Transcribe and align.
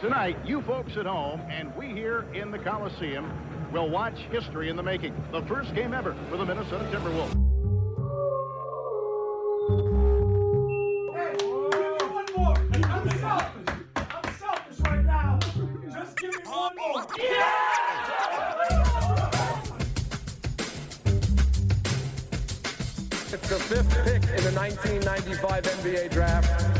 Tonight, 0.00 0.38
you 0.46 0.62
folks 0.62 0.96
at 0.96 1.04
home 1.04 1.42
and 1.50 1.76
we 1.76 1.88
here 1.88 2.24
in 2.32 2.50
the 2.50 2.58
Coliseum 2.58 3.30
will 3.70 3.90
watch 3.90 4.16
history 4.30 4.70
in 4.70 4.76
the 4.76 4.82
making. 4.82 5.14
The 5.30 5.42
first 5.42 5.74
game 5.74 5.92
ever 5.92 6.16
for 6.30 6.38
the 6.38 6.46
Minnesota 6.46 6.86
Timberwolves. 6.86 7.34
Hey, 11.14 11.36
one 11.44 12.24
more. 12.34 12.56
I'm 12.88 13.10
selfish. 13.10 13.76
I'm 13.94 14.34
selfish 14.38 14.80
right 14.80 15.04
now. 15.04 15.38
Just 15.92 16.16
give 16.16 16.30
me 16.30 16.38
one 16.46 16.76
more. 16.78 17.04
It's 23.32 23.48
the 23.48 23.58
fifth 23.68 24.04
pick 24.04 24.22
in 24.22 24.44
the 24.44 24.52
1995 24.58 25.62
NBA 25.62 26.10
draft. 26.10 26.79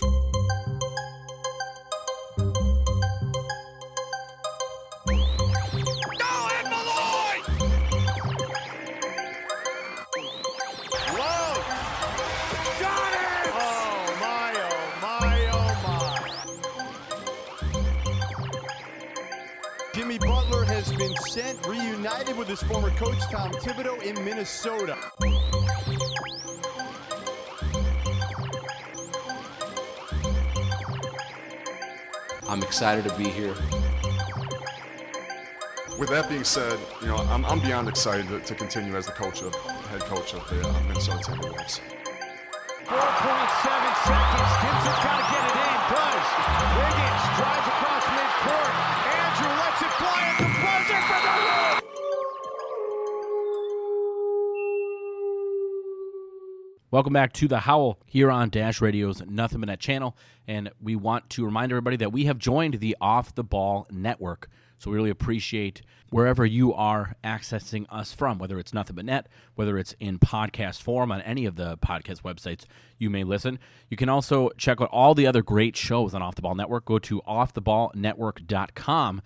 Minnesota. 24.41 24.97
I'm 32.49 32.63
excited 32.63 33.03
to 33.07 33.15
be 33.15 33.25
here. 33.25 33.53
With 35.99 36.09
that 36.09 36.25
being 36.27 36.43
said, 36.43 36.79
you 37.01 37.07
know, 37.07 37.17
I'm, 37.17 37.45
I'm 37.45 37.59
beyond 37.59 37.87
excited 37.87 38.27
to, 38.29 38.39
to 38.39 38.55
continue 38.55 38.95
as 38.95 39.05
the 39.05 39.11
coach 39.11 39.43
of 39.43 39.53
head 39.53 40.01
coach 40.01 40.33
of 40.33 40.49
the 40.49 40.67
uh, 40.67 40.73
Minnesota 40.87 41.19
Timberwolves. 41.19 41.79
4.7 42.89 42.97
seconds. 44.09 44.53
Gibson's 44.57 45.01
got 45.05 45.17
to 45.21 45.25
get 45.29 45.43
it 45.45 45.57
in. 45.61 45.77
Does. 45.93 46.27
Wiggins 46.81 47.37
drives 47.37 47.70
Welcome 56.91 57.13
back 57.13 57.33
to 57.33 57.47
the 57.47 57.59
Howl 57.59 57.99
here 58.05 58.29
on 58.29 58.49
Dash 58.49 58.81
Radio's 58.81 59.21
Nothing 59.25 59.61
But 59.61 59.67
Net 59.67 59.79
channel. 59.79 60.17
And 60.45 60.69
we 60.81 60.97
want 60.97 61.29
to 61.29 61.45
remind 61.45 61.71
everybody 61.71 61.95
that 61.95 62.11
we 62.11 62.25
have 62.25 62.37
joined 62.37 62.81
the 62.81 62.97
Off 62.99 63.33
the 63.33 63.45
Ball 63.45 63.87
Network. 63.89 64.49
So 64.77 64.91
we 64.91 64.97
really 64.97 65.09
appreciate 65.09 65.83
wherever 66.09 66.45
you 66.45 66.73
are 66.73 67.15
accessing 67.23 67.85
us 67.89 68.11
from, 68.11 68.39
whether 68.39 68.59
it's 68.59 68.73
Nothing 68.73 68.97
But 68.97 69.05
Net, 69.05 69.29
whether 69.55 69.77
it's 69.77 69.95
in 70.01 70.19
podcast 70.19 70.81
form 70.81 71.13
on 71.13 71.21
any 71.21 71.45
of 71.45 71.55
the 71.55 71.77
podcast 71.77 72.23
websites 72.23 72.65
you 72.97 73.09
may 73.09 73.23
listen. 73.23 73.57
You 73.89 73.95
can 73.95 74.09
also 74.09 74.49
check 74.57 74.81
out 74.81 74.89
all 74.91 75.15
the 75.15 75.27
other 75.27 75.41
great 75.41 75.77
shows 75.77 76.13
on 76.13 76.21
Off 76.21 76.35
the 76.35 76.41
Ball 76.41 76.55
Network. 76.55 76.83
Go 76.83 76.99
to 76.99 77.21
offtheballnetwork.com 77.21 79.21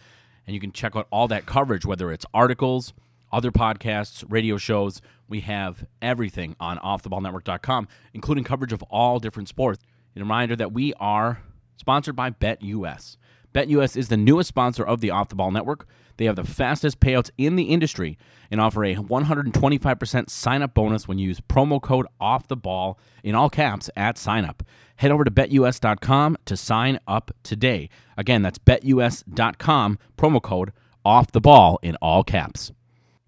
and 0.45 0.53
you 0.53 0.59
can 0.59 0.71
check 0.71 0.95
out 0.95 1.07
all 1.09 1.27
that 1.29 1.47
coverage, 1.47 1.83
whether 1.83 2.11
it's 2.11 2.27
articles, 2.31 2.93
other 3.35 3.51
podcasts, 3.51 4.23
radio 4.29 4.55
shows. 4.55 5.01
We 5.27 5.41
have 5.41 5.85
everything 6.01 6.55
on 6.57 6.77
offtheballnetwork.com, 6.77 7.89
including 8.13 8.45
coverage 8.45 8.71
of 8.71 8.81
all 8.83 9.19
different 9.19 9.49
sports. 9.49 9.83
And 10.15 10.21
a 10.21 10.23
reminder 10.23 10.55
that 10.55 10.71
we 10.71 10.93
are 11.01 11.41
sponsored 11.75 12.15
by 12.15 12.31
BetUS. 12.31 13.17
BetUS 13.53 13.97
is 13.97 14.07
the 14.07 14.15
newest 14.15 14.47
sponsor 14.47 14.85
of 14.85 15.01
the 15.01 15.11
Off 15.11 15.27
the 15.27 15.35
Ball 15.35 15.51
Network. 15.51 15.85
They 16.15 16.25
have 16.25 16.37
the 16.37 16.45
fastest 16.45 17.01
payouts 17.01 17.29
in 17.37 17.57
the 17.57 17.63
industry 17.63 18.17
and 18.49 18.61
offer 18.61 18.85
a 18.85 18.95
125% 18.95 20.29
sign 20.29 20.61
up 20.61 20.73
bonus 20.73 21.05
when 21.05 21.17
you 21.17 21.27
use 21.27 21.41
promo 21.41 21.81
code 21.81 22.07
Off 22.21 22.47
the 22.47 22.55
Ball 22.55 22.97
in 23.21 23.35
all 23.35 23.49
caps 23.49 23.89
at 23.97 24.17
sign 24.17 24.45
up. 24.45 24.63
Head 24.95 25.11
over 25.11 25.25
to 25.25 25.31
betus.com 25.31 26.37
to 26.45 26.55
sign 26.55 26.99
up 27.05 27.31
today. 27.43 27.89
Again, 28.15 28.43
that's 28.43 28.59
betus.com, 28.59 29.99
promo 30.17 30.41
code 30.41 30.71
Off 31.03 31.33
the 31.33 31.41
Ball 31.41 31.77
in 31.81 31.97
all 31.97 32.23
caps. 32.23 32.71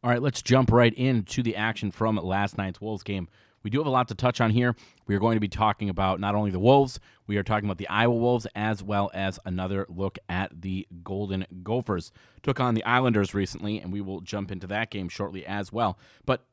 All 0.08 0.14
right, 0.14 0.22
let's 0.22 0.42
jump 0.42 0.72
right 0.72 0.94
into 0.94 1.44
the 1.44 1.58
action 1.58 1.92
from 1.92 2.16
last 2.16 2.58
night's 2.58 2.80
Wolves 2.80 3.04
game. 3.04 3.28
We 3.62 3.70
do 3.70 3.80
have 3.80 3.88
a 3.88 3.90
lot 3.90 4.08
to 4.08 4.16
touch 4.16 4.40
on 4.40 4.52
here. 4.52 4.74
We 5.06 5.14
are 5.14 5.20
going 5.20 5.36
to 5.36 5.42
be 5.42 5.50
talking 5.50 5.90
about 5.90 6.22
not 6.22 6.34
only 6.34 6.50
the 6.50 6.62
Wolves, 6.62 7.02
we 7.28 7.36
are 7.36 7.44
talking 7.44 7.68
about 7.68 7.78
the 7.78 7.90
Iowa 7.90 8.16
Wolves, 8.16 8.48
as 8.56 8.82
well 8.82 9.12
as 9.14 9.38
another 9.44 9.86
look 9.90 10.18
at 10.30 10.62
the 10.62 10.88
Golden 11.04 11.46
Gophers. 11.62 12.14
Took 12.42 12.62
on 12.62 12.74
the 12.74 12.86
Islanders 12.86 13.34
recently, 13.34 13.82
and 13.82 13.92
we 13.92 14.00
will 14.00 14.22
jump 14.22 14.50
into 14.50 14.66
that 14.68 14.92
game 14.92 15.10
shortly 15.10 15.46
as 15.46 15.74
well. 15.74 16.00
But 16.26 16.46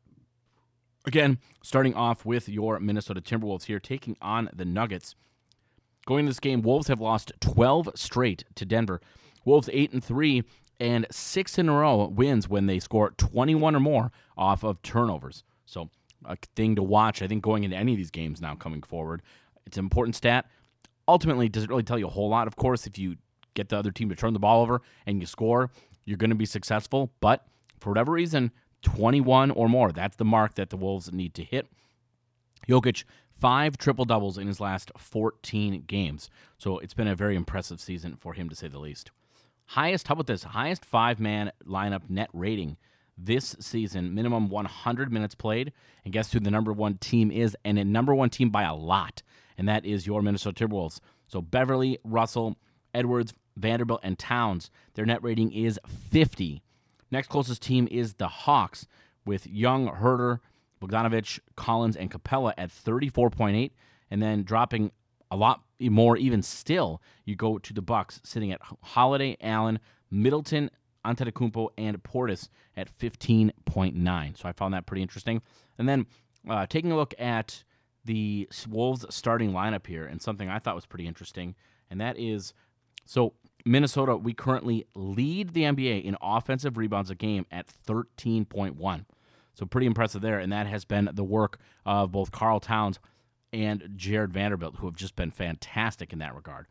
again, 1.06 1.38
starting 1.62 1.94
off 1.94 2.26
with 2.26 2.48
your 2.48 2.80
Minnesota 2.80 3.20
Timberwolves 3.20 3.66
here, 3.66 3.78
taking 3.78 4.16
on 4.20 4.50
the 4.52 4.64
Nuggets. 4.64 5.14
Going 6.06 6.24
into 6.24 6.30
this 6.30 6.40
game, 6.40 6.60
Wolves 6.60 6.88
have 6.88 7.00
lost 7.00 7.30
12 7.38 7.90
straight 7.94 8.42
to 8.56 8.64
Denver. 8.64 9.00
Wolves 9.44 9.70
8 9.72 9.92
and 9.92 10.02
3 10.02 10.42
and 10.80 11.06
6 11.10 11.58
in 11.58 11.68
a 11.68 11.72
row 11.72 12.06
wins 12.06 12.48
when 12.48 12.66
they 12.66 12.78
score 12.78 13.10
21 13.16 13.76
or 13.76 13.80
more 13.80 14.12
off 14.36 14.64
of 14.64 14.82
turnovers. 14.82 15.44
So, 15.66 15.90
a 16.24 16.36
thing 16.56 16.74
to 16.76 16.82
watch, 16.82 17.22
I 17.22 17.26
think, 17.26 17.42
going 17.42 17.64
into 17.64 17.76
any 17.76 17.92
of 17.92 17.98
these 17.98 18.10
games 18.10 18.40
now 18.40 18.54
coming 18.54 18.82
forward. 18.82 19.22
It's 19.66 19.76
an 19.76 19.84
important 19.84 20.16
stat. 20.16 20.46
Ultimately, 21.06 21.48
does 21.48 21.64
it 21.64 21.70
really 21.70 21.82
tell 21.82 21.98
you 21.98 22.06
a 22.06 22.10
whole 22.10 22.30
lot? 22.30 22.46
Of 22.46 22.56
course, 22.56 22.86
if 22.86 22.98
you 22.98 23.16
get 23.52 23.68
the 23.68 23.76
other 23.76 23.90
team 23.90 24.08
to 24.08 24.14
turn 24.14 24.32
the 24.32 24.38
ball 24.38 24.62
over 24.62 24.80
and 25.06 25.20
you 25.20 25.26
score, 25.26 25.70
you're 26.04 26.16
going 26.16 26.30
to 26.30 26.36
be 26.36 26.46
successful. 26.46 27.12
But 27.20 27.46
for 27.78 27.90
whatever 27.90 28.12
reason, 28.12 28.52
21 28.82 29.50
or 29.50 29.68
more, 29.68 29.92
that's 29.92 30.16
the 30.16 30.24
mark 30.24 30.54
that 30.54 30.70
the 30.70 30.76
Wolves 30.76 31.12
need 31.12 31.34
to 31.34 31.44
hit. 31.44 31.66
Jokic, 32.68 33.04
five 33.30 33.76
triple 33.76 34.04
doubles 34.04 34.38
in 34.38 34.46
his 34.46 34.60
last 34.60 34.90
14 34.96 35.84
games. 35.86 36.30
So 36.58 36.78
it's 36.78 36.94
been 36.94 37.08
a 37.08 37.14
very 37.14 37.36
impressive 37.36 37.80
season 37.80 38.16
for 38.16 38.32
him, 38.32 38.48
to 38.48 38.54
say 38.54 38.68
the 38.68 38.78
least. 38.78 39.10
Highest, 39.66 40.08
how 40.08 40.12
about 40.14 40.26
this? 40.26 40.44
Highest 40.44 40.84
five 40.84 41.20
man 41.20 41.52
lineup 41.66 42.08
net 42.08 42.30
rating 42.32 42.76
this 43.16 43.56
season, 43.60 44.14
minimum 44.14 44.48
100 44.48 45.12
minutes 45.12 45.34
played. 45.34 45.72
And 46.04 46.12
guess 46.12 46.32
who 46.32 46.40
the 46.40 46.50
number 46.50 46.72
one 46.72 46.98
team 46.98 47.30
is? 47.30 47.56
And 47.64 47.78
a 47.78 47.84
number 47.84 48.14
one 48.14 48.30
team 48.30 48.50
by 48.50 48.64
a 48.64 48.74
lot. 48.74 49.22
And 49.56 49.68
that 49.68 49.84
is 49.84 50.06
your 50.06 50.22
Minnesota 50.22 50.66
Timberwolves. 50.66 51.00
So 51.28 51.40
Beverly, 51.40 51.98
Russell, 52.04 52.56
Edwards, 52.92 53.32
Vanderbilt, 53.56 54.00
and 54.02 54.18
Towns, 54.18 54.70
their 54.94 55.06
net 55.06 55.22
rating 55.22 55.52
is 55.52 55.78
50. 56.10 56.62
Next 57.10 57.28
closest 57.28 57.62
team 57.62 57.86
is 57.90 58.14
the 58.14 58.28
Hawks 58.28 58.86
with 59.24 59.46
Young, 59.46 59.88
Huerter, 59.88 60.40
Bogdanovic, 60.82 61.38
Collins, 61.56 61.96
and 61.96 62.10
Capela 62.10 62.52
at 62.58 62.70
34.8. 62.70 63.70
And 64.10 64.22
then 64.22 64.42
dropping 64.42 64.90
a 65.30 65.36
lot 65.36 65.62
more 65.80 66.16
even 66.16 66.42
still, 66.42 67.02
you 67.24 67.36
go 67.36 67.58
to 67.58 67.72
the 67.72 67.82
Bucks 67.82 68.20
sitting 68.24 68.52
at 68.52 68.60
Holiday, 68.82 69.36
Allen, 69.40 69.78
Middleton, 70.10 70.70
Antetokounmpo, 71.04 71.68
and 71.76 72.02
Portis 72.02 72.48
at 72.76 72.88
15.9. 72.98 74.38
So 74.38 74.48
I 74.48 74.52
found 74.52 74.74
that 74.74 74.86
pretty 74.86 75.02
interesting. 75.02 75.42
And 75.78 75.88
then 75.88 76.06
uh, 76.48 76.66
taking 76.66 76.92
a 76.92 76.96
look 76.96 77.14
at 77.18 77.64
the 78.04 78.48
Wolves 78.68 79.04
starting 79.10 79.52
lineup 79.52 79.86
here, 79.86 80.04
and 80.04 80.20
something 80.20 80.48
I 80.48 80.58
thought 80.58 80.74
was 80.74 80.86
pretty 80.86 81.06
interesting, 81.06 81.54
and 81.90 82.00
that 82.00 82.18
is 82.18 82.52
so 83.06 83.34
Minnesota, 83.64 84.16
we 84.16 84.34
currently 84.34 84.86
lead 84.94 85.54
the 85.54 85.62
NBA 85.62 86.04
in 86.04 86.16
offensive 86.20 86.76
rebounds 86.76 87.10
a 87.10 87.14
game 87.14 87.46
at 87.50 87.66
13.1. 87.86 89.04
So 89.54 89.66
pretty 89.66 89.86
impressive 89.86 90.20
there, 90.20 90.38
and 90.38 90.52
that 90.52 90.66
has 90.66 90.84
been 90.84 91.08
the 91.12 91.24
work 91.24 91.58
of 91.86 92.12
both 92.12 92.30
Karl 92.30 92.60
Towns 92.60 92.98
and 93.54 93.88
Jared 93.96 94.32
Vanderbilt, 94.32 94.76
who 94.76 94.86
have 94.86 94.96
just 94.96 95.16
been 95.16 95.30
fantastic 95.30 96.12
in 96.12 96.18
that 96.18 96.34
regard. 96.34 96.66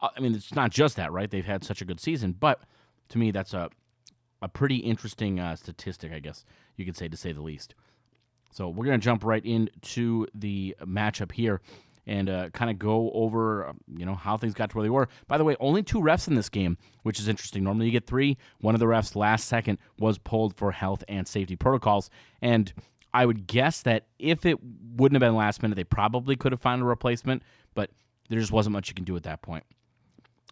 Uh, 0.00 0.10
I 0.16 0.20
mean, 0.20 0.34
it's 0.34 0.54
not 0.54 0.70
just 0.70 0.96
that, 0.96 1.10
right? 1.10 1.30
They've 1.30 1.44
had 1.44 1.64
such 1.64 1.80
a 1.80 1.84
good 1.84 2.00
season, 2.00 2.36
but 2.38 2.60
to 3.08 3.18
me, 3.18 3.30
that's 3.30 3.54
a 3.54 3.70
a 4.42 4.48
pretty 4.48 4.76
interesting 4.76 5.40
uh, 5.40 5.56
statistic, 5.56 6.12
I 6.12 6.18
guess 6.18 6.44
you 6.76 6.84
could 6.84 6.96
say, 6.96 7.08
to 7.08 7.16
say 7.16 7.32
the 7.32 7.40
least. 7.40 7.74
So 8.52 8.68
we're 8.68 8.84
to 8.84 8.98
jump 8.98 9.24
right 9.24 9.44
into 9.44 10.26
the 10.34 10.76
matchup 10.84 11.32
here 11.32 11.60
and 12.06 12.28
uh, 12.30 12.50
kind 12.50 12.70
of 12.70 12.78
go 12.78 13.10
over, 13.12 13.66
uh, 13.66 13.72
you 13.96 14.06
know, 14.06 14.14
how 14.14 14.36
things 14.36 14.54
got 14.54 14.70
to 14.70 14.76
where 14.76 14.84
they 14.84 14.90
were. 14.90 15.08
By 15.26 15.38
the 15.38 15.44
way, 15.44 15.56
only 15.58 15.82
two 15.82 16.00
refs 16.00 16.28
in 16.28 16.34
this 16.34 16.48
game, 16.48 16.78
which 17.02 17.18
is 17.18 17.28
interesting. 17.28 17.64
Normally 17.64 17.86
you 17.86 17.92
get 17.92 18.06
three. 18.06 18.36
One 18.60 18.74
of 18.74 18.78
the 18.78 18.86
refs 18.86 19.16
last 19.16 19.48
second 19.48 19.78
was 19.98 20.18
pulled 20.18 20.56
for 20.56 20.70
health 20.70 21.02
and 21.08 21.26
safety 21.26 21.56
protocols, 21.56 22.08
and 22.40 22.72
I 23.16 23.24
would 23.24 23.46
guess 23.46 23.80
that 23.80 24.04
if 24.18 24.44
it 24.44 24.58
wouldn't 24.62 25.14
have 25.14 25.26
been 25.26 25.34
last 25.34 25.62
minute, 25.62 25.74
they 25.74 25.84
probably 25.84 26.36
could 26.36 26.52
have 26.52 26.60
found 26.60 26.82
a 26.82 26.84
replacement, 26.84 27.42
but 27.74 27.88
there 28.28 28.38
just 28.38 28.52
wasn't 28.52 28.74
much 28.74 28.90
you 28.90 28.94
can 28.94 29.06
do 29.06 29.16
at 29.16 29.22
that 29.22 29.40
point. 29.40 29.64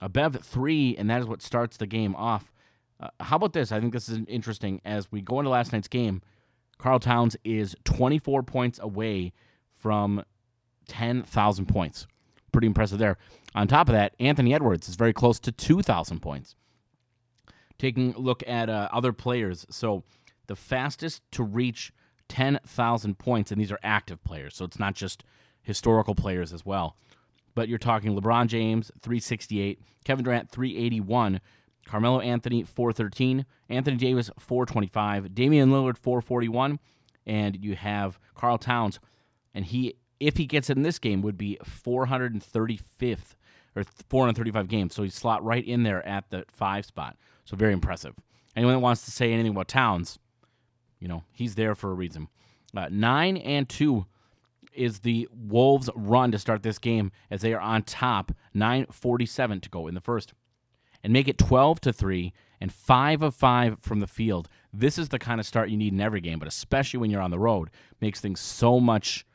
A 0.01 0.09
Bev 0.09 0.35
at 0.35 0.43
three, 0.43 0.97
and 0.97 1.11
that 1.11 1.21
is 1.21 1.27
what 1.27 1.43
starts 1.43 1.77
the 1.77 1.87
game 1.87 2.17
off. 2.17 2.51
Uh, 2.99 3.11
how 3.21 3.37
about 3.37 3.53
this? 3.53 3.71
I 3.71 3.81
think 3.81 3.93
this 3.93 4.09
is 4.09 4.21
interesting. 4.29 4.81
As 4.83 5.13
we 5.13 5.21
go 5.21 5.41
into 5.41 5.51
last 5.51 5.75
night's 5.75 5.89
game, 5.89 6.23
Karl 6.79 6.99
Towns 6.99 7.37
is 7.45 7.77
24 7.85 8.43
points 8.45 8.79
away 8.81 9.35
from 9.79 10.25
10,000 10.89 11.67
points. 11.67 12.07
Pretty 12.51 12.67
impressive 12.67 12.99
there. 12.99 13.19
On 13.55 13.69
top 13.69 13.91
of 13.91 13.93
that, 13.93 14.15
Anthony 14.19 14.55
Edwards 14.55 14.89
is 14.89 14.95
very 14.95 15.13
close 15.13 15.39
to 15.41 15.53
2,000 15.53 16.21
points. 16.21 16.57
Taking 17.79 18.15
a 18.15 18.19
look 18.19 18.43
at 18.47 18.71
uh, 18.71 18.89
other 18.91 19.13
players. 19.13 19.67
So 19.69 20.03
the 20.47 20.57
fastest 20.57 21.21
to 21.33 21.43
reach 21.43 21.93
10,000 22.35 23.17
points, 23.17 23.53
and 23.53 23.61
these 23.61 23.71
are 23.71 23.79
active 23.85 24.23
players, 24.25 24.57
so 24.57 24.65
it's 24.65 24.81
not 24.81 24.97
just 24.97 25.23
historical 25.63 26.17
players 26.17 26.53
as 26.53 26.67
well. 26.67 26.97
But 27.55 27.69
you're 27.69 27.79
talking 27.79 28.17
LeBron 28.17 28.49
James, 28.49 28.91
368, 29.03 29.81
Kevin 30.05 30.25
Durant, 30.25 30.51
381, 30.51 31.41
Carmelo 31.87 32.19
Anthony, 32.19 32.65
413, 32.65 33.47
Anthony 33.69 33.97
Davis, 33.97 34.31
425, 34.37 35.33
Damian 35.33 35.71
Lillard, 35.71 35.97
441, 35.97 36.81
and 37.25 37.57
you 37.65 37.77
have 37.77 38.19
Karl 38.35 38.59
Towns, 38.59 38.99
and 39.55 39.67
he, 39.67 39.95
if 40.19 40.37
he 40.37 40.47
gets 40.47 40.69
in 40.69 40.83
this 40.83 40.99
game, 40.99 41.23
would 41.23 41.39
be 41.39 41.57
435th 41.65 43.37
or 43.77 43.85
435 44.09 44.67
games. 44.67 44.93
So 44.93 45.05
he's 45.05 45.15
slot 45.15 45.45
right 45.45 45.65
in 45.65 45.85
there 45.85 46.05
at 46.05 46.31
the 46.31 46.47
five 46.49 46.85
spot. 46.85 47.17
So 47.45 47.57
very 47.57 47.73
impressive. 47.73 48.17
Anyone 48.57 48.75
that 48.75 48.81
wants 48.81 49.05
to 49.05 49.13
say 49.13 49.33
anything 49.33 49.53
about 49.53 49.69
Towns, 49.69 50.19
you 51.05 51.09
know, 51.09 51.23
he's 51.33 51.55
there 51.55 51.75
for 51.75 51.91
a 51.91 51.95
reason. 51.95 52.29
Uh, 52.75 52.89
nine 52.91 53.37
and 53.37 53.69
two 53.69 54.07
is 54.73 55.01
the 55.01 55.29
Wolves' 55.31 55.91
run 55.95 56.33
to 56.33 56.39
start 56.39 56.63
this 56.63 56.79
game 56.79 57.13
as 57.31 57.43
they 57.43 57.53
are 57.53 57.61
on 57.61 57.83
top, 57.83 58.33
9:47 58.55 59.61
to 59.61 59.69
go 59.69 59.87
in 59.87 59.95
the 59.95 60.01
first, 60.01 60.33
and 61.05 61.13
make 61.13 61.29
it 61.29 61.37
12 61.37 61.79
to 61.83 61.93
three 61.93 62.33
and 62.59 62.73
five 62.73 63.21
of 63.21 63.35
five 63.35 63.79
from 63.81 64.01
the 64.01 64.07
field. 64.07 64.49
This 64.73 64.97
is 64.97 65.11
the 65.11 65.19
kind 65.19 65.39
of 65.39 65.47
start 65.47 65.69
you 65.69 65.77
need 65.77 65.93
in 65.93 66.01
every 66.01 66.23
game, 66.23 66.39
but 66.39 66.49
especially 66.49 66.99
when 66.99 67.11
you're 67.11 67.21
on 67.21 67.31
the 67.31 67.39
road, 67.39 67.69
makes 68.01 68.19
things 68.19 68.41
so 68.41 68.81
much 68.81 69.27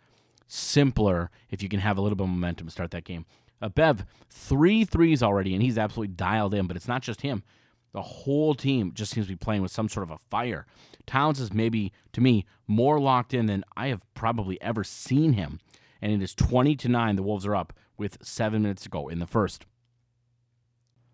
simpler 0.47 1.29
if 1.51 1.61
you 1.61 1.69
can 1.69 1.81
have 1.81 1.99
a 1.99 2.01
little 2.01 2.15
bit 2.15 2.23
of 2.23 2.29
momentum 2.31 2.65
to 2.65 2.71
start 2.71 2.89
that 2.91 3.03
game. 3.05 3.27
Uh, 3.61 3.69
Bev, 3.69 4.05
three 4.27 4.85
threes 4.85 5.21
already, 5.21 5.53
and 5.53 5.61
he's 5.61 5.77
absolutely 5.77 6.15
dialed 6.15 6.55
in. 6.55 6.65
But 6.65 6.77
it's 6.77 6.87
not 6.87 7.03
just 7.03 7.21
him. 7.21 7.43
The 7.91 8.01
whole 8.01 8.53
team 8.53 8.91
just 8.93 9.11
seems 9.11 9.27
to 9.27 9.33
be 9.33 9.37
playing 9.37 9.61
with 9.61 9.71
some 9.71 9.89
sort 9.89 10.03
of 10.03 10.11
a 10.11 10.17
fire. 10.17 10.65
Towns 11.07 11.39
is 11.39 11.53
maybe, 11.53 11.91
to 12.13 12.21
me, 12.21 12.45
more 12.67 12.99
locked 12.99 13.33
in 13.33 13.47
than 13.47 13.63
I 13.75 13.87
have 13.87 14.05
probably 14.13 14.61
ever 14.61 14.83
seen 14.83 15.33
him. 15.33 15.59
And 16.01 16.11
it 16.11 16.21
is 16.21 16.35
20 16.35 16.75
to 16.75 16.87
9. 16.89 17.15
The 17.15 17.23
Wolves 17.23 17.45
are 17.45 17.55
up 17.55 17.73
with 17.97 18.17
seven 18.21 18.61
minutes 18.61 18.83
to 18.83 18.89
go 18.89 19.07
in 19.07 19.19
the 19.19 19.27
first. 19.27 19.65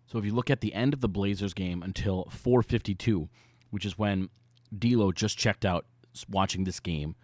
So 0.06 0.18
if 0.18 0.24
you 0.24 0.32
look 0.32 0.50
at 0.50 0.60
the 0.60 0.74
end 0.74 0.94
of 0.94 1.00
the 1.00 1.08
Blazers 1.08 1.54
game 1.54 1.82
until 1.82 2.28
452, 2.30 3.28
which 3.70 3.84
is 3.84 3.98
when 3.98 4.28
D'Lo 4.76 5.12
just 5.12 5.36
checked 5.36 5.64
out 5.64 5.86
watching 6.28 6.64
this 6.64 6.78
game, 6.78 7.16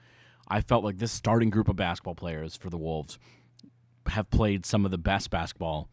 I 0.48 0.60
felt 0.60 0.82
like 0.82 0.98
this 0.98 1.12
starting 1.12 1.50
group 1.50 1.68
of 1.68 1.76
basketball 1.76 2.14
players 2.14 2.56
for 2.56 2.70
the 2.70 2.78
Wolves 2.78 3.18
have 4.08 4.30
played 4.30 4.66
some 4.66 4.84
of 4.84 4.90
the 4.90 4.98
best 4.98 5.30
basketball 5.30 5.88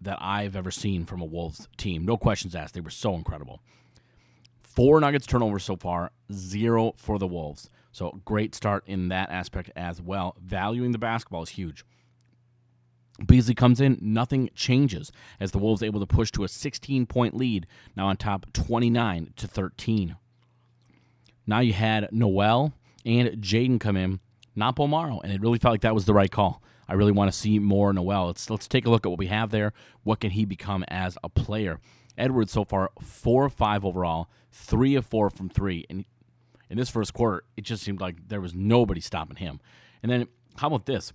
that 0.00 0.18
I've 0.20 0.56
ever 0.56 0.70
seen 0.70 1.04
from 1.04 1.20
a 1.20 1.26
Wolves 1.26 1.68
team. 1.76 2.04
No 2.04 2.16
questions 2.16 2.54
asked. 2.54 2.74
They 2.74 2.80
were 2.80 2.90
so 2.90 3.14
incredible. 3.14 3.60
Four 4.62 5.00
Nuggets 5.00 5.26
turnovers 5.26 5.64
so 5.64 5.76
far, 5.76 6.12
zero 6.32 6.94
for 6.96 7.18
the 7.18 7.26
Wolves. 7.26 7.68
So 7.92 8.20
great 8.24 8.54
start 8.54 8.84
in 8.86 9.08
that 9.08 9.30
aspect 9.30 9.70
as 9.74 10.00
well. 10.00 10.36
Valuing 10.40 10.92
the 10.92 10.98
basketball 10.98 11.42
is 11.42 11.50
huge. 11.50 11.84
Beasley 13.26 13.54
comes 13.54 13.80
in, 13.80 13.98
nothing 14.00 14.48
changes 14.54 15.12
as 15.38 15.50
the 15.50 15.58
Wolves 15.58 15.82
able 15.82 16.00
to 16.00 16.06
push 16.06 16.30
to 16.32 16.44
a 16.44 16.48
16 16.48 17.06
point 17.06 17.36
lead, 17.36 17.66
now 17.96 18.06
on 18.06 18.16
top 18.16 18.46
29 18.52 19.32
to 19.36 19.46
13. 19.46 20.16
Now 21.46 21.60
you 21.60 21.72
had 21.72 22.08
Nowell 22.12 22.72
and 23.04 23.28
Jaden 23.42 23.80
come 23.80 23.96
in, 23.96 24.20
not 24.54 24.76
Bolmaro, 24.76 25.20
and 25.22 25.32
it 25.32 25.40
really 25.40 25.58
felt 25.58 25.72
like 25.72 25.80
that 25.82 25.94
was 25.94 26.04
the 26.06 26.14
right 26.14 26.30
call. 26.30 26.62
I 26.90 26.94
really 26.94 27.12
want 27.12 27.30
to 27.30 27.38
see 27.38 27.60
more 27.60 27.92
Nowell. 27.92 28.26
Let's 28.26 28.50
let's 28.50 28.66
take 28.66 28.84
a 28.84 28.90
look 28.90 29.06
at 29.06 29.10
what 29.10 29.18
we 29.18 29.28
have 29.28 29.50
there. 29.50 29.72
What 30.02 30.18
can 30.18 30.32
he 30.32 30.44
become 30.44 30.84
as 30.88 31.16
a 31.22 31.28
player? 31.28 31.78
Edwards 32.18 32.50
so 32.50 32.64
far 32.64 32.90
four 33.00 33.44
of 33.44 33.52
five 33.52 33.84
overall, 33.84 34.28
three 34.50 34.96
of 34.96 35.06
four 35.06 35.30
from 35.30 35.48
three, 35.48 35.86
and 35.88 36.04
in 36.68 36.76
this 36.76 36.90
first 36.90 37.14
quarter, 37.14 37.44
it 37.56 37.62
just 37.62 37.84
seemed 37.84 38.00
like 38.00 38.28
there 38.28 38.40
was 38.40 38.54
nobody 38.54 39.00
stopping 39.00 39.36
him. 39.36 39.60
And 40.02 40.10
then 40.10 40.26
how 40.56 40.66
about 40.66 40.86
this? 40.86 41.12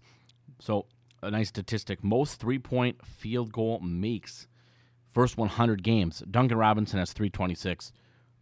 So 0.59 0.85
a 1.21 1.29
nice 1.29 1.49
statistic: 1.49 2.01
most 2.01 2.39
three-point 2.39 3.05
field 3.05 3.51
goal 3.51 3.81
makes 3.81 4.47
first 5.09 5.37
100 5.37 5.83
games. 5.83 6.23
Duncan 6.31 6.57
Robinson 6.57 6.99
has 6.99 7.11
326. 7.11 7.91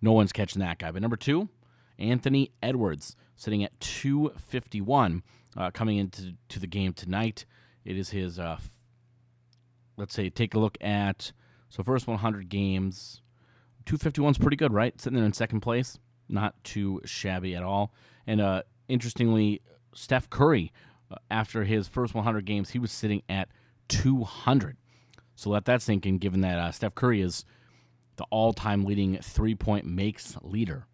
No 0.04 0.12
one's 0.12 0.32
catching 0.32 0.60
that 0.60 0.78
guy. 0.78 0.92
But 0.92 1.02
number 1.02 1.18
two, 1.18 1.50
Anthony 1.98 2.52
Edwards 2.62 3.16
sitting 3.36 3.64
at 3.64 3.80
251 3.80 5.24
uh, 5.58 5.72
coming 5.72 5.98
into 5.98 6.34
to 6.50 6.60
the 6.60 6.68
game 6.68 6.94
tonight. 6.94 7.46
It 7.86 7.98
is 7.98 8.10
his. 8.10 8.40
Uh, 8.40 8.58
let's 9.98 10.14
say 10.14 10.30
take 10.30 10.54
a 10.54 10.60
look 10.60 10.78
at 10.82 11.32
so 11.70 11.84
first 11.84 12.08
100 12.08 12.50
games. 12.50 13.22
251 13.86 14.32
is 14.32 14.38
pretty 14.38 14.56
good, 14.56 14.72
right? 14.72 15.00
Sitting 15.00 15.18
there 15.18 15.26
in 15.26 15.34
second 15.34 15.62
place, 15.62 15.98
not 16.30 16.62
too 16.64 17.02
shabby 17.04 17.56
at 17.56 17.64
all. 17.64 17.94
And 18.26 18.40
uh, 18.40 18.64
interestingly, 18.88 19.62
Steph 19.94 20.30
Curry, 20.30 20.72
uh, 21.12 21.16
after 21.30 21.64
his 21.64 21.88
first 21.88 22.14
100 22.14 22.46
games, 22.46 22.70
he 22.70 22.80
was 22.80 22.92
sitting 22.92 23.24
at 23.28 23.50
200. 23.90 24.78
So 25.36 25.50
let 25.50 25.66
that 25.66 25.82
sink 25.82 26.06
in, 26.06 26.18
given 26.18 26.42
that 26.42 26.60
uh, 26.60 26.72
Steph 26.72 26.96
Curry 26.96 27.22
is 27.22 27.44
the 28.16 28.26
all-time 28.30 28.86
leading 28.86 29.18
three-point 29.18 29.86
makes 29.86 30.38
leader. 30.42 30.86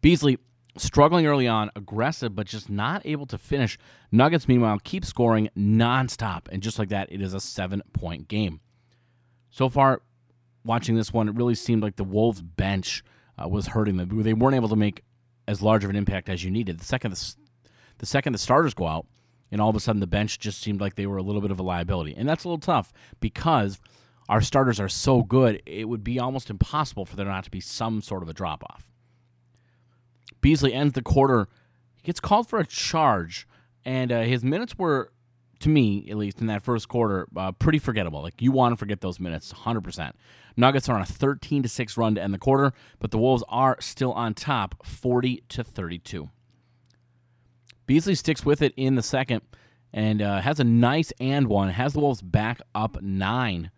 Beasley 0.00 0.38
struggling 0.76 1.26
early 1.26 1.48
on, 1.48 1.70
aggressive, 1.74 2.34
but 2.34 2.46
just 2.46 2.70
not 2.70 3.02
able 3.04 3.26
to 3.26 3.38
finish. 3.38 3.78
Nuggets, 4.12 4.48
meanwhile, 4.48 4.78
keep 4.82 5.04
scoring 5.04 5.48
nonstop. 5.56 6.48
And 6.50 6.62
just 6.62 6.78
like 6.78 6.88
that, 6.90 7.10
it 7.10 7.20
is 7.20 7.34
a 7.34 7.40
seven 7.40 7.82
point 7.92 8.28
game. 8.28 8.60
So 9.50 9.68
far, 9.68 10.02
watching 10.64 10.96
this 10.96 11.12
one, 11.12 11.28
it 11.28 11.34
really 11.34 11.54
seemed 11.54 11.82
like 11.82 11.96
the 11.96 12.04
Wolves 12.04 12.42
bench 12.42 13.02
uh, 13.42 13.48
was 13.48 13.68
hurting 13.68 13.96
them. 13.96 14.22
They 14.22 14.34
weren't 14.34 14.56
able 14.56 14.68
to 14.68 14.76
make 14.76 15.02
as 15.48 15.62
large 15.62 15.84
of 15.84 15.90
an 15.90 15.96
impact 15.96 16.28
as 16.28 16.44
you 16.44 16.50
needed. 16.50 16.78
The 16.80 16.84
second 16.84 17.12
the, 17.12 17.34
the 17.98 18.06
second 18.06 18.32
the 18.32 18.38
starters 18.38 18.74
go 18.74 18.86
out, 18.86 19.06
and 19.50 19.60
all 19.60 19.70
of 19.70 19.76
a 19.76 19.80
sudden 19.80 20.00
the 20.00 20.06
bench 20.06 20.38
just 20.38 20.60
seemed 20.60 20.80
like 20.80 20.96
they 20.96 21.06
were 21.06 21.18
a 21.18 21.22
little 21.22 21.40
bit 21.40 21.50
of 21.50 21.60
a 21.60 21.62
liability. 21.62 22.14
And 22.16 22.28
that's 22.28 22.44
a 22.44 22.48
little 22.48 22.60
tough 22.60 22.92
because 23.20 23.78
our 24.28 24.40
starters 24.40 24.80
are 24.80 24.88
so 24.88 25.22
good, 25.22 25.62
it 25.66 25.88
would 25.88 26.02
be 26.02 26.18
almost 26.18 26.50
impossible 26.50 27.04
for 27.04 27.16
there 27.16 27.26
not 27.26 27.44
to 27.44 27.50
be 27.50 27.60
some 27.60 28.02
sort 28.02 28.22
of 28.22 28.28
a 28.28 28.34
drop 28.34 28.64
off. 28.64 28.90
Beasley 30.40 30.72
ends 30.72 30.94
the 30.94 31.02
quarter. 31.02 31.48
He 31.96 32.02
gets 32.06 32.20
called 32.20 32.48
for 32.48 32.58
a 32.58 32.66
charge, 32.66 33.46
and 33.84 34.12
uh, 34.12 34.22
his 34.22 34.44
minutes 34.44 34.78
were, 34.78 35.12
to 35.60 35.68
me 35.68 36.06
at 36.10 36.16
least, 36.16 36.40
in 36.40 36.46
that 36.46 36.62
first 36.62 36.88
quarter, 36.88 37.26
uh, 37.36 37.52
pretty 37.52 37.78
forgettable. 37.78 38.22
Like 38.22 38.40
you 38.40 38.52
want 38.52 38.72
to 38.72 38.76
forget 38.76 39.00
those 39.00 39.18
minutes, 39.18 39.52
hundred 39.52 39.82
percent. 39.82 40.16
Nuggets 40.56 40.88
are 40.88 40.96
on 40.96 41.02
a 41.02 41.06
thirteen 41.06 41.62
to 41.62 41.68
six 41.68 41.96
run 41.96 42.14
to 42.14 42.22
end 42.22 42.32
the 42.32 42.38
quarter, 42.38 42.72
but 42.98 43.10
the 43.10 43.18
Wolves 43.18 43.44
are 43.48 43.76
still 43.80 44.12
on 44.12 44.34
top, 44.34 44.86
forty 44.86 45.42
to 45.48 45.62
thirty-two. 45.62 46.30
Beasley 47.86 48.14
sticks 48.14 48.44
with 48.44 48.62
it 48.62 48.72
in 48.76 48.94
the 48.94 49.02
second 49.02 49.42
and 49.92 50.20
uh, 50.20 50.40
has 50.40 50.58
a 50.58 50.64
nice 50.64 51.12
and 51.20 51.46
one. 51.46 51.68
Has 51.68 51.92
the 51.92 52.00
Wolves 52.00 52.22
back 52.22 52.60
up 52.74 53.00
nine. 53.02 53.70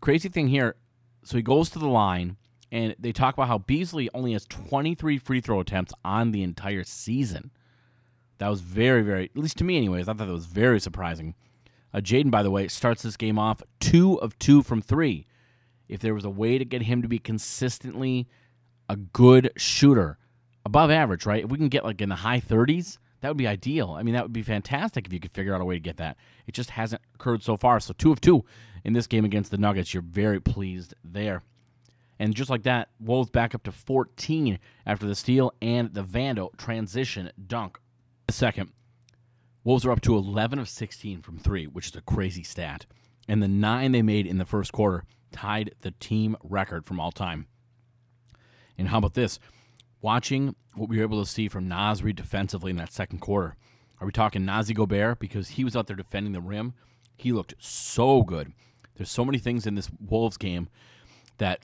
Crazy 0.00 0.28
thing 0.28 0.48
here. 0.48 0.76
So 1.24 1.36
he 1.36 1.42
goes 1.42 1.70
to 1.70 1.78
the 1.78 1.88
line 1.88 2.36
and 2.72 2.94
they 2.98 3.12
talk 3.12 3.34
about 3.34 3.48
how 3.48 3.58
Beasley 3.58 4.08
only 4.14 4.32
has 4.32 4.46
23 4.46 5.18
free 5.18 5.40
throw 5.40 5.60
attempts 5.60 5.92
on 6.04 6.30
the 6.30 6.42
entire 6.42 6.84
season. 6.84 7.50
That 8.38 8.48
was 8.48 8.60
very, 8.60 9.02
very, 9.02 9.24
at 9.24 9.36
least 9.36 9.58
to 9.58 9.64
me, 9.64 9.76
anyways. 9.76 10.08
I 10.08 10.14
thought 10.14 10.26
that 10.26 10.32
was 10.32 10.46
very 10.46 10.80
surprising. 10.80 11.34
Uh, 11.92 11.98
Jaden, 11.98 12.30
by 12.30 12.42
the 12.42 12.50
way, 12.50 12.68
starts 12.68 13.02
this 13.02 13.16
game 13.16 13.38
off 13.38 13.62
two 13.80 14.20
of 14.20 14.38
two 14.38 14.62
from 14.62 14.80
three. 14.80 15.26
If 15.88 16.00
there 16.00 16.14
was 16.14 16.24
a 16.24 16.30
way 16.30 16.56
to 16.56 16.64
get 16.64 16.82
him 16.82 17.02
to 17.02 17.08
be 17.08 17.18
consistently 17.18 18.28
a 18.88 18.96
good 18.96 19.50
shooter, 19.56 20.18
above 20.64 20.90
average, 20.90 21.26
right? 21.26 21.44
If 21.44 21.50
we 21.50 21.58
can 21.58 21.68
get 21.68 21.84
like 21.84 22.00
in 22.00 22.08
the 22.08 22.16
high 22.16 22.40
30s, 22.40 22.98
that 23.20 23.28
would 23.28 23.36
be 23.36 23.46
ideal. 23.46 23.90
I 23.98 24.02
mean, 24.02 24.14
that 24.14 24.22
would 24.22 24.32
be 24.32 24.42
fantastic 24.42 25.06
if 25.06 25.12
you 25.12 25.20
could 25.20 25.32
figure 25.32 25.54
out 25.54 25.60
a 25.60 25.64
way 25.64 25.74
to 25.74 25.80
get 25.80 25.98
that. 25.98 26.16
It 26.46 26.52
just 26.52 26.70
hasn't 26.70 27.02
occurred 27.14 27.42
so 27.42 27.56
far. 27.56 27.80
So 27.80 27.92
two 27.96 28.12
of 28.12 28.20
two 28.20 28.44
in 28.84 28.92
this 28.92 29.06
game 29.06 29.24
against 29.24 29.50
the 29.50 29.58
Nuggets. 29.58 29.92
You're 29.92 30.02
very 30.02 30.40
pleased 30.40 30.94
there. 31.04 31.42
And 32.20 32.34
just 32.34 32.50
like 32.50 32.62
that, 32.62 32.90
Wolves 33.00 33.30
back 33.30 33.52
up 33.52 33.64
to 33.64 33.72
14 33.72 34.60
after 34.86 35.06
the 35.06 35.16
steal 35.16 35.52
and 35.60 35.92
the 35.92 36.04
Vando 36.04 36.56
transition 36.56 37.32
dunk. 37.44 37.80
The 38.28 38.32
second, 38.32 38.70
Wolves 39.64 39.84
are 39.84 39.90
up 39.90 40.02
to 40.02 40.16
11 40.16 40.60
of 40.60 40.68
16 40.68 41.22
from 41.22 41.38
three, 41.38 41.66
which 41.66 41.88
is 41.88 41.96
a 41.96 42.02
crazy 42.02 42.44
stat. 42.44 42.86
And 43.26 43.42
the 43.42 43.48
nine 43.48 43.90
they 43.90 44.02
made 44.02 44.26
in 44.26 44.38
the 44.38 44.44
first 44.44 44.70
quarter 44.70 45.04
tied 45.32 45.74
the 45.80 45.90
team 45.92 46.36
record 46.44 46.86
from 46.86 47.00
all 47.00 47.10
time. 47.10 47.46
And 48.78 48.88
how 48.88 48.98
about 48.98 49.14
this? 49.14 49.40
watching 50.02 50.54
what 50.74 50.88
we 50.88 50.96
were 50.96 51.02
able 51.02 51.22
to 51.22 51.30
see 51.30 51.48
from 51.48 51.68
Naz 51.68 52.02
Reid 52.02 52.16
defensively 52.16 52.70
in 52.70 52.76
that 52.76 52.92
second 52.92 53.18
quarter. 53.18 53.56
Are 54.00 54.06
we 54.06 54.12
talking 54.12 54.44
Nazi 54.44 54.72
Gobert? 54.72 55.18
Because 55.18 55.50
he 55.50 55.64
was 55.64 55.76
out 55.76 55.86
there 55.86 55.96
defending 55.96 56.32
the 56.32 56.40
rim. 56.40 56.74
He 57.16 57.32
looked 57.32 57.54
so 57.58 58.22
good. 58.22 58.52
There's 58.96 59.10
so 59.10 59.24
many 59.24 59.38
things 59.38 59.66
in 59.66 59.74
this 59.74 59.90
Wolves 60.00 60.36
game 60.36 60.68
that 61.38 61.60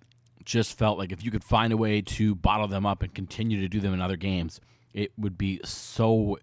just 0.47 0.79
felt 0.79 0.97
like 0.97 1.13
if 1.13 1.23
you 1.23 1.31
could 1.31 1.45
find 1.45 1.73
a 1.73 1.77
way 1.77 2.01
to 2.01 2.35
bottle 2.35 2.69
them 2.69 2.87
up 2.87 3.03
and 3.03 3.15
continue 3.15 3.61
to 3.61 3.69
do 3.69 3.81
them 3.81 3.93
in 3.93 4.01
other 4.01 4.17
games, 4.17 4.61
it 4.95 5.13
would 5.19 5.37
be 5.37 5.61
so. 5.65 6.39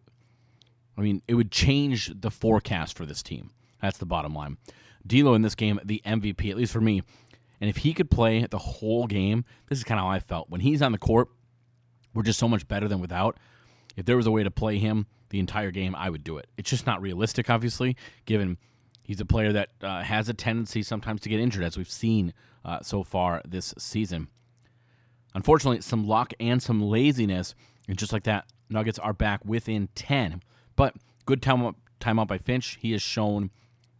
I 0.96 1.02
mean, 1.02 1.24
it 1.28 1.34
would 1.34 1.50
change 1.50 2.12
the 2.14 2.30
forecast 2.30 2.96
for 2.96 3.08
this 3.08 3.24
team. 3.24 3.50
That's 3.82 3.98
the 3.98 4.06
bottom 4.06 4.36
line. 4.36 4.58
D'Lo 5.06 5.34
in 5.34 5.42
this 5.42 5.56
game, 5.56 5.80
the 5.84 6.02
MVP, 6.06 6.52
at 6.52 6.58
least 6.58 6.72
for 6.72 6.82
me. 6.82 7.02
And 7.60 7.70
if 7.70 7.78
he 7.78 7.94
could 7.94 8.12
play 8.12 8.46
the 8.46 8.60
whole 8.60 9.08
game, 9.08 9.46
this 9.70 9.80
is 9.80 9.84
kind 9.84 10.00
of 10.00 10.06
how 10.06 10.12
I 10.12 10.20
felt. 10.20 10.50
When 10.50 10.62
he's 10.62 10.82
on 10.82 10.92
the 10.92 10.98
court, 10.98 11.30
we're 12.14 12.24
just 12.24 12.40
so 12.40 12.48
much 12.48 12.68
better 12.68 12.88
than 12.88 13.00
without. 13.00 13.38
If 13.96 14.06
there 14.06 14.18
was 14.18 14.28
a 14.28 14.32
way 14.32 14.44
to 14.44 14.52
play 14.52 14.78
him 14.78 15.08
the 15.30 15.40
entire 15.40 15.72
game, 15.72 15.96
I 15.96 16.10
would 16.10 16.24
do 16.24 16.38
it. 16.38 16.48
It's 16.58 16.70
just 16.70 16.86
not 16.86 17.02
realistic, 17.02 17.50
obviously, 17.50 17.96
given 18.26 18.58
he's 19.02 19.20
a 19.20 19.26
player 19.26 19.52
that 19.54 19.70
uh, 19.82 20.04
has 20.04 20.30
a 20.30 20.34
tendency 20.34 20.84
sometimes 20.84 21.22
to 21.22 21.30
get 21.30 21.40
injured, 21.40 21.64
as 21.64 21.78
we've 21.78 21.90
seen 21.90 22.34
uh, 22.65 22.79
so 22.82 23.03
far 23.03 23.41
this 23.46 23.74
season. 23.77 24.27
Unfortunately, 25.36 25.82
some 25.82 26.08
luck 26.08 26.34
and 26.39 26.62
some 26.62 26.82
laziness, 26.82 27.55
and 27.88 27.98
just 27.98 28.13
like 28.13 28.24
that, 28.24 28.46
Nuggets 28.70 29.00
are 29.00 29.13
back 29.13 29.43
within 29.46 29.89
10. 29.96 30.41
But 30.75 30.96
good 31.25 31.41
time 31.41 31.62
time 32.00 32.17
timeout 32.17 32.27
by 32.27 32.38
Finch. 32.38 32.77
He 32.82 32.91
has 32.91 33.01
shown 33.01 33.51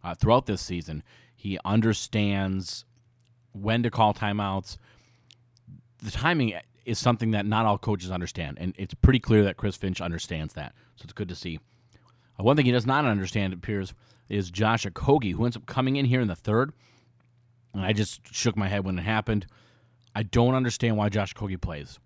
uh, 0.02 0.14
throughout 0.14 0.46
this 0.46 0.60
season 0.60 1.02
he 1.44 1.58
understands 1.62 2.86
when 3.52 3.82
to 3.82 3.90
call 3.90 4.14
timeouts. 4.14 4.78
The 6.02 6.10
timing 6.10 6.54
is 6.86 6.98
something 6.98 7.32
that 7.32 7.44
not 7.44 7.66
all 7.66 7.76
coaches 7.76 8.10
understand, 8.10 8.56
and 8.58 8.74
it's 8.78 8.94
pretty 8.94 9.20
clear 9.20 9.44
that 9.44 9.58
Chris 9.58 9.76
Finch 9.76 10.00
understands 10.00 10.54
that. 10.54 10.72
So 10.96 11.04
it's 11.04 11.12
good 11.12 11.28
to 11.28 11.34
see. 11.34 11.60
Uh, 12.40 12.44
one 12.44 12.56
thing 12.56 12.64
he 12.64 12.72
does 12.72 12.86
not 12.86 13.04
understand, 13.04 13.52
it 13.52 13.58
appears, 13.58 13.92
is 14.30 14.50
Josh 14.50 14.86
Okogie, 14.86 15.34
who 15.34 15.44
ends 15.44 15.54
up 15.54 15.66
coming 15.66 15.96
in 15.96 16.06
here 16.06 16.22
in 16.22 16.28
the 16.28 16.34
third. 16.34 16.72
And 17.74 17.84
I 17.84 17.92
just 17.92 18.20
shook 18.32 18.56
my 18.56 18.68
head 18.68 18.84
when 18.84 18.98
it 18.98 19.02
happened. 19.02 19.46
I 20.14 20.22
don't 20.22 20.54
understand 20.54 20.96
why 20.96 21.08
Josh 21.08 21.34
Okogie 21.34 21.60
plays. 21.60 21.98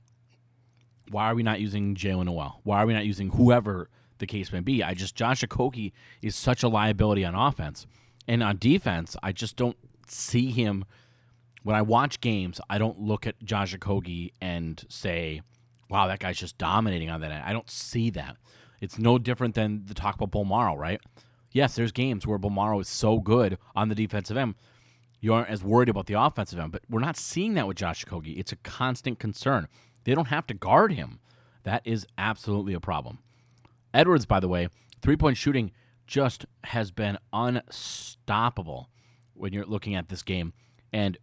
Why 1.11 1.27
are 1.27 1.35
we 1.35 1.43
not 1.43 1.61
using 1.61 1.95
Jaylen 1.95 2.25
Nowell? 2.25 2.61
Why 2.65 2.83
are 2.83 2.87
we 2.87 2.95
not 2.95 3.07
using 3.07 3.31
whoever 3.31 3.89
the 4.19 4.27
case 4.27 4.53
may 4.53 4.61
be? 4.61 4.83
I 4.83 4.95
just 4.95 5.15
Josh 5.15 5.43
Okogie 5.43 5.93
is 6.23 6.35
such 6.35 6.63
a 6.63 6.69
liability 6.69 7.25
on 7.25 7.35
offense, 7.35 7.87
and 8.27 8.43
on 8.43 8.59
defense, 8.59 9.17
I 9.23 9.33
just 9.33 9.57
don't 9.57 9.77
see 10.07 10.51
him. 10.51 10.85
When 11.63 11.77
I 11.77 11.83
watch 11.83 12.21
games, 12.21 12.61
I 12.71 12.79
don't 12.79 13.01
look 13.01 13.27
at 13.27 13.43
Josh 13.43 13.75
Okogie 13.75 14.33
and 14.41 14.83
say, 14.89 15.43
"Wow, 15.91 16.07
that 16.09 16.19
guy's 16.19 16.39
just 16.39 16.57
dominating 16.59 17.11
on 17.11 17.21
that 17.21 17.33
end." 17.33 17.45
I 17.45 17.53
don't 17.53 17.71
see 17.71 18.11
that. 18.11 18.37
It's 18.81 18.99
no 18.99 19.19
different 19.19 19.55
than 19.55 19.85
the 19.87 19.95
talk 19.95 20.15
about 20.15 20.31
Bolmaro, 20.31 20.77
right? 20.77 21.01
Yes, 21.53 21.75
there's 21.75 21.93
games 21.93 22.27
where 22.27 22.39
Bolmaro 22.39 22.81
is 22.81 22.89
so 22.89 23.19
good 23.19 23.59
on 23.75 23.89
the 23.89 23.95
defensive 23.95 24.37
end, 24.37 24.55
you 25.21 25.35
aren't 25.35 25.51
as 25.51 25.63
worried 25.63 25.89
about 25.89 26.07
the 26.07 26.15
offensive 26.15 26.59
end. 26.59 26.73
But 26.73 26.83
we're 26.89 27.01
not 27.01 27.17
seeing 27.17 27.55
that 27.55 27.67
with 27.67 27.77
Josh 27.77 28.05
Okogie. 28.05 28.39
It's 28.39 28.53
a 28.53 28.57
constant 28.57 29.19
concern. 29.19 29.69
They 30.05 30.15
don't 30.15 30.29
have 30.29 30.47
to 30.49 30.55
guard 30.55 30.93
him. 30.93 31.21
That 31.65 31.83
is 31.85 32.07
absolutely 32.17 32.75
a 32.75 32.81
problem. 32.81 33.19
Edwards, 33.93 34.27
by 34.27 34.41
the 34.41 34.49
way, 34.49 34.69
three 35.03 35.17
point 35.17 35.37
shooting 35.37 35.73
just 36.07 36.47
has 36.65 36.91
been 36.91 37.19
unstoppable 37.33 38.89
when 39.35 39.53
you're 39.53 39.67
looking 39.67 39.95
at 39.95 40.09
this 40.09 40.23
game. 40.23 40.53
And 40.93 41.19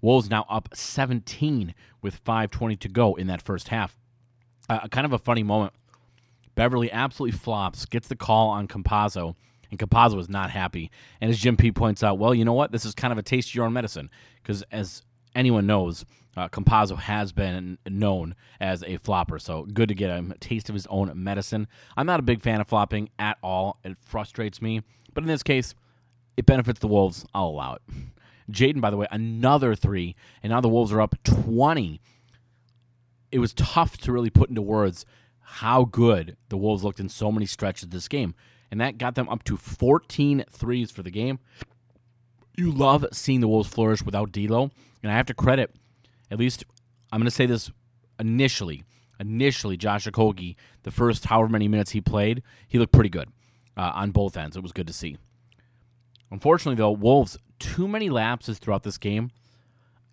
Wolves 0.00 0.30
now 0.30 0.44
up 0.48 0.68
17 0.74 1.74
with 2.02 2.22
5.20 2.22 2.78
to 2.80 2.88
go 2.88 3.14
in 3.14 3.26
that 3.28 3.42
first 3.42 3.68
half. 3.68 3.96
Uh, 4.68 4.86
kind 4.88 5.06
of 5.06 5.12
a 5.12 5.18
funny 5.18 5.42
moment. 5.42 5.72
Beverly 6.54 6.90
absolutely 6.92 7.38
flops, 7.38 7.86
gets 7.86 8.08
the 8.08 8.16
call 8.16 8.50
on 8.50 8.68
Campazzo, 8.68 9.34
and 9.70 9.78
Campazzo 9.78 10.14
was 10.14 10.28
not 10.28 10.50
happy. 10.50 10.90
And 11.20 11.30
as 11.30 11.38
Jim 11.38 11.56
Pete 11.56 11.74
points 11.74 12.02
out, 12.02 12.18
well, 12.18 12.34
you 12.34 12.44
know 12.44 12.52
what? 12.52 12.72
This 12.72 12.84
is 12.84 12.94
kind 12.94 13.12
of 13.12 13.18
a 13.18 13.22
taste 13.22 13.50
of 13.50 13.54
your 13.54 13.66
own 13.66 13.72
medicine 13.72 14.10
because 14.42 14.62
as 14.70 15.02
anyone 15.34 15.66
knows, 15.66 16.04
uh, 16.36 16.48
Campazzo 16.48 16.96
has 16.96 17.32
been 17.32 17.78
known 17.88 18.34
as 18.60 18.82
a 18.84 18.98
flopper. 18.98 19.38
So 19.38 19.64
good 19.64 19.88
to 19.88 19.94
get 19.94 20.10
him 20.10 20.32
a 20.32 20.38
taste 20.38 20.68
of 20.68 20.74
his 20.74 20.86
own 20.86 21.10
medicine. 21.14 21.66
I'm 21.96 22.06
not 22.06 22.20
a 22.20 22.22
big 22.22 22.42
fan 22.42 22.60
of 22.60 22.68
flopping 22.68 23.10
at 23.18 23.38
all. 23.42 23.78
It 23.84 23.96
frustrates 24.00 24.62
me. 24.62 24.82
But 25.14 25.24
in 25.24 25.28
this 25.28 25.42
case, 25.42 25.74
it 26.36 26.46
benefits 26.46 26.80
the 26.80 26.86
Wolves. 26.86 27.26
I'll 27.34 27.48
allow 27.48 27.74
it. 27.74 27.82
Jaden, 28.50 28.80
by 28.80 28.90
the 28.90 28.96
way, 28.96 29.06
another 29.10 29.74
three, 29.74 30.14
and 30.42 30.50
now 30.50 30.60
the 30.60 30.68
Wolves 30.68 30.92
are 30.92 31.00
up 31.00 31.16
20. 31.24 32.00
It 33.30 33.40
was 33.40 33.52
tough 33.52 33.98
to 33.98 34.12
really 34.12 34.30
put 34.30 34.48
into 34.48 34.62
words 34.62 35.04
how 35.40 35.84
good 35.84 36.36
the 36.48 36.56
Wolves 36.56 36.84
looked 36.84 37.00
in 37.00 37.08
so 37.08 37.32
many 37.32 37.46
stretches 37.46 37.84
of 37.84 37.90
this 37.90 38.08
game. 38.08 38.34
And 38.70 38.80
that 38.80 38.98
got 38.98 39.14
them 39.14 39.28
up 39.28 39.44
to 39.44 39.56
14 39.56 40.44
threes 40.50 40.90
for 40.90 41.02
the 41.02 41.10
game. 41.10 41.38
You 42.56 42.70
love 42.70 43.06
seeing 43.12 43.40
the 43.40 43.48
Wolves 43.48 43.68
flourish 43.68 44.02
without 44.02 44.32
D'Lo, 44.32 44.70
and 45.02 45.12
I 45.12 45.16
have 45.16 45.26
to 45.26 45.34
credit, 45.34 45.74
at 46.30 46.38
least 46.38 46.64
I'm 47.12 47.20
going 47.20 47.26
to 47.26 47.30
say 47.30 47.46
this 47.46 47.70
initially. 48.18 48.84
Initially, 49.20 49.76
Josh 49.76 50.06
Okogie, 50.06 50.56
the 50.82 50.90
first 50.90 51.26
however 51.26 51.48
many 51.48 51.68
minutes 51.68 51.92
he 51.92 52.00
played, 52.00 52.42
he 52.68 52.78
looked 52.78 52.92
pretty 52.92 53.08
good 53.08 53.30
uh, 53.76 53.92
on 53.94 54.10
both 54.10 54.36
ends. 54.36 54.56
It 54.56 54.62
was 54.62 54.72
good 54.72 54.86
to 54.86 54.92
see. 54.92 55.16
Unfortunately, 56.30 56.76
though, 56.76 56.90
Wolves 56.90 57.38
too 57.58 57.88
many 57.88 58.10
lapses 58.10 58.58
throughout 58.58 58.82
this 58.82 58.98
game. 58.98 59.30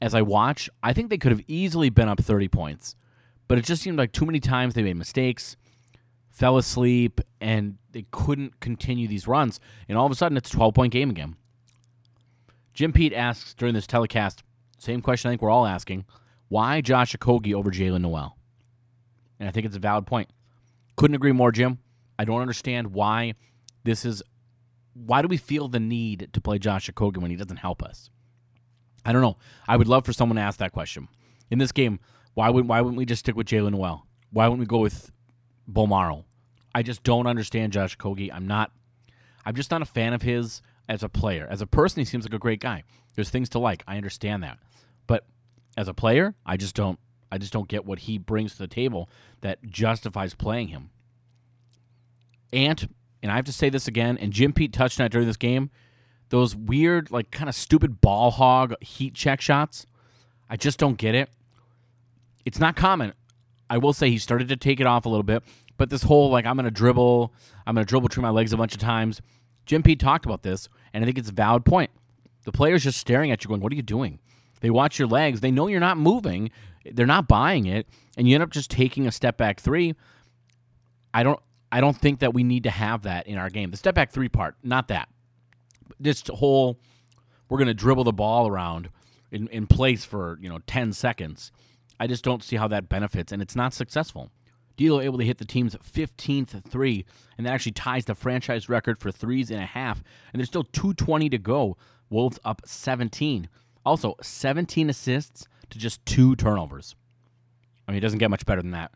As 0.01 0.13
I 0.13 0.21
watch, 0.21 0.69
I 0.83 0.93
think 0.93 1.09
they 1.09 1.17
could 1.17 1.31
have 1.31 1.43
easily 1.47 1.89
been 1.89 2.09
up 2.09 2.19
30 2.19 2.47
points, 2.47 2.95
but 3.47 3.57
it 3.57 3.65
just 3.65 3.81
seemed 3.81 3.97
like 3.97 4.11
too 4.11 4.25
many 4.25 4.39
times 4.39 4.73
they 4.73 4.83
made 4.83 4.97
mistakes, 4.97 5.55
fell 6.35 6.57
asleep, 6.57 7.21
and 7.39 7.77
they 7.91 8.05
couldn't 8.11 8.59
continue 8.59 9.07
these 9.07 9.27
runs. 9.27 9.59
And 9.87 9.97
all 9.97 10.05
of 10.05 10.11
a 10.11 10.15
sudden, 10.15 10.37
it's 10.37 10.49
a 10.49 10.55
12 10.55 10.73
point 10.73 10.93
game 10.93 11.09
again. 11.09 11.37
Jim 12.73 12.91
Pete 12.91 13.13
asks 13.13 13.53
during 13.53 13.73
this 13.73 13.87
telecast, 13.87 14.43
same 14.77 15.01
question 15.01 15.29
I 15.29 15.31
think 15.31 15.41
we're 15.41 15.49
all 15.49 15.65
asking 15.65 16.05
why 16.49 16.81
Josh 16.81 17.15
Okogie 17.15 17.53
over 17.53 17.71
Jaylen 17.71 18.01
Nowell? 18.01 18.37
And 19.39 19.49
I 19.49 19.51
think 19.51 19.65
it's 19.65 19.75
a 19.75 19.79
valid 19.79 20.05
point. 20.05 20.29
Couldn't 20.95 21.15
agree 21.15 21.31
more, 21.31 21.51
Jim. 21.51 21.79
I 22.19 22.25
don't 22.25 22.41
understand 22.41 22.93
why 22.93 23.33
this 23.83 24.05
is. 24.05 24.21
Why 24.93 25.21
do 25.21 25.27
we 25.27 25.37
feel 25.37 25.67
the 25.67 25.79
need 25.79 26.29
to 26.33 26.41
play 26.41 26.59
Josh 26.59 26.89
Okogie 26.89 27.17
when 27.17 27.31
he 27.31 27.37
doesn't 27.37 27.57
help 27.57 27.81
us? 27.81 28.09
I 29.05 29.11
don't 29.11 29.21
know. 29.21 29.37
I 29.67 29.75
would 29.77 29.87
love 29.87 30.05
for 30.05 30.13
someone 30.13 30.35
to 30.35 30.41
ask 30.41 30.59
that 30.59 30.71
question. 30.71 31.07
In 31.49 31.59
this 31.59 31.71
game, 31.71 31.99
why 32.33 32.49
would 32.49 32.67
why 32.67 32.81
wouldn't 32.81 32.97
we 32.97 33.05
just 33.05 33.21
stick 33.21 33.35
with 33.35 33.47
Jaylen 33.47 33.71
Nowell? 33.71 34.05
Why 34.31 34.47
wouldn't 34.47 34.59
we 34.59 34.65
go 34.65 34.79
with 34.79 35.11
Bolmaro? 35.71 36.23
I 36.73 36.83
just 36.83 37.03
don't 37.03 37.27
understand 37.27 37.73
Josh 37.73 37.97
Okogie. 37.97 38.31
I'm 38.33 38.47
not. 38.47 38.71
I'm 39.45 39.55
just 39.55 39.71
not 39.71 39.81
a 39.81 39.85
fan 39.85 40.13
of 40.13 40.21
his 40.21 40.61
as 40.89 41.03
a 41.03 41.09
player. 41.09 41.47
As 41.49 41.61
a 41.61 41.67
person, 41.67 42.01
he 42.01 42.05
seems 42.05 42.25
like 42.25 42.33
a 42.33 42.39
great 42.39 42.59
guy. 42.59 42.83
There's 43.15 43.29
things 43.29 43.49
to 43.49 43.59
like. 43.59 43.83
I 43.87 43.97
understand 43.97 44.43
that, 44.43 44.57
but 45.07 45.25
as 45.77 45.87
a 45.87 45.93
player, 45.93 46.35
I 46.45 46.57
just 46.57 46.75
don't. 46.75 46.99
I 47.31 47.37
just 47.37 47.53
don't 47.53 47.67
get 47.67 47.85
what 47.85 47.99
he 47.99 48.17
brings 48.17 48.53
to 48.53 48.57
the 48.59 48.67
table 48.67 49.09
that 49.41 49.63
justifies 49.63 50.33
playing 50.33 50.69
him. 50.69 50.89
Ant, 52.53 52.87
and 53.21 53.31
I 53.31 53.35
have 53.35 53.45
to 53.45 53.53
say 53.53 53.69
this 53.69 53.87
again, 53.87 54.17
and 54.17 54.31
Jim 54.31 54.53
Pete 54.53 54.71
touched 54.71 54.99
on 54.99 55.05
it 55.05 55.11
during 55.11 55.27
this 55.27 55.37
game. 55.37 55.69
Those 56.29 56.55
weird, 56.55 57.11
like 57.11 57.31
kind 57.31 57.49
of 57.49 57.55
stupid 57.55 58.01
ball 58.01 58.31
hog 58.31 58.75
heat 58.81 59.13
check 59.13 59.41
shots. 59.41 59.85
I 60.49 60.57
just 60.57 60.79
don't 60.79 60.97
get 60.97 61.15
it. 61.15 61.29
It's 62.45 62.59
not 62.59 62.75
common. 62.75 63.13
I 63.69 63.77
will 63.77 63.93
say 63.93 64.09
he 64.09 64.17
started 64.17 64.47
to 64.49 64.55
take 64.55 64.79
it 64.79 64.87
off 64.87 65.05
a 65.05 65.09
little 65.09 65.23
bit, 65.23 65.43
but 65.77 65.89
this 65.89 66.03
whole 66.03 66.29
like 66.29 66.45
I'm 66.45 66.55
gonna 66.55 66.71
dribble, 66.71 67.33
I'm 67.65 67.75
gonna 67.75 67.85
dribble 67.85 68.07
between 68.07 68.23
my 68.23 68.29
legs 68.29 68.53
a 68.53 68.57
bunch 68.57 68.73
of 68.73 68.79
times. 68.79 69.21
Jim 69.65 69.81
Pete 69.81 69.99
talked 69.99 70.25
about 70.25 70.43
this, 70.43 70.69
and 70.93 71.03
I 71.03 71.05
think 71.05 71.17
it's 71.17 71.29
a 71.29 71.33
valid 71.33 71.65
point. 71.65 71.89
The 72.43 72.51
player's 72.51 72.83
just 72.83 72.99
staring 72.99 73.31
at 73.31 73.43
you, 73.43 73.47
going, 73.47 73.61
"What 73.61 73.71
are 73.71 73.75
you 73.75 73.81
doing?" 73.81 74.19
They 74.61 74.69
watch 74.69 74.99
your 74.99 75.07
legs. 75.07 75.41
They 75.41 75.51
know 75.51 75.67
you're 75.67 75.79
not 75.79 75.97
moving. 75.97 76.51
They're 76.85 77.05
not 77.05 77.27
buying 77.27 77.65
it, 77.65 77.87
and 78.17 78.27
you 78.27 78.35
end 78.35 78.43
up 78.43 78.51
just 78.51 78.69
taking 78.69 79.07
a 79.07 79.11
step 79.11 79.37
back 79.37 79.59
three. 79.59 79.95
I 81.13 81.23
don't. 81.23 81.39
I 81.71 81.81
don't 81.81 81.97
think 81.97 82.19
that 82.19 82.33
we 82.33 82.43
need 82.43 82.63
to 82.63 82.69
have 82.69 83.03
that 83.03 83.27
in 83.27 83.37
our 83.37 83.49
game. 83.49 83.71
The 83.71 83.77
step 83.77 83.95
back 83.95 84.11
three 84.11 84.29
part, 84.29 84.55
not 84.63 84.87
that. 84.89 85.09
This 85.99 86.23
whole, 86.27 86.79
we're 87.49 87.57
going 87.57 87.67
to 87.67 87.73
dribble 87.73 88.05
the 88.05 88.13
ball 88.13 88.47
around 88.47 88.89
in, 89.31 89.47
in 89.49 89.67
place 89.67 90.05
for 90.05 90.37
you 90.41 90.47
know 90.47 90.59
ten 90.67 90.93
seconds. 90.93 91.51
I 91.99 92.07
just 92.07 92.23
don't 92.23 92.43
see 92.43 92.55
how 92.55 92.67
that 92.69 92.89
benefits, 92.89 93.31
and 93.31 93.41
it's 93.41 93.55
not 93.55 93.73
successful. 93.73 94.31
D'Lo 94.77 94.99
able 94.99 95.17
to 95.17 95.23
hit 95.23 95.37
the 95.37 95.45
team's 95.45 95.75
15th 95.75 96.69
three, 96.69 97.05
and 97.37 97.45
that 97.45 97.53
actually 97.53 97.71
ties 97.71 98.05
the 98.05 98.15
franchise 98.15 98.67
record 98.67 98.99
for 98.99 99.11
threes 99.11 99.49
and 99.49 99.61
a 99.61 99.65
half. 99.65 100.03
And 100.33 100.39
there's 100.39 100.49
still 100.49 100.65
220 100.65 101.29
to 101.29 101.37
go. 101.37 101.77
Wolves 102.09 102.39
up 102.43 102.61
17. 102.65 103.47
Also, 103.85 104.15
17 104.21 104.89
assists 104.89 105.47
to 105.69 105.79
just 105.79 106.05
two 106.05 106.35
turnovers. 106.35 106.95
I 107.87 107.91
mean, 107.91 107.99
it 107.99 108.01
doesn't 108.01 108.19
get 108.19 108.29
much 108.29 108.45
better 108.45 108.61
than 108.61 108.71
that. 108.71 108.91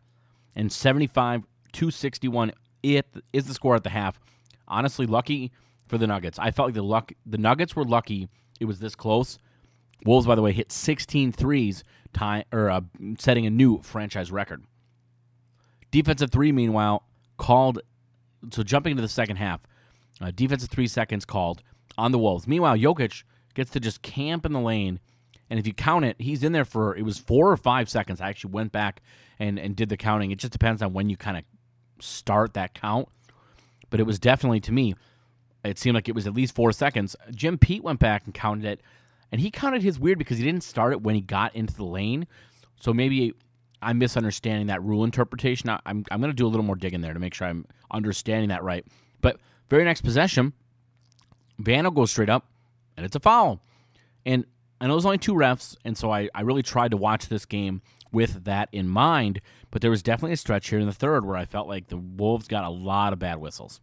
And 0.54 0.70
75 0.70 1.44
261 1.72 2.52
it 2.82 3.06
is 3.32 3.46
the 3.46 3.54
score 3.54 3.76
at 3.76 3.84
the 3.84 3.90
half. 3.90 4.18
Honestly, 4.66 5.06
lucky 5.06 5.52
for 5.86 5.98
the 5.98 6.06
Nuggets. 6.06 6.38
I 6.38 6.50
felt 6.50 6.68
like 6.68 6.74
the 6.74 6.82
luck 6.82 7.12
the 7.26 7.38
Nuggets 7.38 7.76
were 7.76 7.84
lucky 7.84 8.28
it 8.60 8.66
was 8.66 8.78
this 8.78 8.94
close. 8.94 9.38
Wolves, 10.04 10.26
by 10.26 10.34
the 10.34 10.42
way, 10.42 10.52
hit 10.52 10.70
16 10.70 11.32
threes, 11.32 11.82
tie, 12.12 12.44
or 12.52 12.70
uh, 12.70 12.80
setting 13.18 13.46
a 13.46 13.50
new 13.50 13.80
franchise 13.82 14.30
record. 14.30 14.64
Defensive 15.90 16.30
three, 16.30 16.52
meanwhile, 16.52 17.04
called. 17.36 17.80
So 18.52 18.62
jumping 18.62 18.92
into 18.92 19.02
the 19.02 19.08
second 19.08 19.36
half, 19.36 19.60
uh, 20.20 20.30
defensive 20.34 20.70
three 20.70 20.86
seconds 20.86 21.24
called 21.24 21.62
on 21.98 22.12
the 22.12 22.18
Wolves. 22.18 22.46
Meanwhile, 22.46 22.76
Jokic 22.76 23.24
gets 23.54 23.70
to 23.72 23.80
just 23.80 24.02
camp 24.02 24.46
in 24.46 24.52
the 24.52 24.60
lane, 24.60 25.00
and 25.50 25.58
if 25.58 25.66
you 25.66 25.74
count 25.74 26.04
it, 26.04 26.16
he's 26.18 26.42
in 26.42 26.52
there 26.52 26.64
for 26.64 26.96
it 26.96 27.02
was 27.02 27.18
four 27.18 27.50
or 27.50 27.56
five 27.56 27.88
seconds. 27.88 28.20
I 28.20 28.28
actually 28.28 28.52
went 28.52 28.72
back 28.72 29.02
and 29.38 29.58
and 29.58 29.76
did 29.76 29.88
the 29.88 29.96
counting. 29.96 30.30
It 30.30 30.38
just 30.38 30.52
depends 30.52 30.82
on 30.82 30.92
when 30.92 31.10
you 31.10 31.16
kind 31.16 31.36
of 31.36 31.44
start 32.02 32.54
that 32.54 32.74
count, 32.74 33.08
but 33.90 34.00
it 34.00 34.04
was 34.04 34.18
definitely 34.18 34.60
to 34.60 34.72
me. 34.72 34.94
It 35.62 35.78
seemed 35.78 35.94
like 35.94 36.08
it 36.08 36.14
was 36.14 36.26
at 36.26 36.32
least 36.32 36.54
four 36.54 36.72
seconds. 36.72 37.14
Jim 37.34 37.58
Pete 37.58 37.84
went 37.84 37.98
back 38.00 38.24
and 38.24 38.32
counted 38.32 38.64
it, 38.64 38.80
and 39.32 39.40
he 39.40 39.50
counted 39.50 39.82
his 39.82 39.98
weird 39.98 40.18
because 40.18 40.38
he 40.38 40.44
didn't 40.44 40.64
start 40.64 40.92
it 40.92 41.02
when 41.02 41.14
he 41.14 41.20
got 41.20 41.54
into 41.54 41.74
the 41.74 41.84
lane. 41.84 42.26
So 42.80 42.92
maybe 42.92 43.34
I'm 43.82 43.98
misunderstanding 43.98 44.66
that 44.66 44.82
rule 44.82 45.04
interpretation. 45.04 45.68
I, 45.70 45.80
I'm 45.86 46.04
I'm 46.10 46.20
going 46.20 46.32
to 46.32 46.36
do 46.36 46.46
a 46.46 46.48
little 46.48 46.64
more 46.64 46.76
digging 46.76 47.00
there 47.00 47.14
to 47.14 47.20
make 47.20 47.34
sure 47.34 47.46
I'm 47.46 47.66
understanding 47.90 48.48
that 48.48 48.62
right. 48.62 48.84
But 49.20 49.38
very 49.68 49.84
next 49.84 50.02
possession, 50.02 50.52
Vando 51.60 51.94
goes 51.94 52.10
straight 52.10 52.30
up, 52.30 52.46
and 52.96 53.06
it's 53.06 53.16
a 53.16 53.20
foul. 53.20 53.60
And 54.26 54.44
I 54.80 54.86
know 54.86 54.94
there's 54.94 55.06
only 55.06 55.18
two 55.18 55.34
refs, 55.34 55.76
and 55.84 55.96
so 55.96 56.10
I, 56.10 56.28
I 56.34 56.42
really 56.42 56.62
tried 56.62 56.90
to 56.90 56.96
watch 56.96 57.28
this 57.28 57.44
game 57.44 57.82
with 58.12 58.44
that 58.44 58.68
in 58.72 58.88
mind. 58.88 59.40
But 59.70 59.82
there 59.82 59.90
was 59.90 60.02
definitely 60.02 60.32
a 60.32 60.38
stretch 60.38 60.68
here 60.68 60.78
in 60.78 60.86
the 60.86 60.92
third 60.92 61.24
where 61.24 61.36
I 61.36 61.44
felt 61.44 61.68
like 61.68 61.88
the 61.88 61.96
Wolves 61.96 62.48
got 62.48 62.64
a 62.64 62.70
lot 62.70 63.12
of 63.12 63.18
bad 63.18 63.38
whistles. 63.38 63.80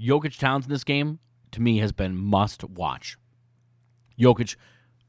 Jokic 0.00 0.38
Towns 0.38 0.66
in 0.66 0.70
this 0.70 0.84
game, 0.84 1.18
to 1.52 1.60
me, 1.60 1.78
has 1.78 1.92
been 1.92 2.16
must 2.16 2.64
watch. 2.64 3.18
Jokic, 4.18 4.56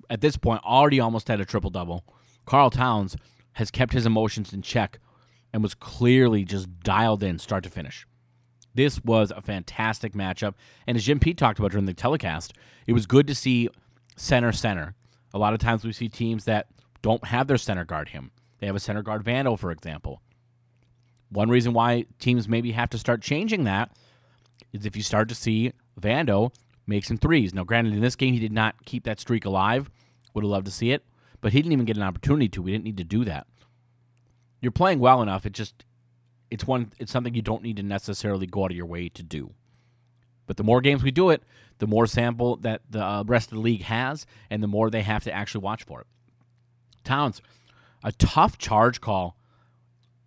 at 0.10 0.22
this 0.22 0.38
point, 0.38 0.64
already 0.64 1.00
almost 1.00 1.28
had 1.28 1.42
a 1.42 1.46
triple 1.46 1.70
double. 1.70 2.04
Karl 2.46 2.70
Towns 2.70 3.16
has 3.54 3.72
kept 3.72 3.94
his 3.94 4.06
emotions 4.06 4.54
in 4.54 4.62
check 4.62 5.00
and 5.54 5.64
was 5.64 5.74
clearly 5.74 6.44
just 6.44 6.80
dialed 6.82 7.24
in 7.24 7.40
start 7.40 7.64
to 7.64 7.70
finish. 7.70 8.06
This 8.74 9.04
was 9.04 9.32
a 9.36 9.42
fantastic 9.42 10.14
matchup. 10.14 10.54
And 10.86 10.96
as 10.96 11.04
Jim 11.04 11.20
Pete 11.20 11.38
talked 11.38 11.58
about 11.58 11.72
during 11.72 11.88
the 11.88 11.94
telecast, 11.94 12.54
it 12.86 12.94
was 12.94 13.08
good 13.08 13.26
to 13.28 13.36
see 13.36 13.70
center 14.16 14.52
center. 14.52 14.94
A 15.34 15.40
lot 15.40 15.54
of 15.54 15.60
times 15.60 15.84
we 15.84 15.92
see 15.92 16.10
teams 16.10 16.46
that 16.46 16.68
don't 17.02 17.26
have 17.26 17.48
their 17.48 17.58
center 17.58 17.86
guard 17.86 18.10
him. 18.10 18.32
They 18.60 18.68
have 18.68 18.76
a 18.76 18.80
center 18.80 19.02
guard 19.02 19.24
Vando, 19.24 19.58
for 19.58 19.72
example. 19.72 20.22
One 21.30 21.50
reason 21.50 21.74
why 21.74 22.06
teams 22.20 22.48
maybe 22.48 22.72
have 22.72 22.90
to 22.92 22.98
start 22.98 23.22
changing 23.22 23.64
that 23.66 23.92
is 24.74 24.86
if 24.86 24.96
you 24.96 25.04
start 25.04 25.30
to 25.30 25.36
see 25.36 25.74
Vando 26.00 26.54
make 26.88 27.06
some 27.06 27.18
threes. 27.18 27.54
Now, 27.54 27.64
granted, 27.64 27.94
in 27.94 28.02
this 28.02 28.16
game, 28.16 28.34
he 28.34 28.40
did 28.40 28.52
not 28.52 28.86
keep 28.86 29.04
that 29.04 29.20
streak 29.20 29.46
alive. 29.46 29.92
Would 30.34 30.44
have 30.44 30.50
loved 30.50 30.66
to 30.66 30.72
see 30.72 30.92
it, 30.92 31.04
but 31.42 31.52
he 31.52 31.62
didn't 31.62 31.74
even 31.74 31.86
get 31.86 31.98
an 31.98 32.04
opportunity 32.04 32.48
to. 32.50 32.62
We 32.62 32.72
didn't 32.72 32.86
need 32.86 32.98
to 32.98 33.04
do 33.04 33.26
that. 33.26 33.48
You're 34.62 34.72
playing 34.72 35.00
well 35.00 35.22
enough. 35.22 35.46
It 35.46 35.54
just 35.54 35.84
it's 36.50 36.66
one 36.66 36.92
it's 36.98 37.12
something 37.12 37.34
you 37.34 37.42
don't 37.42 37.64
need 37.64 37.78
to 37.78 37.84
necessarily 37.84 38.48
go 38.48 38.64
out 38.64 38.72
of 38.72 38.78
your 38.78 38.86
way 38.86 39.10
to 39.10 39.24
do. 39.24 39.54
But 40.46 40.58
the 40.58 40.64
more 40.64 40.82
games 40.82 41.04
we 41.04 41.12
do 41.12 41.30
it, 41.30 41.44
the 41.80 41.88
more 41.88 42.08
sample 42.08 42.56
that 42.58 42.82
the 42.90 43.04
uh, 43.04 43.24
rest 43.26 43.52
of 43.52 43.58
the 43.58 43.62
league 43.62 43.84
has, 43.84 44.26
and 44.50 44.64
the 44.64 44.68
more 44.68 44.90
they 44.90 45.02
have 45.02 45.24
to 45.26 45.32
actually 45.32 45.62
watch 45.62 45.84
for 45.84 46.02
it. 46.02 46.08
Towns, 47.04 47.42
a 48.04 48.12
tough 48.14 48.58
charge 48.58 49.02
call, 49.02 49.38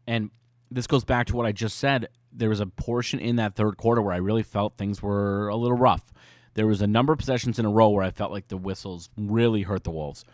and 0.07 0.31
this 0.71 0.87
goes 0.87 1.05
back 1.05 1.26
to 1.29 1.37
what 1.37 1.47
I 1.47 1.52
just 1.52 1.79
said. 1.79 2.09
There 2.33 2.50
was 2.50 2.61
a 2.61 2.67
portion 2.67 3.19
in 3.19 3.37
that 3.37 3.57
third 3.57 3.76
quarter 3.76 4.02
where 4.02 4.12
I 4.12 4.19
really 4.19 4.43
felt 4.43 4.76
things 4.76 5.02
were 5.02 5.49
a 5.49 5.57
little 5.57 5.76
rough. 5.76 6.12
There 6.54 6.66
was 6.66 6.83
a 6.83 6.87
number 6.87 7.12
of 7.12 7.19
possessions 7.19 7.59
in 7.59 7.64
a 7.64 7.71
row 7.71 7.88
where 7.90 8.04
I 8.04 8.11
felt 8.11 8.33
like 8.33 8.49
the 8.49 8.57
whistles 8.57 9.09
really 9.16 9.62
hurt 9.62 9.85
the 9.85 9.90
Wolves. 9.90 10.25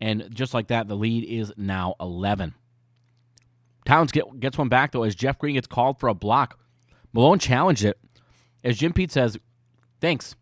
And 0.00 0.28
just 0.34 0.54
like 0.54 0.68
that, 0.68 0.88
the 0.88 0.96
lead 0.96 1.24
is 1.24 1.52
now 1.56 1.94
11. 2.00 2.54
Towns 3.84 4.12
get, 4.12 4.40
gets 4.40 4.58
one 4.58 4.68
back, 4.68 4.92
though, 4.92 5.02
as 5.02 5.14
Jeff 5.14 5.38
Green 5.38 5.54
gets 5.54 5.66
called 5.66 5.98
for 5.98 6.08
a 6.08 6.14
block. 6.14 6.58
Malone 7.12 7.38
challenged 7.38 7.84
it. 7.84 7.98
As 8.64 8.78
Jim 8.78 8.92
Pete 8.92 9.12
says, 9.12 9.38
thanks. 10.00 10.34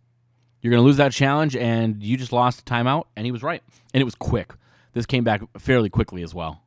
You're 0.61 0.71
going 0.71 0.83
to 0.83 0.87
lose 0.87 0.99
that 0.99 1.13
challenge, 1.13 1.57
and 1.57 2.03
you 2.03 2.17
just 2.17 2.33
lost 2.33 2.61
a 2.61 2.65
timeout. 2.65 3.05
And 3.17 3.25
he 3.27 3.33
was 3.33 3.43
right. 3.43 3.63
And 3.93 4.01
it 4.01 4.05
was 4.05 4.15
quick. 4.15 4.55
This 4.93 5.07
came 5.07 5.25
back 5.25 5.43
fairly 5.59 5.89
quickly 5.89 6.23
as 6.23 6.35
well. 6.35 6.63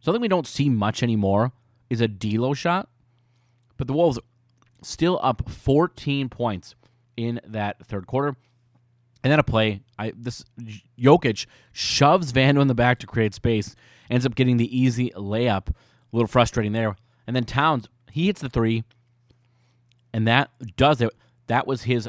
Something 0.00 0.20
we 0.20 0.28
don't 0.28 0.46
see 0.46 0.68
much 0.68 1.02
anymore 1.02 1.52
is 1.90 2.00
a 2.00 2.08
D'Lo 2.08 2.54
shot, 2.54 2.88
but 3.76 3.86
the 3.86 3.92
Wolves 3.92 4.18
still 4.82 5.18
up 5.22 5.48
14 5.50 6.28
points 6.28 6.74
in 7.16 7.40
that 7.44 7.84
third 7.86 8.06
quarter. 8.06 8.36
And 9.22 9.32
then 9.32 9.38
a 9.38 9.42
play, 9.42 9.80
I 9.98 10.12
this 10.16 10.44
Jokic 10.98 11.46
shoves 11.72 12.32
Vando 12.32 12.60
in 12.60 12.68
the 12.68 12.74
back 12.74 13.00
to 13.00 13.06
create 13.06 13.34
space, 13.34 13.74
ends 14.08 14.24
up 14.24 14.34
getting 14.34 14.56
the 14.56 14.78
easy 14.78 15.10
layup. 15.16 15.68
A 15.68 15.74
little 16.12 16.28
frustrating 16.28 16.72
there. 16.72 16.96
And 17.26 17.34
then 17.34 17.44
Towns, 17.44 17.88
he 18.12 18.26
hits 18.26 18.40
the 18.40 18.48
three, 18.48 18.84
and 20.12 20.26
that 20.28 20.50
does 20.76 21.00
it. 21.00 21.10
That 21.48 21.66
was 21.66 21.82
his 21.82 22.08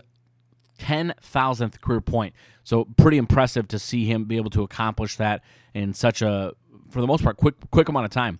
10,000th 0.79 1.81
career 1.81 2.01
point. 2.01 2.35
So 2.63 2.85
pretty 2.97 3.17
impressive 3.17 3.67
to 3.69 3.79
see 3.79 4.05
him 4.05 4.25
be 4.25 4.37
able 4.37 4.49
to 4.51 4.61
accomplish 4.61 5.15
that 5.17 5.43
in 5.73 5.93
such 5.93 6.21
a, 6.21 6.53
for 6.89 7.01
the 7.01 7.07
most 7.07 7.23
part, 7.23 7.37
quick 7.37 7.55
quick 7.71 7.89
amount 7.89 8.05
of 8.05 8.11
time. 8.11 8.39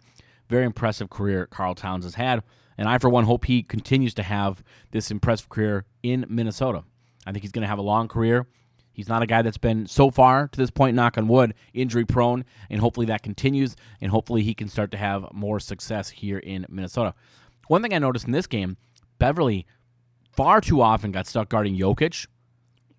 Very 0.49 0.65
impressive 0.65 1.09
career 1.09 1.47
Karl 1.47 1.75
Towns 1.75 2.05
has 2.05 2.15
had, 2.15 2.43
and 2.77 2.87
I 2.87 2.97
for 2.97 3.09
one 3.09 3.25
hope 3.25 3.45
he 3.45 3.63
continues 3.63 4.13
to 4.15 4.23
have 4.23 4.63
this 4.91 5.11
impressive 5.11 5.49
career 5.49 5.85
in 6.03 6.25
Minnesota. 6.29 6.83
I 7.25 7.31
think 7.31 7.43
he's 7.43 7.51
going 7.51 7.63
to 7.63 7.67
have 7.67 7.79
a 7.79 7.83
long 7.83 8.07
career. 8.07 8.47
He's 8.91 9.09
not 9.09 9.21
a 9.21 9.27
guy 9.27 9.43
that's 9.43 9.59
been 9.59 9.85
so 9.85 10.09
far 10.09 10.47
to 10.47 10.57
this 10.57 10.71
point, 10.71 10.95
knock 10.95 11.17
on 11.17 11.27
wood, 11.27 11.53
injury 11.73 12.05
prone, 12.05 12.45
and 12.69 12.81
hopefully 12.81 13.05
that 13.07 13.21
continues, 13.21 13.75
and 14.01 14.09
hopefully 14.09 14.41
he 14.41 14.55
can 14.55 14.67
start 14.67 14.89
to 14.91 14.97
have 14.97 15.31
more 15.33 15.59
success 15.59 16.09
here 16.09 16.39
in 16.39 16.65
Minnesota. 16.67 17.13
One 17.67 17.83
thing 17.83 17.93
I 17.93 17.99
noticed 17.99 18.25
in 18.25 18.31
this 18.31 18.47
game, 18.47 18.77
Beverly 19.19 19.67
far 20.31 20.61
too 20.61 20.81
often 20.81 21.11
got 21.11 21.27
stuck 21.27 21.49
guarding 21.49 21.77
Jokic. 21.77 22.27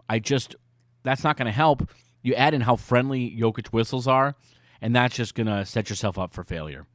I 0.09 0.19
just 0.19 0.55
that's 1.03 1.25
not 1.25 1.37
going 1.37 1.47
to 1.47 1.53
help. 1.53 1.91
You 2.23 2.35
add 2.35 2.55
in 2.55 2.61
how 2.61 2.77
friendly 2.77 3.31
Jokic 3.31 3.69
whistles 3.69 4.07
are, 4.07 4.35
and 4.81 4.95
that's 4.95 5.17
just 5.17 5.35
going 5.35 5.47
to 5.47 5.65
set 5.65 5.89
yourself 5.91 6.19
up 6.19 6.33
for 6.33 6.45
failure. 6.45 6.87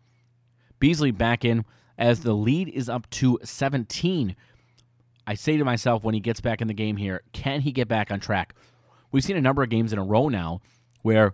Beasley 0.79 1.11
back 1.11 1.43
in 1.43 1.65
as 1.97 2.21
the 2.21 2.33
lead 2.33 2.69
is 2.69 2.89
up 2.89 3.09
to 3.11 3.39
17. 3.43 4.35
I 5.25 5.33
say 5.35 5.57
to 5.57 5.65
myself 5.65 6.03
when 6.03 6.13
he 6.13 6.19
gets 6.19 6.41
back 6.41 6.61
in 6.61 6.67
the 6.67 6.73
game 6.73 6.97
here, 6.97 7.21
can 7.31 7.61
he 7.61 7.71
get 7.71 7.87
back 7.87 8.11
on 8.11 8.19
track? 8.19 8.55
We've 9.11 9.23
seen 9.23 9.37
a 9.37 9.41
number 9.41 9.63
of 9.63 9.69
games 9.69 9.93
in 9.93 9.99
a 9.99 10.03
row 10.03 10.27
now 10.27 10.61
where 11.01 11.33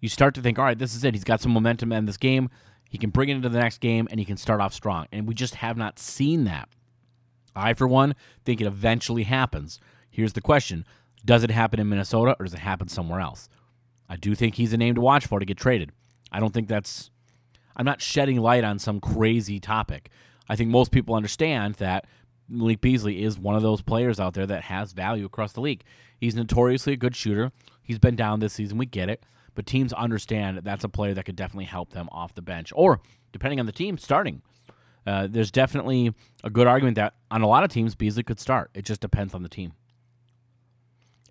you 0.00 0.08
start 0.08 0.34
to 0.34 0.40
think, 0.40 0.58
all 0.58 0.64
right, 0.64 0.78
this 0.78 0.94
is 0.94 1.04
it. 1.04 1.14
He's 1.14 1.24
got 1.24 1.40
some 1.40 1.52
momentum 1.52 1.92
in 1.92 2.06
this 2.06 2.16
game. 2.16 2.48
He 2.88 2.98
can 2.98 3.10
bring 3.10 3.28
it 3.28 3.36
into 3.36 3.48
the 3.48 3.58
next 3.58 3.80
game 3.80 4.08
and 4.10 4.18
he 4.18 4.24
can 4.24 4.36
start 4.36 4.60
off 4.60 4.72
strong. 4.72 5.06
And 5.12 5.28
we 5.28 5.34
just 5.34 5.56
have 5.56 5.76
not 5.76 5.98
seen 5.98 6.44
that. 6.44 6.68
I, 7.54 7.74
for 7.74 7.86
one, 7.86 8.14
think 8.44 8.60
it 8.60 8.66
eventually 8.66 9.24
happens. 9.24 9.80
Here's 10.10 10.32
the 10.32 10.40
question 10.40 10.84
Does 11.24 11.44
it 11.44 11.50
happen 11.50 11.80
in 11.80 11.88
Minnesota 11.88 12.34
or 12.38 12.44
does 12.44 12.54
it 12.54 12.60
happen 12.60 12.88
somewhere 12.88 13.20
else? 13.20 13.48
I 14.08 14.16
do 14.16 14.34
think 14.34 14.54
he's 14.54 14.72
a 14.72 14.78
name 14.78 14.94
to 14.94 15.00
watch 15.00 15.26
for 15.26 15.38
to 15.38 15.44
get 15.44 15.58
traded. 15.58 15.92
I 16.32 16.40
don't 16.40 16.54
think 16.54 16.68
that's. 16.68 17.10
I'm 17.78 17.84
not 17.84 18.02
shedding 18.02 18.40
light 18.40 18.64
on 18.64 18.78
some 18.78 19.00
crazy 19.00 19.60
topic. 19.60 20.10
I 20.48 20.56
think 20.56 20.70
most 20.70 20.90
people 20.90 21.14
understand 21.14 21.76
that 21.76 22.06
Malik 22.48 22.80
Beasley 22.80 23.22
is 23.22 23.38
one 23.38 23.54
of 23.54 23.62
those 23.62 23.82
players 23.82 24.18
out 24.18 24.34
there 24.34 24.46
that 24.46 24.64
has 24.64 24.92
value 24.92 25.24
across 25.24 25.52
the 25.52 25.60
league. 25.60 25.84
He's 26.18 26.34
notoriously 26.34 26.94
a 26.94 26.96
good 26.96 27.14
shooter. 27.14 27.52
He's 27.82 27.98
been 27.98 28.16
down 28.16 28.40
this 28.40 28.54
season. 28.54 28.78
We 28.78 28.86
get 28.86 29.08
it. 29.08 29.24
But 29.54 29.66
teams 29.66 29.92
understand 29.92 30.56
that 30.56 30.64
that's 30.64 30.84
a 30.84 30.88
player 30.88 31.14
that 31.14 31.24
could 31.24 31.36
definitely 31.36 31.64
help 31.64 31.90
them 31.90 32.08
off 32.10 32.34
the 32.34 32.42
bench 32.42 32.72
or, 32.74 33.00
depending 33.32 33.60
on 33.60 33.66
the 33.66 33.72
team, 33.72 33.98
starting. 33.98 34.42
Uh, 35.06 35.26
there's 35.28 35.50
definitely 35.50 36.14
a 36.44 36.50
good 36.50 36.66
argument 36.66 36.96
that 36.96 37.14
on 37.30 37.42
a 37.42 37.46
lot 37.46 37.64
of 37.64 37.70
teams, 37.70 37.94
Beasley 37.94 38.22
could 38.22 38.40
start. 38.40 38.70
It 38.74 38.84
just 38.84 39.00
depends 39.00 39.34
on 39.34 39.42
the 39.42 39.48
team. 39.48 39.72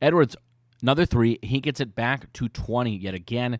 Edwards, 0.02 0.36
another 0.82 1.06
three. 1.06 1.40
He 1.42 1.60
gets 1.60 1.80
it 1.80 1.96
back 1.96 2.32
to 2.34 2.50
20 2.50 2.96
yet 2.96 3.14
again. 3.14 3.60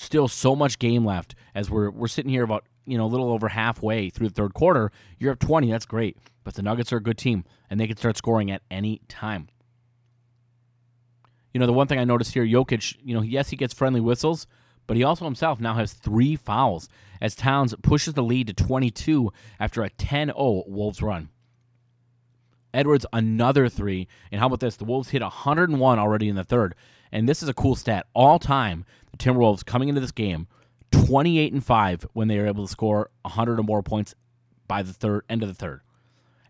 Still 0.00 0.28
so 0.28 0.56
much 0.56 0.78
game 0.78 1.04
left 1.04 1.34
as 1.54 1.70
we're 1.70 1.90
we're 1.90 2.08
sitting 2.08 2.30
here 2.30 2.42
about 2.42 2.64
you 2.86 2.96
know 2.96 3.04
a 3.04 3.12
little 3.12 3.30
over 3.30 3.48
halfway 3.48 4.08
through 4.08 4.28
the 4.28 4.34
third 4.34 4.54
quarter. 4.54 4.90
You're 5.18 5.32
up 5.32 5.38
20. 5.40 5.70
That's 5.70 5.84
great. 5.84 6.16
But 6.42 6.54
the 6.54 6.62
Nuggets 6.62 6.90
are 6.94 6.96
a 6.96 7.02
good 7.02 7.18
team 7.18 7.44
and 7.68 7.78
they 7.78 7.86
can 7.86 7.98
start 7.98 8.16
scoring 8.16 8.50
at 8.50 8.62
any 8.70 9.02
time. 9.08 9.48
You 11.52 11.60
know, 11.60 11.66
the 11.66 11.74
one 11.74 11.86
thing 11.86 11.98
I 11.98 12.04
noticed 12.04 12.32
here, 12.32 12.46
Jokic, 12.46 12.96
you 13.04 13.14
know, 13.14 13.20
yes, 13.20 13.50
he 13.50 13.56
gets 13.56 13.74
friendly 13.74 14.00
whistles, 14.00 14.46
but 14.86 14.96
he 14.96 15.04
also 15.04 15.26
himself 15.26 15.60
now 15.60 15.74
has 15.74 15.92
three 15.92 16.34
fouls 16.34 16.88
as 17.20 17.34
Towns 17.34 17.74
pushes 17.82 18.14
the 18.14 18.22
lead 18.22 18.46
to 18.46 18.54
22 18.54 19.30
after 19.60 19.82
a 19.82 19.90
10 19.90 20.28
0 20.28 20.64
Wolves 20.66 21.02
run. 21.02 21.28
Edwards, 22.72 23.04
another 23.12 23.68
three. 23.68 24.08
And 24.32 24.40
how 24.40 24.46
about 24.46 24.60
this? 24.60 24.76
The 24.76 24.86
Wolves 24.86 25.10
hit 25.10 25.20
101 25.20 25.98
already 25.98 26.30
in 26.30 26.36
the 26.36 26.44
third. 26.44 26.74
And 27.12 27.28
this 27.28 27.42
is 27.42 27.48
a 27.48 27.54
cool 27.54 27.74
stat. 27.74 28.06
All 28.14 28.38
time, 28.38 28.84
the 29.10 29.16
Timberwolves 29.16 29.64
coming 29.64 29.88
into 29.88 30.00
this 30.00 30.12
game, 30.12 30.46
28 30.92 31.52
and 31.52 31.64
5 31.64 32.06
when 32.12 32.28
they 32.28 32.38
were 32.38 32.46
able 32.46 32.66
to 32.66 32.70
score 32.70 33.10
100 33.22 33.58
or 33.58 33.62
more 33.62 33.82
points 33.82 34.14
by 34.68 34.82
the 34.82 34.92
third 34.92 35.24
end 35.28 35.42
of 35.42 35.48
the 35.48 35.54
third. 35.54 35.80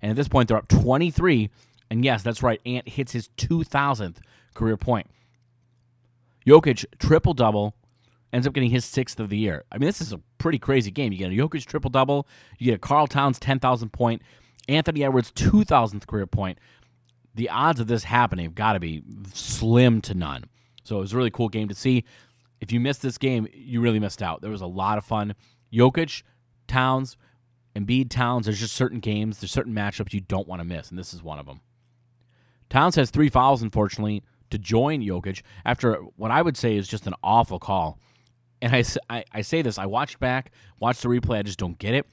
And 0.03 0.11
at 0.11 0.17
this 0.17 0.29
point, 0.29 0.49
they're 0.49 0.57
up 0.57 0.69
23. 0.69 1.51
And 1.91 2.05
yes, 2.05 2.23
that's 2.23 2.43
right. 2.43 2.61
Ant 2.65 2.89
hits 2.89 3.13
his 3.13 3.29
2,000th 3.37 4.17
career 4.55 4.77
point. 4.77 5.09
Jokic, 6.47 6.85
triple 6.99 7.35
double, 7.35 7.75
ends 8.33 8.47
up 8.47 8.53
getting 8.53 8.71
his 8.71 8.85
sixth 8.85 9.21
of 9.21 9.29
the 9.29 9.37
year. 9.37 9.65
I 9.71 9.79
mean, 9.79 9.87
this 9.87 10.01
is 10.01 10.13
a 10.13 10.21
pretty 10.39 10.59
crazy 10.59 10.91
game. 10.91 11.13
You 11.13 11.19
get 11.19 11.33
a 11.33 11.35
Jokic 11.35 11.67
triple 11.67 11.91
double, 11.91 12.27
you 12.59 12.67
get 12.67 12.77
a 12.77 12.79
Karl 12.79 13.07
Towns 13.07 13.39
10,000 13.39 13.91
point, 13.91 14.23
Anthony 14.69 15.05
Edwards 15.05 15.33
2,000th 15.33 16.07
career 16.07 16.27
point. 16.27 16.59
The 17.35 17.49
odds 17.49 17.81
of 17.81 17.87
this 17.87 18.05
happening 18.05 18.45
have 18.45 18.55
got 18.55 18.73
to 18.75 18.81
be 18.81 19.03
slim 19.33 20.01
to 20.03 20.15
none. 20.15 20.45
So 20.85 20.99
it 20.99 21.01
was 21.01 21.13
a 21.13 21.17
really 21.17 21.31
cool 21.31 21.49
game 21.49 21.69
to 21.69 21.75
see. 21.75 22.05
If 22.61 22.73
you 22.73 22.81
missed 22.81 23.03
this 23.03 23.19
game, 23.19 23.49
you 23.53 23.81
really 23.81 24.01
missed 24.01 24.23
out. 24.23 24.43
There 24.43 24.51
was 24.51 24.61
a 24.61 24.67
lot 24.67 24.99
of 24.99 25.05
fun. 25.05 25.35
Jokic, 25.73 26.23
Towns, 26.67 27.17
Embiid, 27.77 28.11
Towns, 28.11 28.47
there's 28.47 28.61
just 28.61 28.75
certain 28.75 29.01
games, 29.01 29.39
there's 29.39 29.53
certain 29.53 29.75
matchups 29.75 30.13
you 30.13 30.21
don't 30.21 30.49
want 30.49 30.61
to 30.61 30.65
miss, 30.65 30.91
and 30.91 30.99
this 30.99 31.15
is 31.15 31.23
one 31.23 31.39
of 31.39 31.47
them. 31.47 31.61
Towns 32.69 32.97
has 32.97 33.11
three 33.11 33.29
fouls, 33.29 33.63
unfortunately, 33.63 34.23
to 34.51 34.59
join 34.59 35.01
Jokic 35.01 35.43
after 35.65 35.95
what 36.17 36.31
I 36.31 36.43
would 36.43 36.57
say 36.57 36.77
is 36.77 36.89
just 36.89 37.07
an 37.07 37.15
awful 37.23 37.59
call. 37.59 37.99
And 38.61 38.75
I, 38.75 38.85
I, 39.09 39.25
I 39.33 39.43
say 39.43 39.63
this, 39.63 39.79
I 39.79 39.87
watched 39.87 40.19
back, 40.19 40.53
watched 40.81 41.03
the 41.03 41.09
replay, 41.09 41.39
I 41.39 41.43
just 41.43 41.59
don't 41.59 41.79
get 41.79 41.95
it. 41.95 42.07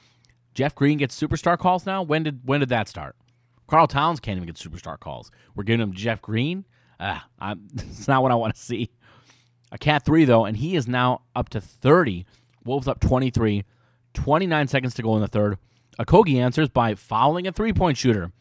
Jeff 0.53 0.73
Green 0.73 0.97
gets 0.97 1.19
superstar 1.19 1.57
calls 1.57 1.85
now. 1.85 2.01
When 2.01 2.23
did 2.23 2.41
when 2.45 2.61
did 2.61 2.69
that 2.69 2.87
start? 2.87 3.15
Karl 3.67 3.87
Towns 3.87 4.19
can't 4.19 4.37
even 4.37 4.47
get 4.47 4.55
superstar 4.55 4.99
calls. 4.99 5.29
We're 5.55 5.63
giving 5.63 5.81
him 5.81 5.93
Jeff 5.93 6.21
Green. 6.21 6.65
Ah, 6.99 7.27
I'm, 7.39 7.67
it's 7.75 8.07
not 8.07 8.23
what 8.23 8.31
I 8.31 8.35
want 8.35 8.55
to 8.55 8.61
see. 8.61 8.89
A 9.71 9.77
cat 9.77 10.05
three 10.05 10.25
though, 10.25 10.45
and 10.45 10.57
he 10.57 10.75
is 10.75 10.87
now 10.87 11.21
up 11.35 11.49
to 11.49 11.61
thirty. 11.61 12.25
Wolves 12.63 12.87
up 12.87 12.99
23, 12.99 13.63
29 14.13 14.67
seconds 14.67 14.93
to 14.95 15.01
go 15.01 15.15
in 15.15 15.21
the 15.21 15.27
third. 15.29 15.57
Okogie 15.99 16.35
answers 16.35 16.67
by 16.67 16.95
fouling 16.95 17.47
a 17.47 17.51
three 17.53 17.71
point 17.71 17.97
shooter 17.97 18.31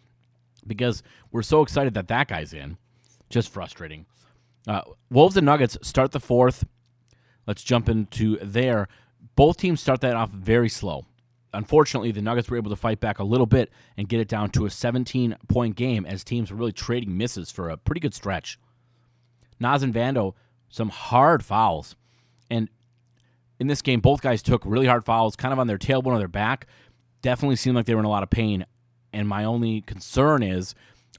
because 0.67 1.03
we're 1.31 1.43
so 1.43 1.63
excited 1.63 1.95
that 1.95 2.09
that 2.09 2.29
guy's 2.29 2.53
in. 2.53 2.77
Just 3.31 3.53
frustrating. 3.53 4.05
Uh, 4.67 4.83
Wolves 5.11 5.37
and 5.37 5.47
Nuggets 5.47 5.79
start 5.83 6.11
the 6.11 6.21
fourth. 6.21 6.67
Let's 7.47 7.63
jump 7.63 7.89
into 7.89 8.37
there. 8.43 8.89
Both 9.37 9.59
teams 9.59 9.81
start 9.81 10.01
that 10.01 10.17
off 10.17 10.31
very 10.31 10.69
slow. 10.69 11.07
Unfortunately, 11.53 12.13
the 12.13 12.23
Nuggets 12.23 12.51
were 12.51 12.57
able 12.57 12.71
to 12.71 12.77
fight 12.77 13.01
back 13.01 13.19
a 13.19 13.25
little 13.25 13.47
bit 13.47 13.71
and 13.97 14.09
get 14.09 14.21
it 14.21 14.29
down 14.29 14.51
to 14.51 14.67
a 14.67 14.71
17 14.71 15.37
point 15.49 15.77
game 15.77 16.05
as 16.05 16.23
teams 16.23 16.51
were 16.51 16.57
really 16.57 16.73
trading 16.73 17.17
misses 17.17 17.51
for 17.51 17.71
a 17.71 17.77
pretty 17.77 18.01
good 18.01 18.15
stretch. 18.15 18.59
Naz 19.59 19.83
and 19.83 19.95
Vando, 19.95 20.35
some 20.69 20.91
hard 20.91 21.45
fouls. 21.45 21.97
And 22.51 22.69
in 23.59 23.67
this 23.69 23.83
game, 23.83 24.01
both 24.01 24.21
guys 24.21 24.43
took 24.43 24.63
really 24.67 24.87
hard 24.87 25.05
fouls, 25.05 25.37
kind 25.37 25.53
of 25.53 25.59
on 25.59 25.67
their 25.67 25.79
tailbone 25.79 26.13
or 26.13 26.19
their 26.19 26.29
back. 26.29 26.67
Definitely 27.23 27.57
seemed 27.57 27.77
like 27.77 27.87
they 27.87 27.95
were 27.95 28.01
in 28.01 28.07
a 28.07 28.11
lot 28.11 28.23
of 28.23 28.31
pain. 28.31 28.67
And 29.13 29.27
my 29.27 29.45
only 29.45 29.81
concern 29.81 30.43
is 30.43 30.75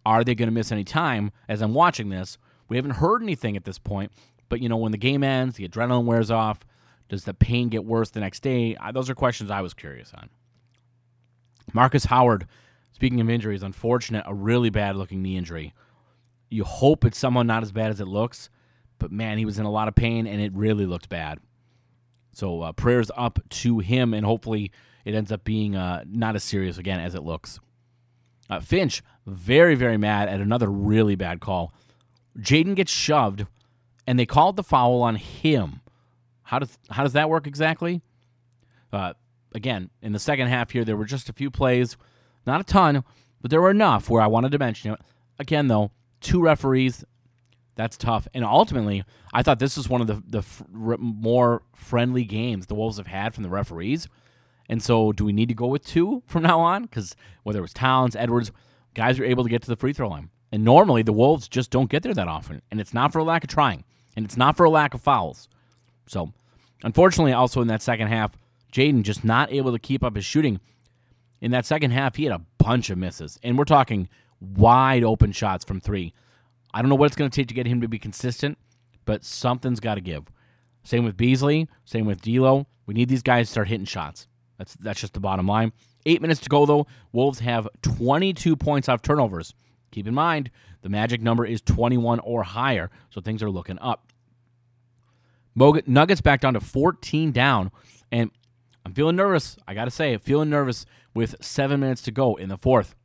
are 0.06 0.24
they 0.24 0.36
going 0.36 0.48
to 0.48 0.54
miss 0.54 0.72
any 0.72 0.84
time 0.84 1.32
as 1.50 1.62
I'm 1.62 1.74
watching 1.74 2.10
this? 2.10 2.38
We 2.70 2.78
haven't 2.78 2.92
heard 2.92 3.24
anything 3.24 3.58
at 3.58 3.66
this 3.66 3.80
point, 3.80 4.12
but 4.50 4.62
you 4.62 4.70
know, 4.70 4.78
when 4.78 4.92
the 4.92 4.98
game 4.98 5.24
ends, 5.24 5.56
the 5.56 5.68
adrenaline 5.68 6.06
wears 6.06 6.30
off. 6.30 6.60
Does 7.10 7.24
the 7.24 7.34
pain 7.34 7.70
get 7.70 7.86
worse 7.86 8.10
the 8.10 8.20
next 8.20 8.42
day? 8.42 8.78
Those 8.94 9.10
are 9.10 9.16
questions 9.16 9.50
I 9.50 9.62
was 9.62 9.74
curious 9.74 10.14
on. 10.14 10.30
Marcus 11.74 12.06
Howard, 12.06 12.48
speaking 12.92 13.22
of 13.22 13.30
injuries, 13.30 13.64
unfortunate, 13.64 14.24
a 14.26 14.34
really 14.34 14.70
bad 14.70 14.96
looking 14.96 15.22
knee 15.22 15.38
injury. 15.38 15.74
You 16.50 16.64
hope 16.64 17.06
it's 17.06 17.18
someone 17.18 17.48
not 17.48 17.64
as 17.64 17.72
bad 17.72 17.92
as 17.92 18.00
it 18.00 18.08
looks, 18.08 18.50
but 19.00 19.12
man, 19.12 19.38
he 19.38 19.46
was 19.46 19.60
in 19.60 19.66
a 19.66 19.72
lot 19.72 19.88
of 19.88 19.96
pain 19.96 20.28
and 20.28 20.42
it 20.42 20.54
really 20.54 20.86
looked 20.86 21.10
bad. 21.10 21.40
So 22.34 22.62
uh, 22.62 22.72
prayers 22.72 23.10
up 23.18 23.40
to 23.50 23.80
him, 23.80 24.14
and 24.14 24.24
hopefully 24.24 24.72
it 25.06 25.16
ends 25.16 25.32
up 25.32 25.44
being 25.44 25.76
uh, 25.76 26.04
not 26.08 26.36
as 26.36 26.44
serious 26.44 26.78
again 26.78 27.00
as 27.00 27.16
it 27.16 27.24
looks. 27.24 27.60
Uh, 28.48 28.60
Finch, 28.60 29.02
very, 29.26 29.74
very 29.74 29.98
mad 29.98 30.30
at 30.30 30.40
another 30.40 30.70
really 30.70 31.16
bad 31.16 31.40
call. 31.40 31.74
Jaden 32.38 32.76
gets 32.76 32.92
shoved, 32.92 33.48
and 34.06 34.20
they 34.20 34.26
called 34.28 34.56
the 34.56 34.64
foul 34.64 35.02
on 35.02 35.16
him. 35.16 35.82
How 36.48 36.60
does 36.60 36.80
how 36.90 37.04
does 37.04 37.12
that 37.12 37.30
work 37.30 37.46
exactly? 37.46 38.02
Uh, 38.94 39.14
again, 39.54 39.90
in 40.02 40.14
the 40.14 40.20
second 40.20 40.48
half 40.48 40.72
here, 40.72 40.86
there 40.86 40.96
were 40.96 41.04
just 41.04 41.28
a 41.28 41.34
few 41.34 41.52
plays, 41.52 41.98
not 42.46 42.62
a 42.62 42.64
ton, 42.64 43.04
but 43.42 43.52
there 43.52 43.62
were 43.62 43.70
enough 43.70 44.10
where 44.10 44.22
I 44.22 44.28
wanted 44.28 44.54
to 44.54 44.58
mention 44.58 44.94
it. 44.94 45.00
Again, 45.40 45.68
though, 45.68 45.92
two 46.22 46.42
referees, 46.42 47.04
that's 47.76 47.98
tough. 47.98 48.30
And 48.34 48.46
ultimately, 48.46 49.04
I 49.34 49.44
thought 49.44 49.60
this 49.60 49.76
was 49.76 49.90
one 49.90 50.00
of 50.00 50.08
the 50.08 50.24
the 50.26 50.38
f- 50.38 50.64
more 50.72 51.64
friendly 51.76 52.24
games 52.24 52.68
the 52.68 52.76
Wolves 52.76 52.96
have 52.96 53.08
had 53.08 53.34
from 53.34 53.44
the 53.44 53.50
referees. 53.50 54.08
And 54.70 54.82
so, 54.82 55.12
do 55.12 55.26
we 55.26 55.34
need 55.34 55.50
to 55.50 55.56
go 55.56 55.68
with 55.68 55.86
two 55.86 56.24
from 56.28 56.44
now 56.44 56.62
on? 56.62 56.84
Because 56.84 57.14
whether 57.44 57.60
it 57.60 57.62
was 57.62 57.74
Towns, 57.74 58.16
Edwards, 58.16 58.54
guys 58.94 59.20
are 59.20 59.26
able 59.26 59.44
to 59.44 59.50
get 59.50 59.64
to 59.64 59.68
the 59.70 59.76
free 59.76 59.92
throw 59.92 60.08
line. 60.08 60.30
And 60.54 60.64
normally, 60.64 61.04
the 61.04 61.12
Wolves 61.12 61.50
just 61.50 61.72
don't 61.72 61.90
get 61.90 62.04
there 62.04 62.14
that 62.14 62.30
often. 62.30 62.62
And 62.72 62.80
it's 62.80 62.94
not 62.94 63.12
for 63.12 63.20
a 63.20 63.26
lack 63.26 63.44
of 63.44 63.50
trying, 63.50 63.84
and 64.16 64.24
it's 64.24 64.38
not 64.38 64.56
for 64.56 64.64
a 64.64 64.70
lack 64.70 64.94
of 64.94 65.02
fouls. 65.02 65.50
So, 66.08 66.34
unfortunately, 66.84 67.34
also 67.34 67.62
in 67.62 67.68
that 67.68 67.82
second 67.82 68.08
half, 68.08 68.38
Jaden 68.72 69.04
just 69.04 69.24
not 69.24 69.52
able 69.52 69.72
to 69.72 69.80
keep 69.80 70.04
up 70.04 70.16
his 70.16 70.26
shooting. 70.26 70.60
In 71.42 71.52
that 71.52 71.66
second 71.66 71.92
half, 71.92 72.16
he 72.16 72.24
had 72.24 72.34
a 72.34 72.42
bunch 72.58 72.90
of 72.90 72.98
misses, 72.98 73.40
and 73.44 73.58
we're 73.58 73.66
talking 73.66 74.10
wide 74.40 75.04
open 75.04 75.32
shots 75.32 75.64
from 75.64 75.80
three. 75.80 76.14
I 76.74 76.82
don't 76.82 76.90
know 76.90 76.96
what 76.96 77.06
it's 77.06 77.16
going 77.16 77.30
to 77.30 77.36
take 77.36 77.48
to 77.48 77.54
get 77.54 77.68
him 77.68 77.82
to 77.82 77.88
be 77.88 78.00
consistent, 78.00 78.58
but 79.06 79.24
something's 79.24 79.80
got 79.80 79.96
to 79.96 80.02
give. 80.02 80.26
Same 80.84 81.04
with 81.04 81.18
Beasley, 81.18 81.68
same 81.86 82.06
with 82.06 82.22
D'Lo. 82.22 82.66
We 82.86 82.94
need 82.94 83.10
these 83.10 83.24
guys 83.24 83.48
to 83.48 83.52
start 83.52 83.68
hitting 83.68 83.86
shots. 83.86 84.28
That's 84.58 84.76
that's 84.76 85.02
just 85.02 85.14
the 85.14 85.20
bottom 85.20 85.48
line. 85.48 85.74
Eight 86.06 86.22
minutes 86.22 86.42
to 86.42 86.50
go 86.50 86.66
though. 86.66 86.88
Wolves 87.12 87.40
have 87.40 87.68
22 87.82 88.56
points 88.56 88.90
off 88.90 89.02
turnovers. 89.02 89.54
Keep 89.92 90.08
in 90.08 90.14
mind 90.14 90.50
the 90.82 90.90
magic 90.90 91.22
number 91.22 91.46
is 91.46 91.62
21 91.62 92.20
or 92.20 92.44
higher, 92.44 92.90
so 93.10 93.22
things 93.22 93.44
are 93.44 93.50
looking 93.50 93.78
up. 93.80 94.12
Nuggets 95.58 96.22
back 96.22 96.42
down 96.42 96.54
to 96.54 96.60
14 96.60 97.32
down, 97.32 97.72
and 98.12 98.30
I'm 98.86 98.94
feeling 98.94 99.16
nervous. 99.16 99.58
I 99.68 99.74
got 99.74 99.86
to 99.86 99.92
say, 99.92 100.16
feeling 100.18 100.50
nervous 100.50 100.86
with 101.14 101.36
seven 101.42 101.80
minutes 101.80 102.04
to 102.04 102.12
go 102.12 102.36
in 102.36 102.50
the 102.50 102.58
fourth. 102.58 102.96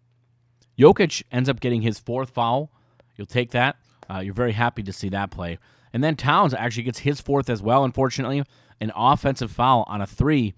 Jokic 0.79 1.23
ends 1.33 1.49
up 1.49 1.61
getting 1.61 1.83
his 1.83 1.99
fourth 1.99 2.31
foul. 2.31 2.71
You'll 3.17 3.27
take 3.27 3.53
that. 3.53 3.77
Uh, 4.11 4.19
you're 4.19 4.35
very 4.35 4.53
happy 4.53 4.83
to 4.83 4.93
see 4.93 5.09
that 5.09 5.31
play. 5.31 5.59
And 5.93 6.05
then 6.05 6.17
Towns 6.17 6.55
actually 6.55 6.85
gets 6.85 7.01
his 7.01 7.21
fourth 7.21 7.49
as 7.49 7.63
well, 7.63 7.85
unfortunately. 7.85 8.43
An 8.81 8.93
offensive 8.95 9.51
foul 9.51 9.85
on 9.89 10.01
a 10.01 10.07
three. 10.07 10.55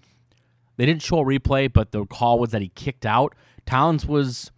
They 0.77 0.85
didn't 0.85 1.01
show 1.01 1.19
a 1.19 1.23
replay, 1.23 1.71
but 1.71 1.91
the 1.91 2.05
call 2.05 2.39
was 2.39 2.51
that 2.51 2.61
he 2.61 2.69
kicked 2.69 3.05
out. 3.05 3.35
Towns 3.65 4.05
was, 4.05 4.51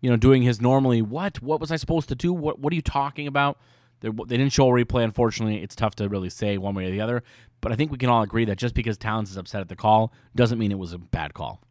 you 0.00 0.10
know, 0.10 0.16
doing 0.16 0.42
his 0.42 0.60
normally, 0.60 1.02
what? 1.02 1.42
What 1.42 1.60
was 1.60 1.72
I 1.72 1.76
supposed 1.76 2.08
to 2.08 2.14
do? 2.14 2.32
What, 2.32 2.58
what 2.58 2.72
are 2.72 2.76
you 2.76 2.82
talking 2.82 3.26
about? 3.26 3.58
They, 4.02 4.10
didn't 4.10 4.50
show 4.50 4.68
a 4.68 4.72
replay, 4.72 5.04
unfortunately. 5.04 5.62
It's 5.62 5.76
tough 5.76 5.94
to 5.96 6.08
really 6.08 6.28
say 6.28 6.58
one 6.58 6.74
way 6.74 6.86
or 6.86 6.90
the 6.90 7.00
other. 7.00 7.22
But 7.60 7.70
I 7.70 7.76
think 7.76 7.92
we 7.92 7.98
can 7.98 8.10
all 8.10 8.22
agree 8.22 8.44
that 8.46 8.58
just 8.58 8.74
because 8.74 8.98
Towns 8.98 9.30
is 9.30 9.36
upset 9.36 9.60
at 9.60 9.68
the 9.68 9.76
call 9.76 10.12
doesn't 10.34 10.58
mean 10.58 10.72
it 10.72 10.78
was 10.78 10.92
a 10.92 10.98
bad 10.98 11.32
call. 11.32 11.62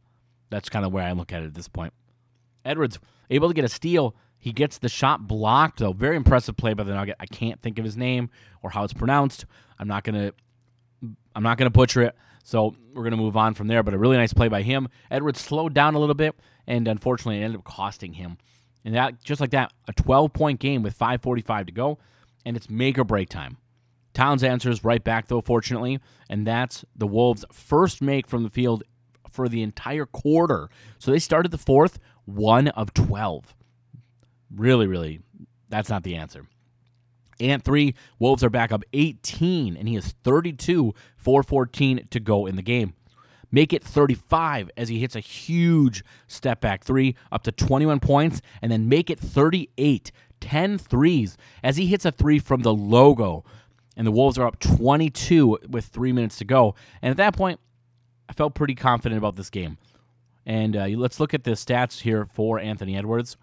That's 0.50 0.70
kind 0.70 0.86
of 0.86 0.94
where 0.94 1.04
I 1.04 1.12
look 1.12 1.34
at 1.34 1.44
it 1.44 1.48
at 1.48 1.54
this 1.54 1.68
point. 1.68 1.94
Edwards 2.64 3.00
able 3.30 3.50
to 3.50 3.54
get 3.54 3.66
a 3.66 3.70
steal. 3.70 4.16
He 4.40 4.54
gets 4.54 4.78
the 4.78 4.90
shot 4.90 5.28
blocked 5.28 5.80
though. 5.80 5.94
Very 5.94 6.16
impressive 6.16 6.56
play 6.56 6.74
by 6.74 6.84
the 6.84 6.94
Nugget. 6.94 7.18
I 7.20 7.26
can't 7.26 7.62
think 7.62 7.78
of 7.78 7.86
his 7.86 7.98
name 7.98 8.30
or 8.64 8.70
how 8.70 8.84
it's 8.84 8.94
pronounced. 8.94 9.46
I'm 9.78 9.88
not 9.88 10.04
gonna 10.04 10.32
I'm 11.36 11.44
not 11.44 11.58
gonna 11.58 11.70
butcher 11.70 12.02
it. 12.02 12.16
So 12.44 12.74
we're 12.94 13.04
gonna 13.04 13.18
move 13.18 13.36
on 13.36 13.54
from 13.54 13.68
there. 13.68 13.84
But 13.84 13.94
a 13.94 13.98
really 13.98 14.18
nice 14.18 14.34
play 14.34 14.48
by 14.48 14.62
him. 14.62 14.88
Edwards 15.10 15.42
slowed 15.42 15.74
down 15.74 15.96
a 15.96 16.00
little 16.00 16.16
bit, 16.16 16.36
and 16.68 16.88
unfortunately, 16.88 17.42
it 17.42 17.44
ended 17.44 17.60
up 17.60 17.66
costing 17.66 18.14
him. 18.14 18.38
And 18.86 18.96
that 18.96 19.22
just 19.24 19.42
like 19.42 19.52
that, 19.52 19.74
a 19.88 19.94
12 19.94 20.34
point 20.34 20.60
game 20.60 20.84
with 20.84 20.98
5:45 20.98 21.68
to 21.68 21.72
go 21.72 22.00
and 22.46 22.56
it's 22.56 22.70
make 22.70 22.98
or 22.98 23.04
break 23.04 23.30
time. 23.30 23.58
Towns 24.14 24.44
answers 24.44 24.84
right 24.84 25.04
back, 25.04 25.28
though, 25.28 25.42
fortunately, 25.42 26.00
and 26.30 26.46
that's 26.46 26.84
the 26.96 27.08
Wolves' 27.08 27.46
first 27.52 28.02
make 28.02 28.28
from 28.28 28.44
the 28.44 28.50
field 28.50 28.84
for 29.30 29.48
the 29.48 29.62
entire 29.62 30.06
quarter. 30.06 30.70
So 31.00 31.12
they 31.12 31.20
started 31.20 31.52
the 31.52 31.58
fourth, 31.58 32.00
one 32.26 32.68
of 32.70 32.94
12. 32.94 33.56
Really, 34.54 34.88
really, 34.88 35.22
that's 35.70 35.90
not 35.90 36.04
the 36.04 36.16
answer. 36.16 36.46
And 37.40 37.64
three, 37.64 37.96
Wolves 38.20 38.44
are 38.44 38.50
back 38.50 38.72
up 38.72 38.84
18, 38.94 39.76
and 39.78 39.88
he 39.88 39.96
is 39.96 40.14
32, 40.24 40.94
414 41.18 42.08
to 42.12 42.20
go 42.20 42.46
in 42.46 42.56
the 42.56 42.62
game. 42.62 42.94
Make 43.52 43.74
it 43.74 43.84
35 43.84 44.72
as 44.78 44.90
he 44.90 45.00
hits 45.00 45.16
a 45.16 45.20
huge 45.20 46.04
step 46.28 46.62
back 46.62 46.84
three 46.84 47.16
up 47.32 47.44
to 47.44 47.52
21 47.52 48.00
points, 48.00 48.42
and 48.62 48.72
then 48.72 48.88
make 48.88 49.10
it 49.10 49.20
38 49.20 50.12
10 50.42 50.78
threes 50.78 51.38
as 51.64 51.78
he 51.78 51.88
hits 51.88 52.06
a 52.06 52.12
three 52.12 52.40
from 52.40 52.62
the 52.62 52.74
logo. 52.74 53.46
And 53.96 54.06
the 54.08 54.12
Wolves 54.12 54.38
are 54.38 54.48
up 54.48 54.60
22 54.60 55.60
with 55.70 55.86
three 55.86 56.12
minutes 56.12 56.38
to 56.38 56.46
go. 56.46 56.76
And 57.02 57.12
at 57.12 57.18
that 57.18 57.36
point, 57.36 57.60
I 58.30 58.34
felt 58.34 58.56
pretty 58.56 58.76
confident 58.76 59.18
about 59.18 59.36
this 59.36 59.50
game. 59.50 59.78
And 60.46 60.76
uh, 60.76 60.86
let's 60.88 61.20
look 61.20 61.34
at 61.34 61.44
the 61.44 61.52
stats 61.52 62.02
here 62.02 62.26
for 62.34 62.60
Anthony 62.60 62.98
Edwards 62.98 63.38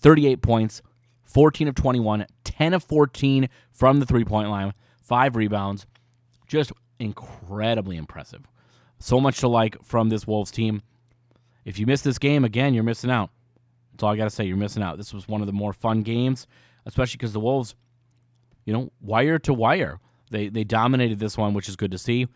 38 0.00 0.42
points, 0.42 0.82
14 1.22 1.68
of 1.68 1.74
21, 1.74 2.26
10 2.44 2.74
of 2.74 2.82
14 2.82 3.48
from 3.70 4.00
the 4.00 4.06
three 4.06 4.24
point 4.24 4.50
line, 4.50 4.74
five 5.02 5.36
rebounds. 5.36 5.86
Just 6.46 6.72
incredibly 6.98 7.96
impressive. 7.96 8.42
So 8.98 9.20
much 9.20 9.38
to 9.40 9.48
like 9.48 9.82
from 9.82 10.08
this 10.08 10.26
Wolves 10.26 10.50
team. 10.50 10.82
If 11.64 11.78
you 11.78 11.86
miss 11.86 12.02
this 12.02 12.18
game, 12.18 12.44
again, 12.44 12.74
you're 12.74 12.82
missing 12.82 13.10
out. 13.10 13.30
That's 13.92 14.02
all 14.02 14.10
I 14.10 14.16
got 14.16 14.24
to 14.24 14.30
say. 14.30 14.44
You're 14.44 14.56
missing 14.56 14.82
out. 14.82 14.96
This 14.96 15.12
was 15.12 15.28
one 15.28 15.40
of 15.40 15.46
the 15.46 15.52
more 15.52 15.72
fun 15.72 16.02
games, 16.02 16.46
especially 16.86 17.18
because 17.18 17.32
the 17.32 17.40
Wolves, 17.40 17.74
you 18.64 18.72
know, 18.72 18.90
wire 19.00 19.38
to 19.40 19.54
wire. 19.54 20.00
They 20.30 20.48
they 20.48 20.64
dominated 20.64 21.18
this 21.18 21.36
one, 21.36 21.54
which 21.54 21.68
is 21.68 21.76
good 21.76 21.90
to 21.92 21.98
see. 21.98 22.26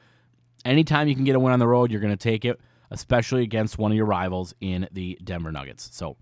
Anytime 0.64 1.08
you 1.08 1.14
can 1.14 1.24
get 1.24 1.36
a 1.36 1.40
win 1.40 1.52
on 1.52 1.58
the 1.58 1.66
road, 1.66 1.90
you're 1.90 2.00
going 2.00 2.12
to 2.12 2.16
take 2.16 2.44
it, 2.44 2.60
especially 2.90 3.42
against 3.42 3.78
one 3.78 3.90
of 3.90 3.96
your 3.96 4.06
rivals 4.06 4.54
in 4.60 4.88
the 4.92 5.18
Denver 5.22 5.52
Nuggets. 5.52 5.88
So, 5.92 6.16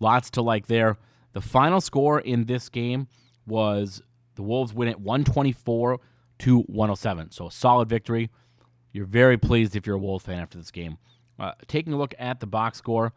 lots 0.00 0.30
to 0.30 0.42
like 0.42 0.66
there. 0.66 0.96
The 1.32 1.40
final 1.40 1.80
score 1.80 2.20
in 2.20 2.44
this 2.44 2.68
game 2.68 3.08
was 3.46 4.02
the 4.36 4.42
Wolves 4.42 4.72
win 4.72 4.88
it 4.88 5.00
124 5.00 5.98
to 6.40 6.58
107. 6.60 7.30
So, 7.32 7.48
a 7.48 7.50
solid 7.50 7.88
victory. 7.88 8.30
You're 8.92 9.06
very 9.06 9.36
pleased 9.36 9.74
if 9.74 9.86
you're 9.86 9.96
a 9.96 10.00
Wolves 10.00 10.24
fan 10.24 10.38
after 10.38 10.58
this 10.58 10.70
game. 10.70 10.98
Uh, 11.38 11.52
taking 11.66 11.92
a 11.92 11.96
look 11.96 12.14
at 12.18 12.38
the 12.38 12.46
box 12.46 12.78
score, 12.78 13.12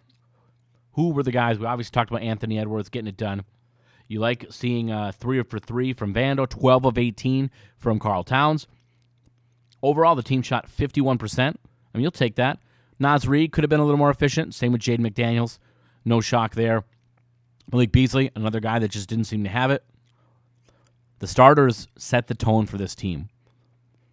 who 0.97 1.11
were 1.11 1.23
the 1.23 1.31
guys? 1.31 1.59
We 1.59 1.67
obviously 1.67 1.91
talked 1.91 2.09
about 2.09 2.23
Anthony 2.23 2.57
Edwards 2.59 2.89
getting 2.89 3.07
it 3.07 3.15
done. 3.17 3.45
You 4.07 4.19
like 4.19 4.47
seeing 4.49 4.91
uh, 4.91 5.11
three 5.11 5.41
for 5.43 5.59
three 5.59 5.93
from 5.93 6.11
Vando, 6.11 6.49
12 6.49 6.85
of 6.85 6.97
18 6.97 7.51
from 7.77 7.99
Karl 7.99 8.23
Towns. 8.23 8.67
Overall, 9.83 10.15
the 10.15 10.23
team 10.23 10.41
shot 10.41 10.67
51%. 10.67 11.39
I 11.39 11.53
mean, 11.93 12.01
you'll 12.01 12.11
take 12.11 12.35
that. 12.35 12.57
Naz 12.99 13.27
Reid 13.27 13.51
could 13.51 13.63
have 13.63 13.69
been 13.69 13.79
a 13.79 13.85
little 13.85 13.99
more 13.99 14.09
efficient. 14.09 14.55
Same 14.55 14.71
with 14.71 14.81
Jaden 14.81 14.99
McDaniels. 14.99 15.59
No 16.03 16.19
shock 16.19 16.55
there. 16.55 16.83
Malik 17.71 17.91
Beasley, 17.91 18.31
another 18.33 18.59
guy 18.59 18.79
that 18.79 18.89
just 18.89 19.07
didn't 19.07 19.25
seem 19.25 19.43
to 19.43 19.49
have 19.51 19.69
it. 19.69 19.83
The 21.19 21.27
starters 21.27 21.87
set 21.95 22.25
the 22.25 22.33
tone 22.33 22.65
for 22.65 22.77
this 22.77 22.95
team. 22.95 23.29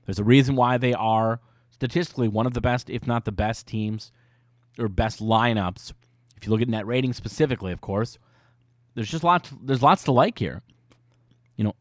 There's 0.05 0.19
a 0.19 0.25
reason 0.25 0.55
why 0.55 0.77
they 0.77 0.93
are 0.93 1.41
statistically 1.71 2.29
one 2.29 2.47
of 2.47 2.53
the 2.53 2.61
best, 2.61 2.91
if 2.91 3.07
not 3.07 3.25
the 3.25 3.33
best 3.33 3.67
teams 3.67 4.13
or 4.79 4.89
best 4.89 5.21
lineups. 5.21 5.95
If 6.37 6.47
you 6.47 6.53
look 6.53 6.63
at 6.63 6.69
net 6.69 6.87
rating 6.87 7.13
specifically, 7.13 7.73
of 7.73 7.81
course, 7.81 8.19
there's 8.95 9.11
just 9.11 9.25
lots. 9.25 9.51
There's 9.63 9.83
lots 9.83 10.05
to 10.05 10.13
like 10.13 10.39
here. 10.39 10.63
You 11.57 11.65
know, 11.65 11.75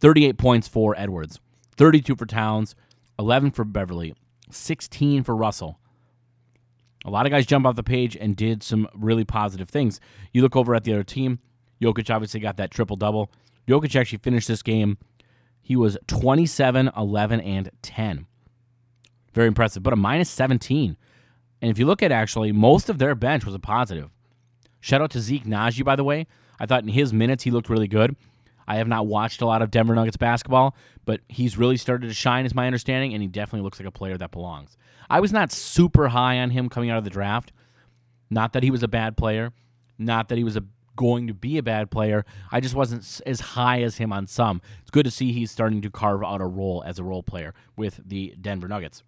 38 0.00 0.38
points 0.38 0.68
for 0.68 0.94
Edwards, 0.98 1.40
32 1.76 2.16
for 2.16 2.26
Towns, 2.26 2.74
11 3.18 3.52
for 3.52 3.64
Beverly, 3.64 4.14
16 4.50 5.22
for 5.22 5.36
Russell. 5.36 5.78
A 7.04 7.10
lot 7.10 7.26
of 7.26 7.32
guys 7.32 7.46
jump 7.46 7.66
off 7.66 7.76
the 7.76 7.82
page 7.82 8.16
and 8.16 8.36
did 8.36 8.62
some 8.62 8.88
really 8.94 9.24
positive 9.24 9.68
things. 9.68 10.00
You 10.32 10.42
look 10.42 10.56
over 10.56 10.74
at 10.74 10.84
the 10.84 10.92
other 10.92 11.02
team. 11.02 11.40
Jokic 11.80 12.14
obviously 12.14 12.40
got 12.40 12.56
that 12.58 12.70
triple 12.70 12.96
double. 12.96 13.30
Jokic 13.66 13.98
actually 13.98 14.18
finished 14.18 14.46
this 14.48 14.62
game. 14.62 14.98
He 15.60 15.74
was 15.76 15.96
27, 16.06 16.90
11, 16.96 17.40
and 17.40 17.70
10. 17.82 18.26
Very 19.34 19.48
impressive, 19.48 19.82
but 19.82 19.92
a 19.92 19.96
minus 19.96 20.30
17. 20.30 20.96
And 21.62 21.70
if 21.70 21.78
you 21.78 21.86
look 21.86 22.02
at 22.02 22.12
actually, 22.12 22.52
most 22.52 22.90
of 22.90 22.98
their 22.98 23.14
bench 23.14 23.46
was 23.46 23.54
a 23.54 23.58
positive. 23.60 24.10
Shout 24.80 25.00
out 25.00 25.12
to 25.12 25.20
Zeke 25.20 25.44
Nnaji, 25.44 25.84
by 25.84 25.94
the 25.94 26.04
way. 26.04 26.26
I 26.58 26.66
thought 26.66 26.82
in 26.82 26.88
his 26.88 27.12
minutes 27.12 27.44
he 27.44 27.52
looked 27.52 27.70
really 27.70 27.88
good. 27.88 28.16
I 28.66 28.76
have 28.76 28.88
not 28.88 29.06
watched 29.06 29.40
a 29.42 29.46
lot 29.46 29.62
of 29.62 29.70
Denver 29.70 29.94
Nuggets 29.94 30.16
basketball, 30.16 30.74
but 31.04 31.20
he's 31.28 31.56
really 31.56 31.76
started 31.76 32.08
to 32.08 32.14
shine, 32.14 32.46
is 32.46 32.54
my 32.54 32.66
understanding, 32.66 33.12
and 33.12 33.22
he 33.22 33.28
definitely 33.28 33.64
looks 33.64 33.78
like 33.78 33.88
a 33.88 33.92
player 33.92 34.16
that 34.16 34.32
belongs. 34.32 34.76
I 35.08 35.20
was 35.20 35.32
not 35.32 35.52
super 35.52 36.08
high 36.08 36.38
on 36.38 36.50
him 36.50 36.68
coming 36.68 36.90
out 36.90 36.98
of 36.98 37.04
the 37.04 37.10
draft. 37.10 37.52
Not 38.28 38.52
that 38.54 38.62
he 38.62 38.70
was 38.70 38.82
a 38.82 38.88
bad 38.88 39.16
player, 39.16 39.52
not 39.98 40.28
that 40.28 40.38
he 40.38 40.44
was 40.44 40.56
a, 40.56 40.64
going 40.96 41.26
to 41.26 41.34
be 41.34 41.58
a 41.58 41.62
bad 41.62 41.90
player. 41.90 42.24
I 42.50 42.60
just 42.60 42.74
wasn't 42.74 43.20
as 43.26 43.40
high 43.40 43.82
as 43.82 43.98
him 43.98 44.12
on 44.12 44.26
some. 44.26 44.62
It's 44.80 44.90
good 44.90 45.04
to 45.04 45.10
see 45.10 45.32
he's 45.32 45.50
starting 45.50 45.82
to 45.82 45.90
carve 45.90 46.24
out 46.24 46.40
a 46.40 46.46
role 46.46 46.82
as 46.86 46.98
a 46.98 47.04
role 47.04 47.22
player 47.22 47.54
with 47.76 48.00
the 48.04 48.34
Denver 48.40 48.68
Nuggets. 48.68 49.02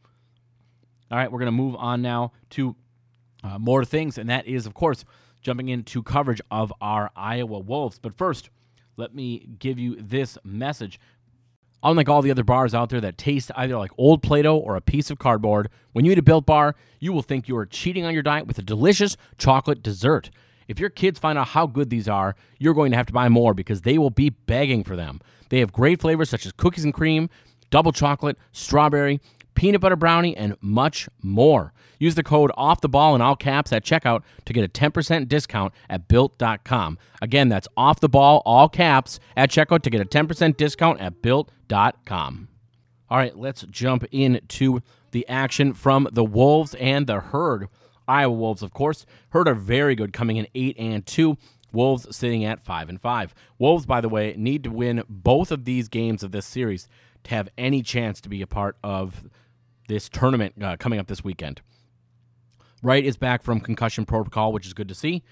All 1.10 1.18
right, 1.18 1.30
we're 1.30 1.38
going 1.38 1.46
to 1.46 1.52
move 1.52 1.76
on 1.76 2.02
now 2.02 2.32
to 2.50 2.74
uh, 3.42 3.58
more 3.58 3.84
things, 3.84 4.18
and 4.18 4.28
that 4.30 4.46
is, 4.46 4.66
of 4.66 4.74
course, 4.74 5.04
jumping 5.42 5.68
into 5.68 6.02
coverage 6.02 6.40
of 6.50 6.72
our 6.80 7.10
Iowa 7.14 7.58
Wolves. 7.58 7.98
But 7.98 8.16
first, 8.16 8.50
let 8.96 9.14
me 9.14 9.46
give 9.58 9.78
you 9.78 9.96
this 9.96 10.38
message. 10.44 10.98
Unlike 11.82 12.08
all 12.08 12.22
the 12.22 12.30
other 12.30 12.44
bars 12.44 12.74
out 12.74 12.88
there 12.88 13.02
that 13.02 13.18
taste 13.18 13.50
either 13.56 13.76
like 13.76 13.90
old 13.98 14.22
Play 14.22 14.40
Doh 14.40 14.56
or 14.56 14.76
a 14.76 14.80
piece 14.80 15.10
of 15.10 15.18
cardboard, 15.18 15.68
when 15.92 16.06
you 16.06 16.12
eat 16.12 16.18
a 16.18 16.22
built 16.22 16.46
bar, 16.46 16.74
you 16.98 17.12
will 17.12 17.20
think 17.22 17.46
you 17.46 17.56
are 17.58 17.66
cheating 17.66 18.06
on 18.06 18.14
your 18.14 18.22
diet 18.22 18.46
with 18.46 18.58
a 18.58 18.62
delicious 18.62 19.18
chocolate 19.36 19.82
dessert. 19.82 20.30
If 20.66 20.80
your 20.80 20.88
kids 20.88 21.18
find 21.18 21.38
out 21.38 21.48
how 21.48 21.66
good 21.66 21.90
these 21.90 22.08
are, 22.08 22.34
you're 22.58 22.72
going 22.72 22.90
to 22.92 22.96
have 22.96 23.06
to 23.06 23.12
buy 23.12 23.28
more 23.28 23.52
because 23.52 23.82
they 23.82 23.98
will 23.98 24.08
be 24.08 24.30
begging 24.30 24.82
for 24.82 24.96
them. 24.96 25.20
They 25.50 25.58
have 25.58 25.72
great 25.72 26.00
flavors 26.00 26.30
such 26.30 26.46
as 26.46 26.52
cookies 26.52 26.84
and 26.84 26.94
cream, 26.94 27.28
double 27.68 27.92
chocolate, 27.92 28.38
strawberry, 28.52 29.20
peanut 29.54 29.80
butter 29.80 29.96
brownie, 29.96 30.36
and 30.36 30.56
much 30.60 31.08
more. 31.22 31.72
Use 31.98 32.14
the 32.14 32.22
code 32.22 32.50
off 32.56 32.80
the 32.80 32.88
ball 32.88 33.14
in 33.14 33.20
all 33.20 33.36
caps 33.36 33.72
at 33.72 33.84
checkout 33.84 34.22
to 34.44 34.52
get 34.52 34.64
a 34.64 34.68
10% 34.68 35.28
discount 35.28 35.72
at 35.88 36.08
built.com. 36.08 36.98
Again, 37.22 37.48
that's 37.48 37.68
off 37.76 38.00
the 38.00 38.08
ball, 38.08 38.42
all 38.44 38.68
caps 38.68 39.20
at 39.36 39.50
checkout 39.50 39.82
to 39.82 39.90
get 39.90 40.00
a 40.00 40.04
10% 40.04 40.56
discount 40.56 41.00
at 41.00 41.22
built.com. 41.22 42.48
All 43.10 43.18
right, 43.18 43.36
let's 43.36 43.62
jump 43.70 44.04
into 44.10 44.80
the 45.12 45.28
action 45.28 45.72
from 45.72 46.08
the 46.12 46.24
Wolves 46.24 46.74
and 46.74 47.06
the 47.06 47.20
Herd. 47.20 47.68
Iowa 48.08 48.34
Wolves, 48.34 48.62
of 48.62 48.72
course. 48.72 49.06
Herd 49.30 49.48
are 49.48 49.54
very 49.54 49.94
good, 49.94 50.12
coming 50.12 50.36
in 50.36 50.46
8 50.54 50.76
and 50.78 51.06
2. 51.06 51.36
Wolves 51.72 52.14
sitting 52.14 52.44
at 52.44 52.60
5 52.60 52.88
and 52.88 53.00
5. 53.00 53.34
Wolves, 53.58 53.86
by 53.86 54.00
the 54.00 54.08
way, 54.08 54.34
need 54.36 54.64
to 54.64 54.70
win 54.70 55.02
both 55.08 55.50
of 55.50 55.64
these 55.64 55.88
games 55.88 56.22
of 56.22 56.32
this 56.32 56.46
series 56.46 56.88
to 57.24 57.30
have 57.34 57.48
any 57.58 57.82
chance 57.82 58.20
to 58.20 58.28
be 58.28 58.42
a 58.42 58.46
part 58.46 58.76
of 58.82 59.24
this 59.88 60.08
tournament 60.08 60.54
uh, 60.62 60.76
coming 60.76 60.98
up 60.98 61.06
this 61.06 61.24
weekend. 61.24 61.60
Wright 62.82 63.04
is 63.04 63.16
back 63.16 63.42
from 63.42 63.60
concussion 63.60 64.04
protocol, 64.04 64.52
which 64.52 64.66
is 64.66 64.74
good 64.74 64.88
to 64.88 64.94
see. 64.94 65.22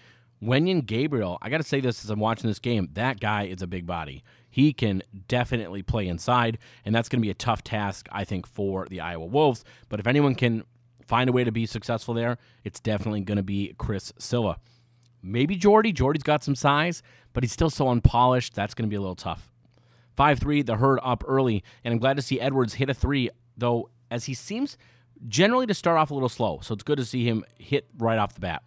Wenyen 0.42 0.84
Gabriel, 0.84 1.38
I 1.40 1.50
got 1.50 1.58
to 1.58 1.62
say 1.62 1.80
this 1.80 2.04
as 2.04 2.10
I'm 2.10 2.18
watching 2.18 2.48
this 2.48 2.58
game, 2.58 2.88
that 2.94 3.20
guy 3.20 3.44
is 3.44 3.62
a 3.62 3.66
big 3.66 3.86
body. 3.86 4.24
He 4.50 4.72
can 4.72 5.02
definitely 5.28 5.82
play 5.82 6.08
inside, 6.08 6.58
and 6.84 6.94
that's 6.94 7.08
going 7.08 7.20
to 7.20 7.26
be 7.26 7.30
a 7.30 7.34
tough 7.34 7.62
task, 7.62 8.08
I 8.10 8.24
think, 8.24 8.46
for 8.46 8.86
the 8.90 9.00
Iowa 9.00 9.26
Wolves. 9.26 9.64
But 9.88 10.00
if 10.00 10.06
anyone 10.06 10.34
can 10.34 10.64
find 11.06 11.30
a 11.30 11.32
way 11.32 11.44
to 11.44 11.52
be 11.52 11.66
successful 11.66 12.14
there, 12.14 12.38
it's 12.64 12.80
definitely 12.80 13.20
going 13.20 13.36
to 13.36 13.42
be 13.42 13.74
Chris 13.78 14.12
Silva. 14.18 14.56
Maybe 15.22 15.54
Jordy. 15.56 15.92
Jordy's 15.92 16.24
got 16.24 16.42
some 16.42 16.56
size, 16.56 17.02
but 17.32 17.44
he's 17.44 17.52
still 17.52 17.70
so 17.70 17.88
unpolished. 17.88 18.54
That's 18.54 18.74
going 18.74 18.88
to 18.88 18.90
be 18.90 18.96
a 18.96 19.00
little 19.00 19.14
tough. 19.14 19.52
5 20.16 20.38
3, 20.40 20.62
the 20.62 20.76
herd 20.76 20.98
up 21.02 21.22
early, 21.26 21.62
and 21.84 21.92
I'm 21.92 21.98
glad 21.98 22.16
to 22.16 22.22
see 22.22 22.40
Edwards 22.40 22.74
hit 22.74 22.90
a 22.90 22.94
three, 22.94 23.30
though, 23.56 23.90
as 24.12 24.27
he 24.27 24.35
seems 24.35 24.77
generally 25.27 25.66
to 25.66 25.75
start 25.75 25.98
off 25.98 26.11
a 26.11 26.14
little 26.14 26.29
slow. 26.29 26.61
So 26.62 26.75
it's 26.75 26.83
good 26.83 26.98
to 26.98 27.05
see 27.05 27.25
him 27.25 27.44
hit 27.59 27.87
right 27.98 28.18
off 28.18 28.35
the 28.35 28.40
bat. 28.40 28.62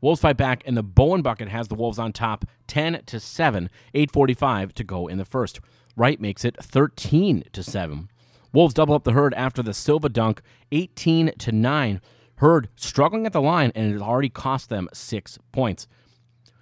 Wolves 0.00 0.20
fight 0.20 0.36
back, 0.36 0.62
and 0.66 0.76
the 0.76 0.82
Bowen 0.82 1.22
bucket 1.22 1.48
has 1.48 1.68
the 1.68 1.74
Wolves 1.74 1.98
on 1.98 2.12
top 2.12 2.46
10 2.68 3.02
to 3.06 3.20
7, 3.20 3.68
845 3.94 4.74
to 4.74 4.84
go 4.84 5.06
in 5.06 5.18
the 5.18 5.24
first. 5.24 5.60
Wright 5.94 6.20
makes 6.20 6.44
it 6.44 6.56
13 6.62 7.44
to 7.52 7.62
7. 7.62 8.08
Wolves 8.52 8.74
double 8.74 8.94
up 8.94 9.04
the 9.04 9.12
herd 9.12 9.34
after 9.34 9.62
the 9.62 9.74
Silva 9.74 10.08
dunk 10.08 10.40
18 10.72 11.32
to 11.38 11.52
9. 11.52 12.00
Herd 12.36 12.68
struggling 12.76 13.26
at 13.26 13.34
the 13.34 13.42
line, 13.42 13.72
and 13.74 13.94
it 13.94 14.00
already 14.00 14.30
cost 14.30 14.70
them 14.70 14.88
six 14.94 15.38
points. 15.52 15.86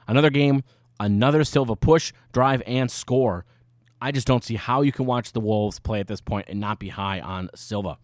Another 0.08 0.30
game, 0.30 0.64
another 0.98 1.44
Silva 1.44 1.76
push, 1.76 2.12
drive, 2.32 2.62
and 2.66 2.90
score. 2.90 3.44
I 4.00 4.12
just 4.12 4.26
don't 4.26 4.44
see 4.44 4.56
how 4.56 4.82
you 4.82 4.92
can 4.92 5.06
watch 5.06 5.32
the 5.32 5.40
Wolves 5.40 5.78
play 5.78 6.00
at 6.00 6.06
this 6.06 6.20
point 6.20 6.46
and 6.48 6.60
not 6.60 6.78
be 6.78 6.88
high 6.88 7.20
on 7.20 7.50
Silva. 7.54 7.98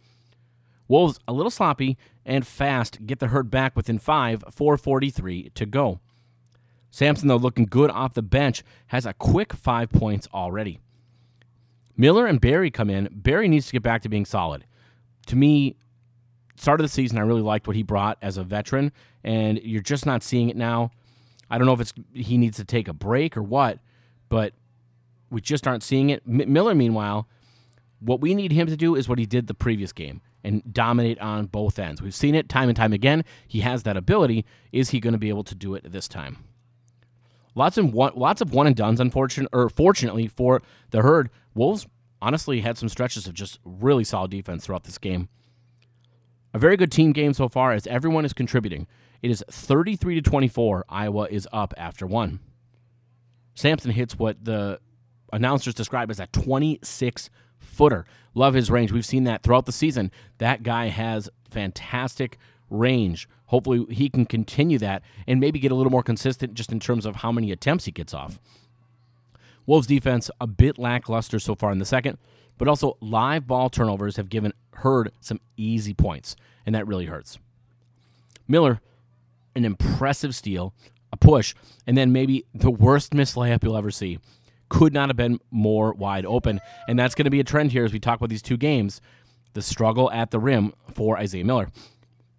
Wolves 0.89 1.19
a 1.27 1.33
little 1.33 1.51
sloppy 1.51 1.97
and 2.27 2.47
fast 2.47 3.07
get 3.07 3.21
the 3.21 3.29
herd 3.29 3.51
back 3.51 3.77
within 3.77 3.99
five, 3.99 4.45
443 4.51 5.51
to 5.55 5.67
go. 5.67 6.01
Sampson, 6.91 7.29
though, 7.29 7.37
looking 7.37 7.65
good 7.65 7.91
off 7.91 8.15
the 8.15 8.23
bench, 8.23 8.63
has 8.89 9.05
a 9.05 9.15
quick 9.15 9.53
five 9.53 9.91
points 9.91 10.29
already. 10.33 10.79
Miller 11.97 12.27
and 12.27 12.41
Barry 12.41 12.71
come 12.71 12.91
in. 12.91 13.09
Barry 13.11 13.49
needs 13.49 13.67
to 13.67 13.73
get 13.73 13.83
back 13.83 14.03
to 14.03 14.09
being 14.09 14.25
solid. 14.25 14.65
To 15.27 15.37
me, 15.37 15.77
start 16.57 16.81
of 16.81 16.85
the 16.85 16.89
season, 16.91 17.19
I 17.19 17.23
really 17.23 17.43
liked 17.43 17.67
what 17.67 17.77
he 17.77 17.83
brought 17.83 18.19
as 18.23 18.37
a 18.37 18.45
veteran, 18.45 18.93
and 19.23 19.61
you're 19.63 19.83
just 19.83 20.07
not 20.07 20.23
seeing 20.23 20.49
it 20.49 20.57
now. 20.57 20.91
I 21.51 21.59
don't 21.59 21.67
know 21.67 21.73
if 21.73 21.81
it's 21.81 21.95
he 22.13 22.39
needs 22.39 22.57
to 22.59 22.65
take 22.65 22.89
a 22.89 22.93
break 22.93 23.37
or 23.37 23.43
what, 23.43 23.79
but 24.29 24.55
we 25.35 25.41
just 25.41 25.67
aren't 25.67 25.83
seeing 25.83 26.11
it. 26.11 26.23
M- 26.27 26.53
Miller, 26.53 26.75
meanwhile, 26.75 27.29
what 27.99 28.21
we 28.21 28.35
need 28.35 28.53
him 28.53 28.67
to 28.69 28.77
do 28.77 28.95
is 28.95 29.09
what 29.09 29.19
he 29.19 29.27
did 29.27 29.47
the 29.47 29.55
previous 29.55 29.93
game 29.93 30.21
and 30.45 30.63
dominate 30.73 31.19
on 31.19 31.47
both 31.47 31.79
ends. 31.79 32.01
We've 32.01 32.15
seen 32.15 32.35
it 32.35 32.49
time 32.49 32.69
and 32.69 32.77
time 32.77 32.93
again. 32.93 33.25
He 33.49 33.61
has 33.61 33.83
that 33.83 33.97
ability. 33.97 34.45
Is 34.73 34.91
he 34.91 35.01
going 35.01 35.13
to 35.13 35.19
be 35.19 35.31
able 35.31 35.45
to 35.45 35.55
do 35.55 35.75
it 35.75 35.91
this 35.91 36.07
time? 36.07 36.39
Lots 37.55 37.79
of 37.79 37.93
one, 37.93 38.13
lots 38.15 38.41
of 38.41 38.53
one 38.53 38.67
and 38.67 38.77
duns. 38.77 39.01
Unfortunately, 39.01 39.59
or 39.59 39.69
fortunately 39.69 40.29
for 40.29 40.63
the 40.91 41.03
herd, 41.03 41.31
Wolves 41.55 41.87
honestly 42.21 42.61
had 42.61 42.79
some 42.79 42.89
stretches 42.89 43.27
of 43.27 43.35
just 43.35 43.59
really 43.65 44.05
solid 44.05 44.31
defense 44.31 44.65
throughout 44.65 44.85
this 44.85 44.99
game. 44.99 45.29
A 46.53 46.59
very 46.59 46.77
good 46.77 46.93
team 46.93 47.13
game 47.13 47.33
so 47.35 47.49
far 47.49 47.73
as 47.73 47.87
everyone 47.87 48.25
is 48.25 48.33
contributing. 48.33 48.87
It 49.23 49.31
is 49.31 49.43
33 49.51 50.17
to 50.17 50.23
24. 50.23 50.85
Iowa 50.89 51.27
is 51.31 51.49
up 51.53 51.75
after 51.77 52.07
one. 52.07 52.41
Sampson 53.55 53.93
hits 53.93 54.19
what 54.19 54.45
the 54.45 54.81
announcers 55.35 55.75
describe 55.75 56.11
as 56.11 56.21
a 56.21 56.27
26 56.29 57.29
footer. 57.59 58.07
Love 58.35 58.55
his 58.55 58.71
range. 58.71 58.93
We've 58.93 59.05
seen 59.05 59.25
that 59.25 59.43
throughout 59.43 59.67
the 59.67 59.73
season. 59.73 60.11
That 60.39 60.63
guy 60.63 60.89
has 60.89 61.29
fantastic 61.51 62.39
range. 62.71 63.29
Hopefully, 63.47 63.87
he 63.91 64.09
can 64.09 64.27
continue 64.27 64.79
that 64.79 65.03
and 65.27 65.41
maybe 65.41 65.59
get 65.59 65.73
a 65.73 65.75
little 65.75 65.93
more 65.93 66.03
consistent 66.03 66.55
just 66.55 66.73
in 66.73 66.81
terms 66.81 67.05
of 67.05 67.17
how 67.17 67.31
many 67.31 67.53
attempts 67.53 67.85
he 67.85 67.93
gets 67.93 68.15
off. 68.15 68.41
Wolves 69.67 69.87
defense 69.87 70.31
a 70.41 70.47
bit 70.47 70.79
lackluster 70.79 71.39
so 71.39 71.55
far 71.55 71.73
in 71.73 71.79
the 71.79 71.85
second, 71.85 72.19
but 72.59 72.69
also 72.69 72.97
live 73.01 73.47
ball 73.47 73.71
turnovers 73.71 74.17
have 74.17 74.29
given 74.29 74.53
Herd 74.75 75.13
some 75.21 75.41
easy 75.57 75.95
points, 75.95 76.37
and 76.67 76.75
that 76.75 76.87
really 76.87 77.07
hurts. 77.07 77.39
Miller, 78.47 78.81
an 79.55 79.65
impressive 79.65 80.35
steal, 80.35 80.75
a 81.13 81.17
push, 81.17 81.55
and 81.87 81.97
then 81.97 82.13
maybe 82.13 82.45
the 82.53 82.71
worst 82.71 83.15
missed 83.15 83.37
layup 83.37 83.63
you'll 83.63 83.77
ever 83.77 83.91
see. 83.91 84.19
Could 84.75 84.93
not 84.93 85.09
have 85.09 85.17
been 85.17 85.39
more 85.53 85.93
wide 85.93 86.27
open, 86.27 86.61
and 86.89 86.99
that's 86.99 87.15
going 87.15 87.27
to 87.27 87.31
be 87.31 87.39
a 87.39 87.45
trend 87.45 87.71
here 87.71 87.85
as 87.85 87.93
we 87.93 88.01
talk 88.01 88.19
about 88.19 88.29
these 88.29 88.43
two 88.43 88.57
games. 88.57 89.01
The 89.53 89.63
struggle 89.63 90.11
at 90.11 90.33
the 90.33 90.41
rim 90.41 90.75
for 90.93 91.17
Isaiah 91.17 91.45
Miller. 91.45 91.71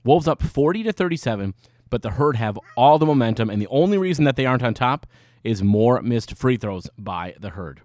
Wolves 0.04 0.28
up 0.28 0.44
40 0.44 0.84
to 0.84 0.92
37, 0.92 1.54
but 1.90 2.02
the 2.02 2.12
Herd 2.12 2.36
have 2.36 2.60
all 2.76 3.00
the 3.00 3.06
momentum, 3.06 3.50
and 3.50 3.62
the 3.62 3.70
only 3.70 3.98
reason 3.98 4.26
that 4.26 4.36
they 4.36 4.46
aren't 4.46 4.64
on 4.64 4.74
top 4.74 5.08
is 5.46 5.64
more 5.64 6.02
missed 6.02 6.36
free 6.36 6.58
throws 6.58 6.90
by 6.98 7.36
the 7.40 7.52
Herd. 7.52 7.80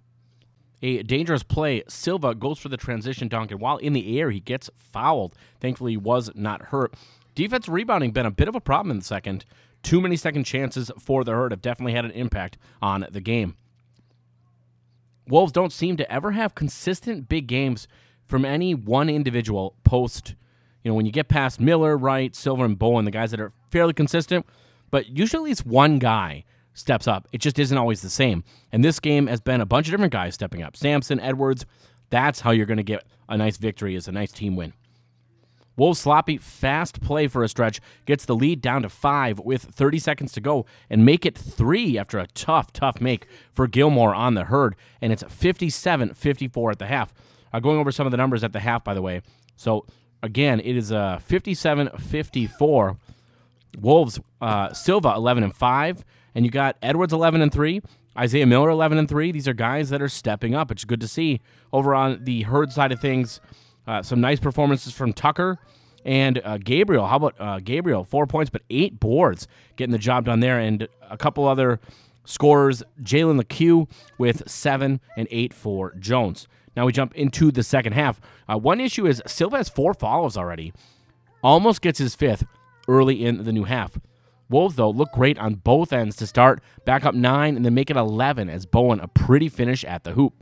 A 0.83 1.05
dangerous 1.05 1.45
play. 1.45 1.85
Silva 1.87 2.35
goes 2.35 2.59
for 2.59 2.69
the 2.69 2.77
transition 2.77 3.29
dunk, 3.29 3.53
and 3.53 3.61
while 3.61 3.77
in 3.77 3.93
the 3.93 4.19
air, 4.19 4.33
he 4.33 4.41
gets 4.41 4.69
fouled. 4.75 5.37
Thankfully, 5.61 5.93
he 5.93 5.97
was 5.97 6.29
not 6.35 6.63
hurt. 6.63 6.95
Defense 7.37 7.69
rebounding 7.69 8.11
been 8.11 8.27
a 8.27 8.33
bit 8.33 8.49
of 8.49 8.57
a 8.57 8.61
problem 8.61 8.91
in 8.91 8.99
the 8.99 9.05
second. 9.05 9.45
Too 9.85 10.01
many 10.01 10.17
second 10.17 10.43
chances 10.43 10.91
for 10.99 11.23
the 11.23 11.33
Herd 11.33 11.53
have 11.53 11.63
definitely 11.63 11.93
had 11.93 12.05
an 12.05 12.11
impact 12.11 12.59
on 12.83 13.07
the 13.13 13.21
game. 13.21 13.55
Wolves 15.31 15.53
don't 15.53 15.73
seem 15.73 15.97
to 15.97 16.13
ever 16.13 16.33
have 16.33 16.55
consistent 16.55 17.29
big 17.29 17.47
games 17.47 17.89
from 18.27 18.45
any 18.45 18.75
one 18.75 19.09
individual 19.09 19.77
post. 19.85 20.35
You 20.83 20.91
know, 20.91 20.95
when 20.95 21.07
you 21.07 21.13
get 21.13 21.29
past 21.29 21.61
Miller, 21.61 21.97
Wright, 21.97 22.35
Silva, 22.35 22.65
and 22.65 22.79
Bowen, 22.79 23.05
the 23.05 23.11
guys 23.11 23.31
that 23.31 23.41
are 23.41 23.53
fairly 23.71 23.93
consistent, 23.93 24.47
but 24.91 25.09
usually 25.09 25.51
it's 25.51 25.65
one 25.65 25.99
guy 25.99 26.45
steps 26.75 27.07
up. 27.07 27.29
It 27.33 27.39
just 27.39 27.59
isn't 27.59 27.77
always 27.77 28.03
the 28.03 28.11
same. 28.11 28.45
And 28.73 28.85
this 28.85 29.01
game 29.01 29.27
has 29.27 29.41
been 29.41 29.61
a 29.61 29.67
bunch 29.67 29.87
of 29.89 29.93
different 29.93 30.13
guys 30.13 30.35
stepping 30.35 30.63
up. 30.63 30.77
Sampson, 30.77 31.21
Edwards. 31.21 31.67
That's 32.11 32.41
how 32.41 32.51
you're 32.51 32.67
going 32.67 32.79
to 32.79 32.83
get 32.83 33.05
a 33.29 33.37
nice 33.37 33.57
victory, 33.57 33.95
is 33.95 34.09
a 34.09 34.13
nice 34.13 34.33
team 34.33 34.57
win. 34.57 34.73
Wolves 35.81 35.99
sloppy, 35.99 36.37
fast 36.37 37.01
play 37.01 37.27
for 37.27 37.43
a 37.43 37.49
stretch 37.49 37.81
gets 38.05 38.27
the 38.27 38.37
lead 38.37 38.61
down 38.61 38.83
to 38.83 38.91
five 38.91 39.39
with 39.39 39.63
30 39.63 39.99
seconds 39.99 40.31
to 40.33 40.41
go 40.43 40.67
and 40.91 41.07
make 41.07 41.25
it 41.25 41.39
three 41.39 41.97
after 41.97 42.19
a 42.19 42.27
tough, 42.27 42.71
tough 42.71 43.01
make 43.01 43.27
for 43.51 43.67
Gilmore 43.67 44.15
on 44.15 44.35
the 44.35 44.45
herd. 44.45 44.77
And 45.01 45.11
it's 45.11 45.25
57 45.27 46.13
54 46.13 46.71
at 46.73 46.79
the 46.81 46.87
half. 46.87 47.15
Uh, 47.51 47.61
going 47.61 47.79
over 47.79 47.91
some 47.91 48.07
of 48.07 48.11
the 48.11 48.19
numbers 48.19 48.45
at 48.45 48.53
the 48.53 48.61
half, 48.61 48.85
by 48.85 48.93
the 48.93 49.01
way. 49.01 49.23
So, 49.57 49.87
again, 50.23 50.61
it 50.61 50.77
is 50.77 50.91
a 50.91 51.19
57 51.25 51.89
54. 51.99 52.99
Wolves, 53.79 54.21
uh, 54.43 54.75
Silva 54.75 55.15
11 55.17 55.45
and 55.45 55.57
5. 55.57 56.05
And 56.35 56.45
you 56.45 56.51
got 56.51 56.77
Edwards 56.83 57.15
11 57.15 57.41
and 57.41 57.51
3. 57.51 57.81
Isaiah 58.19 58.45
Miller 58.45 58.69
11 58.69 58.99
and 58.99 59.09
3. 59.09 59.33
These 59.33 59.49
are 59.49 59.55
guys 59.55 59.89
that 59.89 60.03
are 60.03 60.11
stepping 60.11 60.55
up. 60.55 60.71
It's 60.71 60.85
good 60.85 61.01
to 61.01 61.09
see 61.09 61.41
over 61.73 61.95
on 61.95 62.25
the 62.25 62.43
herd 62.43 62.71
side 62.71 62.93
of 62.93 63.01
things. 63.01 63.41
Uh, 63.87 64.03
some 64.03 64.21
nice 64.21 64.39
performances 64.39 64.93
from 64.93 65.13
Tucker 65.13 65.59
and 66.05 66.41
uh, 66.45 66.59
Gabriel. 66.59 67.07
How 67.07 67.17
about 67.17 67.35
uh, 67.39 67.61
Gabriel? 67.61 68.05
Four 68.05 68.27
points, 68.27 68.51
but 68.51 68.63
eight 68.71 69.01
boards, 69.01 69.49
getting 69.77 69.93
the 69.93 69.99
job 69.99 70.25
done 70.25 70.41
there. 70.41 70.59
And 70.59 70.89
a 71.09 71.17
couple 71.17 71.47
other 71.47 71.81
scorers. 72.25 72.83
Jalen 73.03 73.41
LeCue 73.41 73.89
with 74.19 74.49
seven 74.49 75.01
and 75.17 75.29
eight 75.31 75.53
for 75.53 75.95
Jones. 75.99 76.47
Now 76.77 76.87
we 76.87 76.93
jump 76.93 77.15
into 77.15 77.51
the 77.51 77.63
second 77.63 77.93
half. 77.95 78.21
Uh, 78.49 78.59
one 78.59 78.81
issue 78.81 79.07
is 79.07 79.23
Silva 79.27 79.57
has 79.59 79.69
four 79.69 79.95
follows 79.95 80.37
already. 80.37 80.73
Almost 81.43 81.83
gets 81.83 81.99
his 81.99 82.15
fifth 82.15 82.45
early 82.87 83.25
in 83.25 83.45
the 83.45 83.53
new 83.53 83.65
half. 83.65 83.99
Wolves, 84.49 84.75
though, 84.75 84.91
look 84.91 85.13
great 85.13 85.39
on 85.39 85.55
both 85.55 85.93
ends 85.93 86.17
to 86.17 86.27
start, 86.27 86.61
back 86.85 87.05
up 87.05 87.15
nine, 87.15 87.55
and 87.55 87.65
then 87.65 87.73
make 87.73 87.89
it 87.89 87.97
11 87.97 88.51
as 88.51 88.67
Bowen 88.67 88.99
a 88.99 89.07
pretty 89.07 89.49
finish 89.49 89.85
at 89.85 90.03
the 90.03 90.11
hoop. 90.13 90.35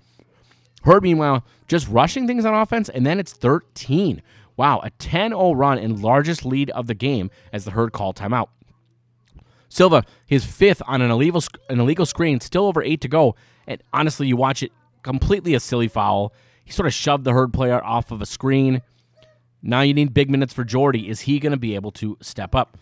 Herd, 0.83 1.03
meanwhile, 1.03 1.45
just 1.67 1.88
rushing 1.88 2.27
things 2.27 2.45
on 2.45 2.55
offense, 2.55 2.88
and 2.88 3.07
then 3.07 3.19
it's 3.19 3.33
13. 3.33 4.23
Wow, 4.57 4.81
a 4.83 4.91
10 4.91 5.31
0 5.31 5.53
run 5.53 5.79
and 5.79 6.03
largest 6.03 6.45
lead 6.45 6.71
of 6.71 6.87
the 6.87 6.95
game 6.95 7.31
as 7.53 7.64
the 7.64 7.73
Herd 7.73 7.93
called 7.93 8.17
timeout. 8.17 8.49
Silva, 9.69 10.05
his 10.27 10.45
fifth 10.45 10.83
on 10.87 11.03
an 11.03 11.11
illegal, 11.11 11.43
an 11.69 11.81
illegal 11.81 12.07
screen, 12.07 12.41
still 12.41 12.67
over 12.67 12.83
eight 12.83 13.01
to 13.03 13.09
go. 13.09 13.37
And 13.67 13.83
honestly, 13.93 14.27
you 14.27 14.37
watch 14.37 14.62
it 14.62 14.73
completely 15.03 15.55
a 15.55 15.61
silly 15.61 15.88
foul. 15.88 16.33
He 16.64 16.73
sort 16.73 16.87
of 16.87 16.95
shoved 16.95 17.25
the 17.25 17.33
Herd 17.33 17.53
player 17.53 17.83
off 17.85 18.11
of 18.11 18.23
a 18.23 18.27
screen. 18.27 18.83
Now 19.62 19.83
you 19.83 19.95
need 19.95 20.14
big 20.14 20.31
minutes 20.31 20.55
for 20.55 20.64
Jordy. 20.64 21.09
Is 21.09 21.21
he 21.21 21.38
going 21.38 21.53
to 21.53 21.59
be 21.59 21.75
able 21.75 21.93
to 21.93 22.17
step 22.21 22.55
up? 22.55 22.79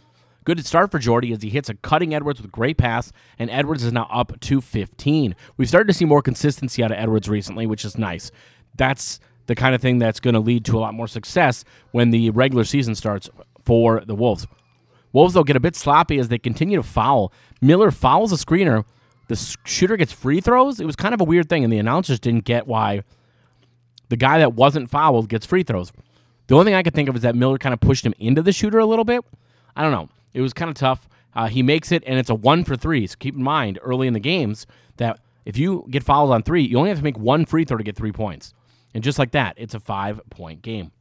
Good 0.47 0.65
start 0.65 0.93
for 0.93 1.01
Jordy 1.01 1.33
as 1.33 1.43
he 1.43 1.51
hits 1.51 1.69
a 1.69 1.75
cutting 1.75 2.15
Edwards 2.15 2.41
with 2.41 2.49
a 2.49 2.53
great 2.53 2.79
pass, 2.79 3.11
and 3.37 3.51
Edwards 3.51 3.83
is 3.83 3.93
now 3.93 4.07
up 4.09 4.39
to 4.39 4.61
15. 4.61 5.35
We've 5.57 5.67
started 5.67 5.89
to 5.89 5.93
see 5.93 6.05
more 6.05 6.23
consistency 6.23 6.85
out 6.85 6.93
of 6.93 6.99
Edwards 6.99 7.29
recently, 7.29 7.67
which 7.67 7.85
is 7.85 7.99
nice. 7.99 8.31
That's 8.77 9.19
the 9.47 9.57
kind 9.57 9.75
of 9.75 9.83
thing 9.83 9.99
that's 9.99 10.21
going 10.21 10.35
to 10.35 10.41
lead 10.41 10.65
to 10.67 10.79
a 10.79 10.79
lot 10.79 10.95
more 10.95 11.09
success 11.09 11.65
when 11.91 12.13
the 12.13 12.31
regular 12.31 12.63
season 12.63 12.95
starts 12.95 13.29
for 13.65 14.05
the 14.07 14.15
Wolves. 14.15 14.47
Wolves, 15.13 15.35
though, 15.35 15.43
get 15.43 15.57
a 15.57 15.61
bit 15.61 15.75
sloppy 15.75 16.17
as 16.21 16.29
they 16.29 16.39
continue 16.39 16.77
to 16.77 16.85
foul. 16.85 17.33
Miller 17.61 17.91
fouls 17.91 18.33
a 18.33 18.37
screener. 18.37 18.85
The 19.27 19.35
shooter 19.65 19.97
gets 19.97 20.13
free 20.13 20.41
throws. 20.41 20.79
It 20.79 20.87
was 20.87 20.95
kind 20.95 21.13
of 21.13 21.21
a 21.21 21.25
weird 21.25 21.49
thing, 21.49 21.65
and 21.65 21.73
the 21.73 21.79
announcers 21.79 22.21
didn't 22.21 22.45
get 22.45 22.69
why 22.69 23.03
the 24.11 24.17
guy 24.17 24.39
that 24.39 24.53
wasn't 24.55 24.91
fouled 24.91 25.29
gets 25.29 25.45
free 25.45 25.65
throws. 25.65 25.91
The 26.47 26.55
only 26.55 26.67
thing 26.67 26.75
I 26.75 26.85
could 26.85 26.95
think 26.95 27.09
of 27.09 27.17
is 27.17 27.23
that 27.23 27.35
Miller 27.35 27.59
kind 27.59 27.73
of 27.73 27.81
pushed 27.81 28.07
him 28.07 28.15
into 28.21 28.43
the 28.43 28.53
shooter 28.53 28.79
a 28.79 28.87
little 28.87 29.05
bit. 29.05 29.25
I 29.75 29.83
don't 29.83 29.91
know. 29.91 30.09
It 30.37 30.43
was 30.43 30.53
kind 30.53 30.69
of 30.69 30.75
tough. 30.75 31.09
Uh, 31.35 31.47
he 31.47 31.63
makes 31.63 31.91
it, 31.91 32.03
and 32.07 32.19
it's 32.19 32.29
a 32.29 32.35
one 32.35 32.63
for 32.63 32.77
three. 32.77 33.07
So 33.07 33.17
keep 33.19 33.35
in 33.35 33.43
mind 33.43 33.79
early 33.81 34.07
in 34.07 34.13
the 34.13 34.21
games 34.21 34.67
that 34.99 35.19
if 35.47 35.57
you 35.57 35.87
get 35.89 36.05
fouled 36.05 36.31
on 36.31 36.43
three, 36.43 36.63
you 36.63 36.77
only 36.77 36.91
have 36.91 36.99
to 36.99 37.05
make 37.05 37.19
one 37.19 37.47
free 37.47 37.65
throw 37.65 37.79
to 37.79 37.85
get 37.85 37.97
three 37.97 38.13
points. 38.13 38.53
And 38.93 39.03
just 39.03 39.19
like 39.19 39.31
that, 39.31 39.55
it's 39.57 39.75
a 39.75 39.81
five 39.81 40.21
point 40.29 40.61
game. 40.61 40.93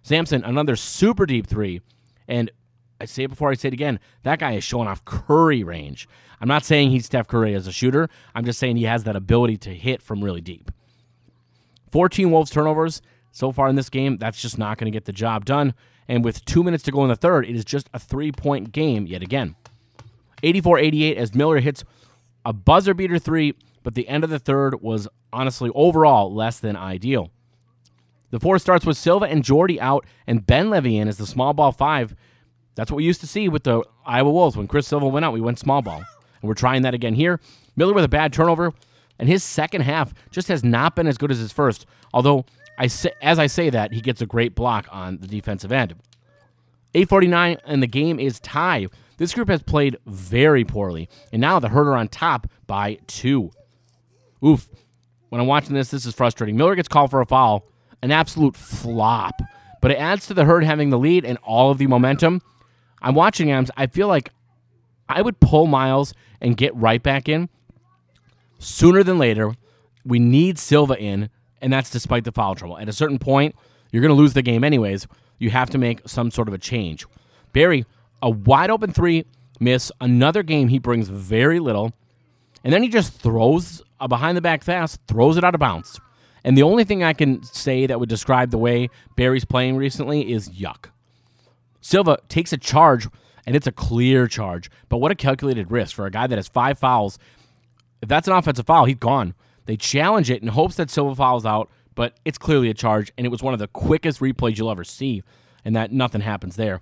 Sampson, 0.00 0.42
another 0.42 0.74
super 0.74 1.26
deep 1.26 1.46
three. 1.46 1.82
And 2.26 2.50
I 2.98 3.04
say 3.04 3.24
it 3.24 3.28
before 3.28 3.50
I 3.50 3.54
say 3.54 3.68
it 3.68 3.74
again, 3.74 4.00
that 4.22 4.38
guy 4.38 4.52
is 4.52 4.64
showing 4.64 4.88
off 4.88 5.04
Curry 5.04 5.62
range. 5.62 6.08
I'm 6.40 6.48
not 6.48 6.64
saying 6.64 6.90
he's 6.90 7.04
Steph 7.04 7.28
Curry 7.28 7.54
as 7.54 7.66
a 7.66 7.72
shooter. 7.72 8.08
I'm 8.34 8.46
just 8.46 8.58
saying 8.58 8.76
he 8.76 8.84
has 8.84 9.04
that 9.04 9.16
ability 9.16 9.58
to 9.58 9.74
hit 9.74 10.00
from 10.00 10.24
really 10.24 10.40
deep. 10.40 10.70
14 11.90 12.30
Wolves 12.30 12.50
turnovers 12.50 13.02
so 13.32 13.52
far 13.52 13.68
in 13.68 13.76
this 13.76 13.90
game. 13.90 14.16
That's 14.16 14.40
just 14.40 14.56
not 14.56 14.78
going 14.78 14.90
to 14.90 14.96
get 14.96 15.04
the 15.04 15.12
job 15.12 15.44
done. 15.44 15.74
And 16.12 16.22
with 16.22 16.44
two 16.44 16.62
minutes 16.62 16.84
to 16.84 16.90
go 16.90 17.04
in 17.04 17.08
the 17.08 17.16
third, 17.16 17.46
it 17.46 17.56
is 17.56 17.64
just 17.64 17.88
a 17.94 17.98
three 17.98 18.32
point 18.32 18.70
game 18.70 19.06
yet 19.06 19.22
again. 19.22 19.56
84 20.42 20.78
88 20.78 21.16
as 21.16 21.34
Miller 21.34 21.58
hits 21.58 21.84
a 22.44 22.52
buzzer 22.52 22.92
beater 22.92 23.18
three, 23.18 23.54
but 23.82 23.94
the 23.94 24.06
end 24.08 24.22
of 24.22 24.28
the 24.28 24.38
third 24.38 24.82
was 24.82 25.08
honestly 25.32 25.70
overall 25.74 26.30
less 26.30 26.58
than 26.58 26.76
ideal. 26.76 27.30
The 28.28 28.38
four 28.38 28.58
starts 28.58 28.84
with 28.84 28.98
Silva 28.98 29.24
and 29.24 29.42
Jordy 29.42 29.80
out, 29.80 30.04
and 30.26 30.46
Ben 30.46 30.68
Levy 30.68 30.98
in 30.98 31.08
as 31.08 31.16
the 31.16 31.24
small 31.24 31.54
ball 31.54 31.72
five. 31.72 32.14
That's 32.74 32.90
what 32.90 32.98
we 32.98 33.04
used 33.04 33.22
to 33.22 33.26
see 33.26 33.48
with 33.48 33.64
the 33.64 33.82
Iowa 34.04 34.30
Wolves. 34.30 34.54
When 34.54 34.68
Chris 34.68 34.86
Silva 34.86 35.08
went 35.08 35.24
out, 35.24 35.32
we 35.32 35.40
went 35.40 35.58
small 35.58 35.80
ball. 35.80 36.04
And 36.42 36.48
we're 36.48 36.52
trying 36.52 36.82
that 36.82 36.92
again 36.92 37.14
here. 37.14 37.40
Miller 37.74 37.94
with 37.94 38.04
a 38.04 38.08
bad 38.08 38.34
turnover, 38.34 38.74
and 39.18 39.30
his 39.30 39.42
second 39.42 39.80
half 39.80 40.12
just 40.30 40.48
has 40.48 40.62
not 40.62 40.94
been 40.94 41.06
as 41.06 41.16
good 41.16 41.30
as 41.30 41.38
his 41.38 41.52
first. 41.52 41.86
Although 42.12 42.44
I 42.78 42.86
say, 42.86 43.12
as 43.20 43.38
I 43.38 43.46
say 43.46 43.70
that, 43.70 43.92
he 43.92 44.00
gets 44.00 44.20
a 44.20 44.26
great 44.26 44.54
block 44.54 44.86
on 44.90 45.18
the 45.18 45.26
defensive 45.26 45.72
end. 45.72 45.94
849 46.94 47.58
and 47.64 47.82
the 47.82 47.86
game 47.86 48.18
is 48.18 48.40
tied. 48.40 48.88
This 49.16 49.34
group 49.34 49.48
has 49.48 49.62
played 49.62 49.96
very 50.06 50.64
poorly, 50.64 51.08
and 51.32 51.40
now 51.40 51.58
the 51.58 51.68
Herd 51.68 51.86
are 51.86 51.96
on 51.96 52.08
top 52.08 52.48
by 52.66 52.98
two. 53.06 53.50
Oof. 54.44 54.68
When 55.28 55.40
I'm 55.40 55.46
watching 55.46 55.74
this, 55.74 55.90
this 55.90 56.04
is 56.04 56.14
frustrating. 56.14 56.56
Miller 56.56 56.74
gets 56.74 56.88
called 56.88 57.10
for 57.10 57.20
a 57.20 57.26
foul, 57.26 57.66
an 58.02 58.10
absolute 58.10 58.56
flop, 58.56 59.40
but 59.80 59.90
it 59.90 59.94
adds 59.94 60.26
to 60.26 60.34
the 60.34 60.44
Herd 60.44 60.64
having 60.64 60.90
the 60.90 60.98
lead 60.98 61.24
and 61.24 61.38
all 61.38 61.70
of 61.70 61.78
the 61.78 61.86
momentum. 61.86 62.42
I'm 63.00 63.14
watching 63.14 63.48
him. 63.48 63.66
I 63.76 63.86
feel 63.86 64.08
like 64.08 64.30
I 65.08 65.22
would 65.22 65.40
pull 65.40 65.66
Miles 65.66 66.12
and 66.40 66.56
get 66.56 66.74
right 66.74 67.02
back 67.02 67.28
in 67.28 67.48
sooner 68.58 69.02
than 69.02 69.18
later. 69.18 69.54
We 70.04 70.18
need 70.18 70.58
Silva 70.58 70.98
in 70.98 71.30
and 71.62 71.72
that's 71.72 71.88
despite 71.88 72.24
the 72.24 72.32
foul 72.32 72.54
trouble. 72.54 72.78
At 72.78 72.88
a 72.88 72.92
certain 72.92 73.18
point, 73.18 73.54
you're 73.90 74.02
going 74.02 74.14
to 74.14 74.20
lose 74.20 74.34
the 74.34 74.42
game 74.42 74.64
anyways. 74.64 75.06
You 75.38 75.50
have 75.50 75.70
to 75.70 75.78
make 75.78 76.06
some 76.06 76.30
sort 76.30 76.48
of 76.48 76.54
a 76.54 76.58
change. 76.58 77.06
Barry, 77.52 77.86
a 78.20 78.28
wide 78.28 78.70
open 78.70 78.92
three, 78.92 79.24
miss. 79.60 79.90
Another 80.00 80.42
game 80.42 80.68
he 80.68 80.78
brings 80.78 81.08
very 81.08 81.60
little, 81.60 81.92
and 82.64 82.72
then 82.72 82.82
he 82.82 82.88
just 82.88 83.14
throws 83.14 83.82
a 84.00 84.08
behind 84.08 84.36
the 84.36 84.42
back 84.42 84.64
fast, 84.64 85.00
throws 85.06 85.36
it 85.36 85.44
out 85.44 85.54
of 85.54 85.60
bounds. 85.60 86.00
And 86.44 86.58
the 86.58 86.62
only 86.62 86.84
thing 86.84 87.04
I 87.04 87.12
can 87.12 87.42
say 87.44 87.86
that 87.86 88.00
would 88.00 88.08
describe 88.08 88.50
the 88.50 88.58
way 88.58 88.88
Barry's 89.16 89.44
playing 89.44 89.76
recently 89.76 90.32
is 90.32 90.48
yuck. 90.48 90.86
Silva 91.80 92.18
takes 92.28 92.52
a 92.52 92.56
charge, 92.56 93.06
and 93.46 93.54
it's 93.54 93.66
a 93.66 93.72
clear 93.72 94.26
charge. 94.26 94.70
But 94.88 94.98
what 94.98 95.12
a 95.12 95.16
calculated 95.16 95.70
risk 95.70 95.94
for 95.94 96.06
a 96.06 96.10
guy 96.10 96.26
that 96.26 96.36
has 96.36 96.48
five 96.48 96.78
fouls. 96.78 97.18
If 98.00 98.08
that's 98.08 98.26
an 98.26 98.34
offensive 98.34 98.66
foul, 98.66 98.86
he's 98.86 98.96
gone. 98.96 99.34
They 99.66 99.76
challenge 99.76 100.30
it 100.30 100.42
in 100.42 100.48
hopes 100.48 100.76
that 100.76 100.90
Silva 100.90 101.14
fouls 101.14 101.46
out, 101.46 101.70
but 101.94 102.18
it's 102.24 102.38
clearly 102.38 102.68
a 102.68 102.74
charge, 102.74 103.12
and 103.16 103.26
it 103.26 103.30
was 103.30 103.42
one 103.42 103.54
of 103.54 103.60
the 103.60 103.68
quickest 103.68 104.20
replays 104.20 104.58
you'll 104.58 104.70
ever 104.70 104.84
see, 104.84 105.22
and 105.64 105.76
that 105.76 105.92
nothing 105.92 106.22
happens 106.22 106.56
there. 106.56 106.80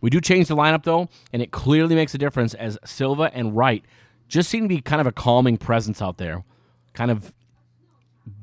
We 0.00 0.10
do 0.10 0.20
change 0.20 0.48
the 0.48 0.56
lineup 0.56 0.84
though, 0.84 1.08
and 1.32 1.42
it 1.42 1.50
clearly 1.50 1.94
makes 1.94 2.14
a 2.14 2.18
difference 2.18 2.54
as 2.54 2.78
Silva 2.84 3.30
and 3.34 3.56
Wright 3.56 3.84
just 4.28 4.48
seem 4.48 4.62
to 4.64 4.68
be 4.68 4.80
kind 4.80 5.00
of 5.00 5.06
a 5.06 5.12
calming 5.12 5.58
presence 5.58 6.00
out 6.00 6.18
there. 6.18 6.44
kind 6.94 7.10
of 7.10 7.32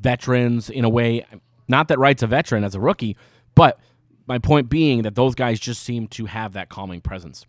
veterans 0.01 0.69
in 0.69 0.85
a 0.85 0.89
way. 0.89 1.25
Not 1.67 1.87
that 1.87 1.99
Wright's 1.99 2.23
a 2.23 2.27
veteran 2.27 2.63
as 2.63 2.75
a 2.75 2.79
rookie, 2.79 3.17
but 3.55 3.79
my 4.27 4.39
point 4.39 4.69
being 4.69 5.03
that 5.03 5.15
those 5.15 5.35
guys 5.35 5.59
just 5.59 5.83
seem 5.83 6.07
to 6.09 6.25
have 6.25 6.53
that 6.53 6.69
calming 6.69 7.01
presence. 7.01 7.45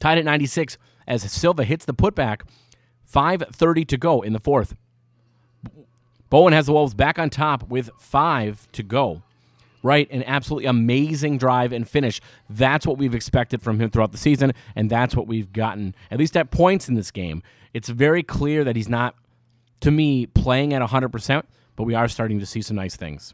Tied 0.00 0.18
at 0.18 0.24
96 0.24 0.78
as 1.06 1.30
Silva 1.30 1.64
hits 1.64 1.84
the 1.84 1.94
putback, 1.94 2.42
5.30 3.12 3.86
to 3.88 3.96
go 3.96 4.22
in 4.22 4.32
the 4.32 4.40
fourth. 4.40 4.74
Bowen 6.34 6.52
has 6.52 6.66
the 6.66 6.72
Wolves 6.72 6.94
back 6.94 7.20
on 7.20 7.30
top 7.30 7.68
with 7.68 7.90
five 7.96 8.66
to 8.72 8.82
go. 8.82 9.22
Right, 9.84 10.10
an 10.10 10.24
absolutely 10.24 10.66
amazing 10.66 11.38
drive 11.38 11.72
and 11.72 11.88
finish. 11.88 12.20
That's 12.50 12.84
what 12.84 12.98
we've 12.98 13.14
expected 13.14 13.62
from 13.62 13.78
him 13.78 13.88
throughout 13.88 14.10
the 14.10 14.18
season, 14.18 14.52
and 14.74 14.90
that's 14.90 15.14
what 15.14 15.28
we've 15.28 15.52
gotten, 15.52 15.94
at 16.10 16.18
least 16.18 16.36
at 16.36 16.50
points 16.50 16.88
in 16.88 16.96
this 16.96 17.12
game. 17.12 17.44
It's 17.72 17.88
very 17.88 18.24
clear 18.24 18.64
that 18.64 18.74
he's 18.74 18.88
not, 18.88 19.14
to 19.82 19.92
me, 19.92 20.26
playing 20.26 20.74
at 20.74 20.82
100%, 20.82 21.44
but 21.76 21.84
we 21.84 21.94
are 21.94 22.08
starting 22.08 22.40
to 22.40 22.46
see 22.46 22.62
some 22.62 22.78
nice 22.78 22.96
things. 22.96 23.32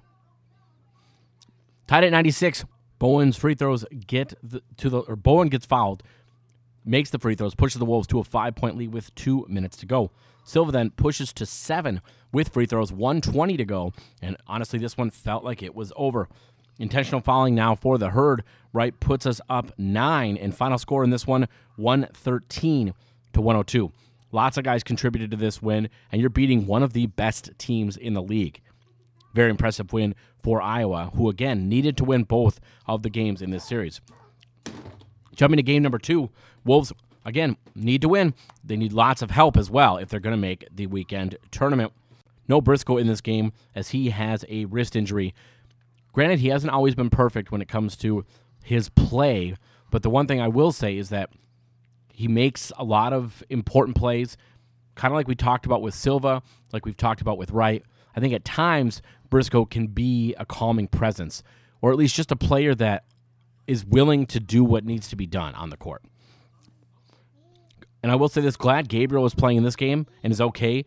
Tied 1.86 2.04
at 2.04 2.12
96, 2.12 2.66
Bowen's 2.98 3.38
free 3.38 3.54
throws 3.54 3.86
get 4.06 4.34
the, 4.42 4.60
to 4.76 4.90
the, 4.90 4.98
or 4.98 5.16
Bowen 5.16 5.48
gets 5.48 5.64
fouled, 5.64 6.02
makes 6.84 7.08
the 7.08 7.18
free 7.18 7.34
throws, 7.34 7.54
pushes 7.54 7.78
the 7.78 7.86
Wolves 7.86 8.08
to 8.08 8.18
a 8.18 8.24
five 8.24 8.56
point 8.56 8.76
lead 8.76 8.92
with 8.92 9.14
two 9.14 9.46
minutes 9.48 9.78
to 9.78 9.86
go. 9.86 10.10
Silva 10.44 10.72
then 10.72 10.90
pushes 10.90 11.32
to 11.34 11.46
seven 11.46 12.02
with 12.32 12.50
free 12.50 12.66
throws, 12.66 12.92
120 12.92 13.56
to 13.56 13.64
go. 13.64 13.92
And 14.22 14.36
honestly, 14.46 14.78
this 14.78 14.96
one 14.96 15.10
felt 15.10 15.44
like 15.44 15.62
it 15.62 15.74
was 15.74 15.92
over. 15.96 16.28
Intentional 16.78 17.20
fouling 17.20 17.54
now 17.54 17.74
for 17.74 17.98
the 17.98 18.10
herd. 18.10 18.42
Wright 18.72 18.98
puts 19.00 19.26
us 19.26 19.40
up 19.48 19.72
nine. 19.78 20.36
And 20.36 20.54
final 20.54 20.78
score 20.78 21.04
in 21.04 21.10
this 21.10 21.26
one, 21.26 21.48
113 21.76 22.94
to 23.32 23.40
102. 23.40 23.92
Lots 24.32 24.56
of 24.56 24.64
guys 24.64 24.84
contributed 24.84 25.30
to 25.32 25.36
this 25.36 25.60
win, 25.60 25.88
and 26.12 26.20
you're 26.20 26.30
beating 26.30 26.66
one 26.66 26.82
of 26.82 26.92
the 26.92 27.06
best 27.06 27.50
teams 27.58 27.96
in 27.96 28.14
the 28.14 28.22
league. 28.22 28.60
Very 29.34 29.50
impressive 29.50 29.92
win 29.92 30.14
for 30.42 30.62
Iowa, 30.62 31.10
who 31.14 31.28
again 31.28 31.68
needed 31.68 31.96
to 31.98 32.04
win 32.04 32.24
both 32.24 32.60
of 32.86 33.02
the 33.02 33.10
games 33.10 33.42
in 33.42 33.50
this 33.50 33.64
series. 33.64 34.00
Jumping 35.34 35.56
to 35.56 35.62
game 35.62 35.82
number 35.82 35.98
two, 35.98 36.30
Wolves 36.64 36.92
again 37.24 37.56
need 37.74 38.02
to 38.02 38.08
win. 38.08 38.34
They 38.64 38.76
need 38.76 38.92
lots 38.92 39.22
of 39.22 39.30
help 39.30 39.56
as 39.56 39.70
well 39.70 39.96
if 39.96 40.08
they're 40.08 40.20
going 40.20 40.36
to 40.36 40.40
make 40.40 40.66
the 40.72 40.86
weekend 40.86 41.36
tournament. 41.50 41.92
No 42.50 42.60
Briscoe 42.60 42.96
in 42.96 43.06
this 43.06 43.20
game 43.20 43.52
as 43.76 43.90
he 43.90 44.10
has 44.10 44.44
a 44.48 44.64
wrist 44.64 44.96
injury. 44.96 45.34
Granted, 46.12 46.40
he 46.40 46.48
hasn't 46.48 46.72
always 46.72 46.96
been 46.96 47.08
perfect 47.08 47.52
when 47.52 47.62
it 47.62 47.68
comes 47.68 47.96
to 47.98 48.26
his 48.64 48.88
play, 48.88 49.54
but 49.92 50.02
the 50.02 50.10
one 50.10 50.26
thing 50.26 50.40
I 50.40 50.48
will 50.48 50.72
say 50.72 50.98
is 50.98 51.10
that 51.10 51.30
he 52.12 52.26
makes 52.26 52.72
a 52.76 52.82
lot 52.82 53.12
of 53.12 53.44
important 53.50 53.96
plays, 53.96 54.36
kind 54.96 55.12
of 55.12 55.16
like 55.16 55.28
we 55.28 55.36
talked 55.36 55.64
about 55.64 55.80
with 55.80 55.94
Silva, 55.94 56.42
like 56.72 56.84
we've 56.84 56.96
talked 56.96 57.20
about 57.20 57.38
with 57.38 57.52
Wright. 57.52 57.84
I 58.16 58.20
think 58.20 58.34
at 58.34 58.44
times 58.44 59.00
Briscoe 59.30 59.64
can 59.64 59.86
be 59.86 60.34
a 60.34 60.44
calming 60.44 60.88
presence, 60.88 61.44
or 61.80 61.92
at 61.92 61.98
least 61.98 62.16
just 62.16 62.32
a 62.32 62.36
player 62.36 62.74
that 62.74 63.04
is 63.68 63.84
willing 63.84 64.26
to 64.26 64.40
do 64.40 64.64
what 64.64 64.84
needs 64.84 65.06
to 65.10 65.16
be 65.16 65.26
done 65.26 65.54
on 65.54 65.70
the 65.70 65.76
court. 65.76 66.02
And 68.02 68.10
I 68.10 68.16
will 68.16 68.28
say 68.28 68.40
this 68.40 68.56
glad 68.56 68.88
Gabriel 68.88 69.24
is 69.24 69.36
playing 69.36 69.58
in 69.58 69.62
this 69.62 69.76
game 69.76 70.08
and 70.24 70.32
is 70.32 70.40
okay. 70.40 70.84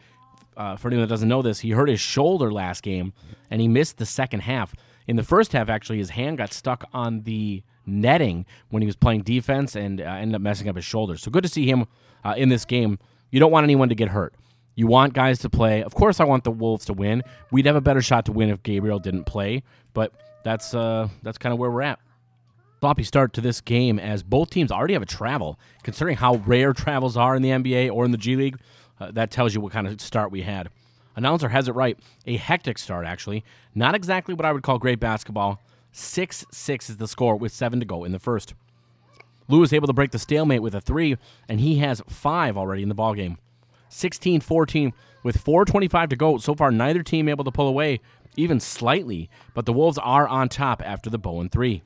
Uh, 0.55 0.75
for 0.75 0.87
anyone 0.87 1.07
that 1.07 1.13
doesn't 1.13 1.29
know 1.29 1.41
this, 1.41 1.59
he 1.59 1.71
hurt 1.71 1.89
his 1.89 1.99
shoulder 1.99 2.51
last 2.51 2.83
game 2.83 3.13
and 3.49 3.61
he 3.61 3.67
missed 3.67 3.97
the 3.97 4.05
second 4.05 4.41
half. 4.41 4.75
In 5.07 5.15
the 5.15 5.23
first 5.23 5.51
half, 5.51 5.69
actually, 5.69 5.97
his 5.97 6.11
hand 6.11 6.37
got 6.37 6.53
stuck 6.53 6.85
on 6.93 7.23
the 7.23 7.63
netting 7.85 8.45
when 8.69 8.81
he 8.81 8.85
was 8.85 8.95
playing 8.95 9.21
defense 9.21 9.75
and 9.75 9.99
uh, 9.99 10.05
ended 10.05 10.35
up 10.35 10.41
messing 10.41 10.69
up 10.69 10.75
his 10.75 10.85
shoulder. 10.85 11.17
So 11.17 11.29
good 11.29 11.43
to 11.43 11.49
see 11.49 11.69
him 11.69 11.85
uh, 12.23 12.35
in 12.37 12.49
this 12.49 12.65
game. 12.65 12.99
You 13.31 13.39
don't 13.39 13.51
want 13.51 13.63
anyone 13.63 13.89
to 13.89 13.95
get 13.95 14.09
hurt. 14.09 14.33
You 14.75 14.87
want 14.87 15.13
guys 15.13 15.39
to 15.39 15.49
play. 15.49 15.83
Of 15.83 15.93
course, 15.93 16.19
I 16.19 16.23
want 16.23 16.43
the 16.43 16.51
Wolves 16.51 16.85
to 16.85 16.93
win. 16.93 17.23
We'd 17.51 17.65
have 17.65 17.75
a 17.75 17.81
better 17.81 18.01
shot 18.01 18.25
to 18.25 18.31
win 18.31 18.49
if 18.49 18.63
Gabriel 18.63 18.99
didn't 18.99 19.25
play, 19.25 19.63
but 19.93 20.13
that's 20.43 20.73
uh, 20.73 21.09
that's 21.21 21.37
kind 21.37 21.53
of 21.53 21.59
where 21.59 21.69
we're 21.69 21.83
at. 21.83 21.99
Sloppy 22.79 23.03
start 23.03 23.33
to 23.33 23.41
this 23.41 23.61
game 23.61 23.97
as 23.97 24.23
both 24.23 24.49
teams 24.49 24.71
already 24.71 24.93
have 24.93 25.03
a 25.03 25.05
travel. 25.05 25.57
Considering 25.83 26.17
how 26.17 26.35
rare 26.37 26.73
travels 26.73 27.15
are 27.15 27.35
in 27.35 27.41
the 27.41 27.49
NBA 27.49 27.91
or 27.91 28.03
in 28.03 28.11
the 28.11 28.17
G 28.17 28.35
League, 28.35 28.57
uh, 28.99 29.11
that 29.11 29.31
tells 29.31 29.53
you 29.53 29.61
what 29.61 29.71
kind 29.71 29.87
of 29.87 29.99
start 30.01 30.31
we 30.31 30.41
had. 30.41 30.69
Announcer 31.15 31.49
has 31.49 31.67
it 31.67 31.75
right. 31.75 31.97
A 32.25 32.37
hectic 32.37 32.77
start, 32.77 33.05
actually. 33.05 33.43
Not 33.75 33.95
exactly 33.95 34.33
what 34.33 34.45
I 34.45 34.51
would 34.51 34.63
call 34.63 34.79
great 34.79 34.99
basketball. 34.99 35.59
6 35.91 36.45
6 36.51 36.89
is 36.89 36.97
the 36.97 37.07
score 37.07 37.35
with 37.35 37.51
seven 37.51 37.79
to 37.79 37.85
go 37.85 38.03
in 38.03 38.11
the 38.11 38.19
first. 38.19 38.55
Lou 39.47 39.61
is 39.61 39.73
able 39.73 39.87
to 39.87 39.93
break 39.93 40.11
the 40.11 40.19
stalemate 40.19 40.61
with 40.61 40.73
a 40.73 40.81
three, 40.81 41.17
and 41.47 41.59
he 41.59 41.77
has 41.79 42.01
five 42.07 42.57
already 42.57 42.81
in 42.81 42.89
the 42.89 42.95
ballgame. 42.95 43.37
16 43.89 44.41
14 44.41 44.93
with 45.21 45.43
4.25 45.43 46.09
to 46.09 46.15
go. 46.15 46.37
So 46.37 46.55
far, 46.55 46.71
neither 46.71 47.03
team 47.03 47.29
able 47.29 47.43
to 47.43 47.51
pull 47.51 47.67
away, 47.67 47.99
even 48.35 48.59
slightly, 48.59 49.29
but 49.53 49.65
the 49.65 49.73
Wolves 49.73 49.99
are 49.99 50.27
on 50.27 50.49
top 50.49 50.81
after 50.83 51.09
the 51.09 51.19
Bowen 51.19 51.49
three. 51.49 51.83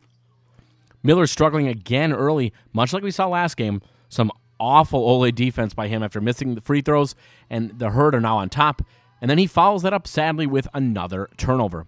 Miller 1.04 1.28
struggling 1.28 1.68
again 1.68 2.14
early, 2.14 2.54
much 2.74 2.94
like 2.94 3.04
we 3.04 3.12
saw 3.12 3.28
last 3.28 3.58
game. 3.58 3.82
Some 4.10 4.32
awful 4.60 5.00
Ole 5.00 5.32
defense 5.32 5.74
by 5.74 5.88
him 5.88 6.04
after 6.04 6.22
missing 6.22 6.56
the 6.56 6.62
free 6.62 6.82
throws, 6.82 7.16
and 7.50 7.78
the 7.78 7.92
Herd 7.92 8.16
are 8.16 8.22
now 8.22 8.38
on 8.38 8.50
top. 8.50 8.82
And 9.22 9.30
then 9.30 9.38
he 9.38 9.48
follows 9.48 9.82
that 9.82 9.94
up 9.94 10.08
sadly 10.08 10.46
with 10.46 10.68
another 10.74 11.30
turnover. 11.38 11.88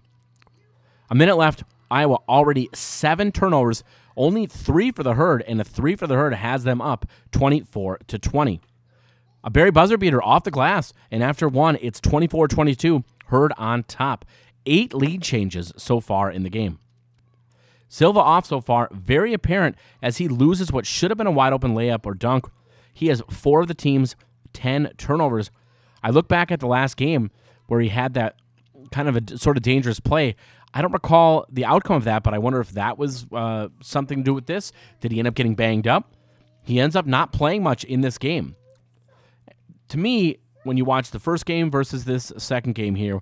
A 1.10 1.14
minute 1.14 1.36
left. 1.36 1.64
Iowa 1.90 2.18
already 2.28 2.68
seven 2.72 3.32
turnovers, 3.32 3.82
only 4.16 4.46
three 4.46 4.92
for 4.92 5.02
the 5.02 5.14
Herd, 5.14 5.42
and 5.42 5.60
a 5.60 5.64
three 5.64 5.96
for 5.96 6.06
the 6.06 6.14
Herd 6.14 6.34
has 6.34 6.62
them 6.62 6.80
up 6.80 7.04
24 7.32 7.98
to 8.06 8.18
20. 8.18 8.60
A 9.42 9.50
Barry 9.50 9.70
buzzer 9.70 9.98
beater 9.98 10.22
off 10.22 10.44
the 10.44 10.50
glass, 10.50 10.92
and 11.10 11.22
after 11.22 11.48
one, 11.48 11.78
it's 11.80 12.00
24 12.00 12.48
22, 12.48 13.04
Herd 13.26 13.52
on 13.58 13.82
top. 13.84 14.24
Eight 14.66 14.94
lead 14.94 15.22
changes 15.22 15.72
so 15.76 16.00
far 16.00 16.30
in 16.30 16.42
the 16.42 16.50
game. 16.50 16.78
Silva 17.88 18.20
off 18.20 18.46
so 18.46 18.60
far, 18.60 18.88
very 18.92 19.32
apparent 19.32 19.74
as 20.00 20.18
he 20.18 20.28
loses 20.28 20.70
what 20.70 20.86
should 20.86 21.10
have 21.10 21.18
been 21.18 21.26
a 21.26 21.32
wide 21.32 21.52
open 21.52 21.74
layup 21.74 22.06
or 22.06 22.14
dunk. 22.14 22.46
He 22.92 23.08
has 23.08 23.22
four 23.30 23.60
of 23.60 23.68
the 23.68 23.74
team's 23.74 24.16
10 24.52 24.92
turnovers. 24.96 25.50
I 26.02 26.10
look 26.10 26.28
back 26.28 26.50
at 26.50 26.60
the 26.60 26.66
last 26.66 26.96
game 26.96 27.30
where 27.66 27.80
he 27.80 27.88
had 27.88 28.14
that 28.14 28.36
kind 28.90 29.08
of 29.08 29.16
a 29.16 29.38
sort 29.38 29.56
of 29.56 29.62
dangerous 29.62 30.00
play. 30.00 30.36
I 30.72 30.82
don't 30.82 30.92
recall 30.92 31.46
the 31.50 31.64
outcome 31.64 31.96
of 31.96 32.04
that, 32.04 32.22
but 32.22 32.32
I 32.32 32.38
wonder 32.38 32.60
if 32.60 32.70
that 32.72 32.98
was 32.98 33.26
uh, 33.32 33.68
something 33.82 34.18
to 34.18 34.24
do 34.24 34.34
with 34.34 34.46
this. 34.46 34.72
Did 35.00 35.12
he 35.12 35.18
end 35.18 35.28
up 35.28 35.34
getting 35.34 35.54
banged 35.54 35.88
up? 35.88 36.14
He 36.62 36.78
ends 36.78 36.94
up 36.94 37.06
not 37.06 37.32
playing 37.32 37.62
much 37.62 37.84
in 37.84 38.00
this 38.00 38.18
game. 38.18 38.54
To 39.88 39.98
me, 39.98 40.38
when 40.62 40.76
you 40.76 40.84
watch 40.84 41.10
the 41.10 41.18
first 41.18 41.46
game 41.46 41.70
versus 41.70 42.04
this 42.04 42.32
second 42.38 42.74
game 42.74 42.94
here, 42.94 43.20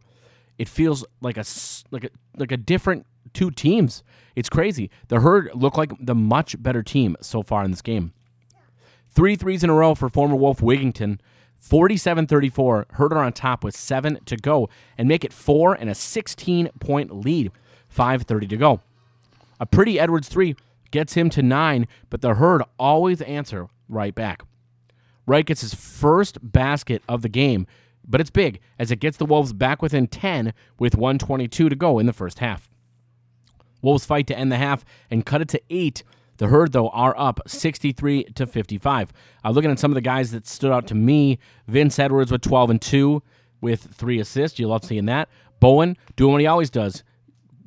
it 0.58 0.68
feels 0.68 1.04
like 1.20 1.36
a 1.36 1.44
like 1.90 2.04
a 2.04 2.10
like 2.36 2.52
a 2.52 2.56
different 2.56 3.06
two 3.32 3.50
teams. 3.50 4.02
It's 4.34 4.48
crazy. 4.48 4.90
The 5.08 5.20
Herd 5.20 5.50
look 5.54 5.76
like 5.76 5.92
the 5.98 6.14
much 6.14 6.60
better 6.62 6.82
team 6.82 7.16
so 7.20 7.42
far 7.42 7.64
in 7.64 7.70
this 7.70 7.82
game. 7.82 8.12
Three 9.10 9.36
threes 9.36 9.64
in 9.64 9.70
a 9.70 9.74
row 9.74 9.94
for 9.94 10.08
former 10.08 10.36
Wolf 10.36 10.60
Wigginton. 10.60 11.18
47-34. 11.62 12.84
Herder 12.92 13.18
on 13.18 13.32
top 13.32 13.64
with 13.64 13.76
seven 13.76 14.18
to 14.26 14.36
go 14.36 14.68
and 14.96 15.08
make 15.08 15.24
it 15.24 15.32
four 15.32 15.74
and 15.74 15.90
a 15.90 15.94
16-point 15.94 17.14
lead. 17.24 17.50
5.30 17.94 18.48
to 18.48 18.56
go. 18.56 18.80
A 19.60 19.66
pretty 19.66 19.98
Edwards 19.98 20.28
three 20.28 20.54
gets 20.90 21.14
him 21.14 21.30
to 21.30 21.42
nine, 21.42 21.86
but 22.10 22.20
the 22.20 22.34
Herd 22.34 22.62
always 22.78 23.20
answer 23.22 23.68
right 23.88 24.14
back. 24.14 24.42
Wright 25.26 25.44
gets 25.44 25.60
his 25.60 25.74
first 25.74 26.38
basket 26.42 27.02
of 27.08 27.22
the 27.22 27.28
game, 27.28 27.66
but 28.06 28.20
it's 28.20 28.30
big 28.30 28.60
as 28.78 28.90
it 28.90 28.96
gets 29.00 29.16
the 29.16 29.26
Wolves 29.26 29.52
back 29.52 29.82
within 29.82 30.06
10 30.06 30.54
with 30.78 30.94
122 30.94 31.68
to 31.68 31.76
go 31.76 31.98
in 31.98 32.06
the 32.06 32.12
first 32.12 32.38
half. 32.38 32.70
Wolves 33.82 34.06
fight 34.06 34.26
to 34.28 34.38
end 34.38 34.50
the 34.50 34.56
half 34.56 34.84
and 35.10 35.26
cut 35.26 35.42
it 35.42 35.48
to 35.48 35.60
eight. 35.70 36.02
The 36.38 36.48
Herd, 36.48 36.72
though, 36.72 36.88
are 36.90 37.14
up 37.18 37.40
63 37.46 38.24
to 38.24 38.46
55. 38.46 39.12
Uh, 39.44 39.50
looking 39.50 39.70
at 39.70 39.78
some 39.78 39.90
of 39.90 39.96
the 39.96 40.00
guys 40.00 40.30
that 40.30 40.46
stood 40.46 40.72
out 40.72 40.86
to 40.86 40.94
me, 40.94 41.38
Vince 41.66 41.98
Edwards 41.98 42.32
with 42.32 42.40
12 42.42 42.70
and 42.70 42.80
2 42.80 43.22
with 43.60 43.88
three 43.92 44.20
assists. 44.20 44.58
You 44.58 44.68
love 44.68 44.84
seeing 44.84 45.06
that. 45.06 45.28
Bowen 45.60 45.96
doing 46.16 46.32
what 46.32 46.40
he 46.40 46.46
always 46.46 46.70
does 46.70 47.02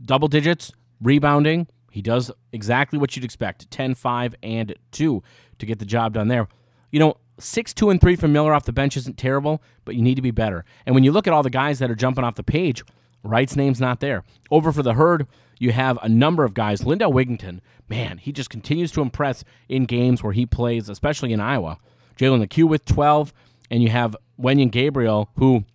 double 0.03 0.27
digits, 0.27 0.71
rebounding. 1.01 1.67
He 1.91 2.01
does 2.01 2.31
exactly 2.51 2.97
what 2.97 3.15
you'd 3.15 3.25
expect 3.25 3.69
10, 3.69 3.95
5, 3.95 4.35
and 4.41 4.73
2 4.91 5.23
to 5.59 5.65
get 5.65 5.79
the 5.79 5.85
job 5.85 6.13
done 6.13 6.27
there. 6.27 6.47
You 6.91 6.99
know, 6.99 7.17
6, 7.39 7.73
2, 7.73 7.89
and 7.89 7.99
3 7.99 8.15
from 8.15 8.33
Miller 8.33 8.53
off 8.53 8.65
the 8.65 8.71
bench 8.71 8.95
isn't 8.97 9.17
terrible, 9.17 9.61
but 9.83 9.95
you 9.95 10.01
need 10.01 10.15
to 10.15 10.21
be 10.21 10.31
better. 10.31 10.63
And 10.85 10.95
when 10.95 11.03
you 11.03 11.11
look 11.11 11.27
at 11.27 11.33
all 11.33 11.43
the 11.43 11.49
guys 11.49 11.79
that 11.79 11.91
are 11.91 11.95
jumping 11.95 12.23
off 12.23 12.35
the 12.35 12.43
page, 12.43 12.83
Wright's 13.23 13.55
name's 13.55 13.79
not 13.79 13.99
there. 13.99 14.23
Over 14.49 14.71
for 14.71 14.83
the 14.83 14.93
Herd, 14.93 15.27
you 15.59 15.71
have 15.71 15.99
a 16.01 16.09
number 16.09 16.43
of 16.43 16.53
guys. 16.53 16.85
Lindell 16.85 17.13
Wigginton, 17.13 17.59
man, 17.87 18.17
he 18.17 18.31
just 18.31 18.49
continues 18.49 18.91
to 18.93 19.01
impress 19.01 19.43
in 19.69 19.85
games 19.85 20.23
where 20.23 20.33
he 20.33 20.45
plays, 20.45 20.89
especially 20.89 21.33
in 21.33 21.39
Iowa. 21.39 21.77
Jalen 22.17 22.45
McHugh 22.45 22.67
with 22.67 22.85
12, 22.85 23.33
and 23.69 23.83
you 23.83 23.89
have 23.89 24.15
Wenyen 24.39 24.71
Gabriel, 24.71 25.29
who 25.35 25.65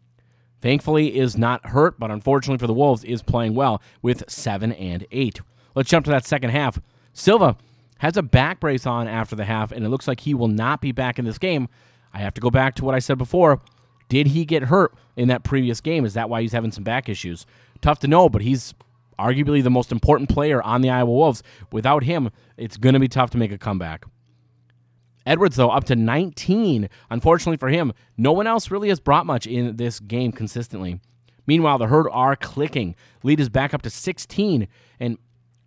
thankfully 0.60 1.16
is 1.16 1.36
not 1.36 1.66
hurt, 1.66 1.98
but 1.98 2.10
unfortunately 2.10 2.58
for 2.58 2.66
the 2.66 2.72
Wolves, 2.72 3.04
is 3.04 3.22
playing 3.22 3.54
well 3.54 3.80
with 4.02 4.28
7 4.28 4.72
and 4.72 5.06
8. 5.10 5.40
Let's 5.74 5.90
jump 5.90 6.04
to 6.06 6.10
that 6.10 6.26
second 6.26 6.50
half. 6.50 6.80
Silva 7.12 7.56
has 7.98 8.16
a 8.16 8.22
back 8.22 8.60
brace 8.60 8.86
on 8.86 9.06
after 9.08 9.36
the 9.36 9.44
half, 9.44 9.72
and 9.72 9.84
it 9.84 9.88
looks 9.88 10.08
like 10.08 10.20
he 10.20 10.34
will 10.34 10.48
not 10.48 10.80
be 10.80 10.92
back 10.92 11.18
in 11.18 11.24
this 11.24 11.38
game. 11.38 11.68
I 12.12 12.18
have 12.18 12.34
to 12.34 12.40
go 12.40 12.50
back 12.50 12.74
to 12.76 12.84
what 12.84 12.94
I 12.94 12.98
said 12.98 13.18
before. 13.18 13.60
Did 14.08 14.28
he 14.28 14.44
get 14.44 14.64
hurt 14.64 14.94
in 15.16 15.28
that 15.28 15.42
previous 15.42 15.80
game? 15.80 16.04
Is 16.04 16.14
that 16.14 16.28
why 16.28 16.42
he's 16.42 16.52
having 16.52 16.72
some 16.72 16.84
back 16.84 17.08
issues? 17.08 17.46
Tough 17.80 17.98
to 18.00 18.08
know, 18.08 18.28
but 18.28 18.42
he's 18.42 18.74
arguably 19.18 19.62
the 19.62 19.70
most 19.70 19.92
important 19.92 20.28
player 20.28 20.62
on 20.62 20.80
the 20.82 20.90
Iowa 20.90 21.10
Wolves. 21.10 21.42
Without 21.72 22.04
him, 22.04 22.30
it's 22.56 22.76
going 22.76 22.92
to 22.92 23.00
be 23.00 23.08
tough 23.08 23.30
to 23.30 23.38
make 23.38 23.52
a 23.52 23.58
comeback. 23.58 24.04
Edwards, 25.24 25.56
though, 25.56 25.70
up 25.70 25.84
to 25.84 25.96
19. 25.96 26.88
Unfortunately 27.10 27.56
for 27.56 27.68
him, 27.68 27.92
no 28.16 28.32
one 28.32 28.46
else 28.46 28.70
really 28.70 28.88
has 28.88 29.00
brought 29.00 29.26
much 29.26 29.46
in 29.46 29.76
this 29.76 29.98
game 29.98 30.30
consistently. 30.30 31.00
Meanwhile, 31.46 31.78
the 31.78 31.88
herd 31.88 32.08
are 32.10 32.36
clicking. 32.36 32.94
Lead 33.22 33.40
is 33.40 33.48
back 33.48 33.74
up 33.74 33.82
to 33.82 33.90
16. 33.90 34.68
And 35.00 35.18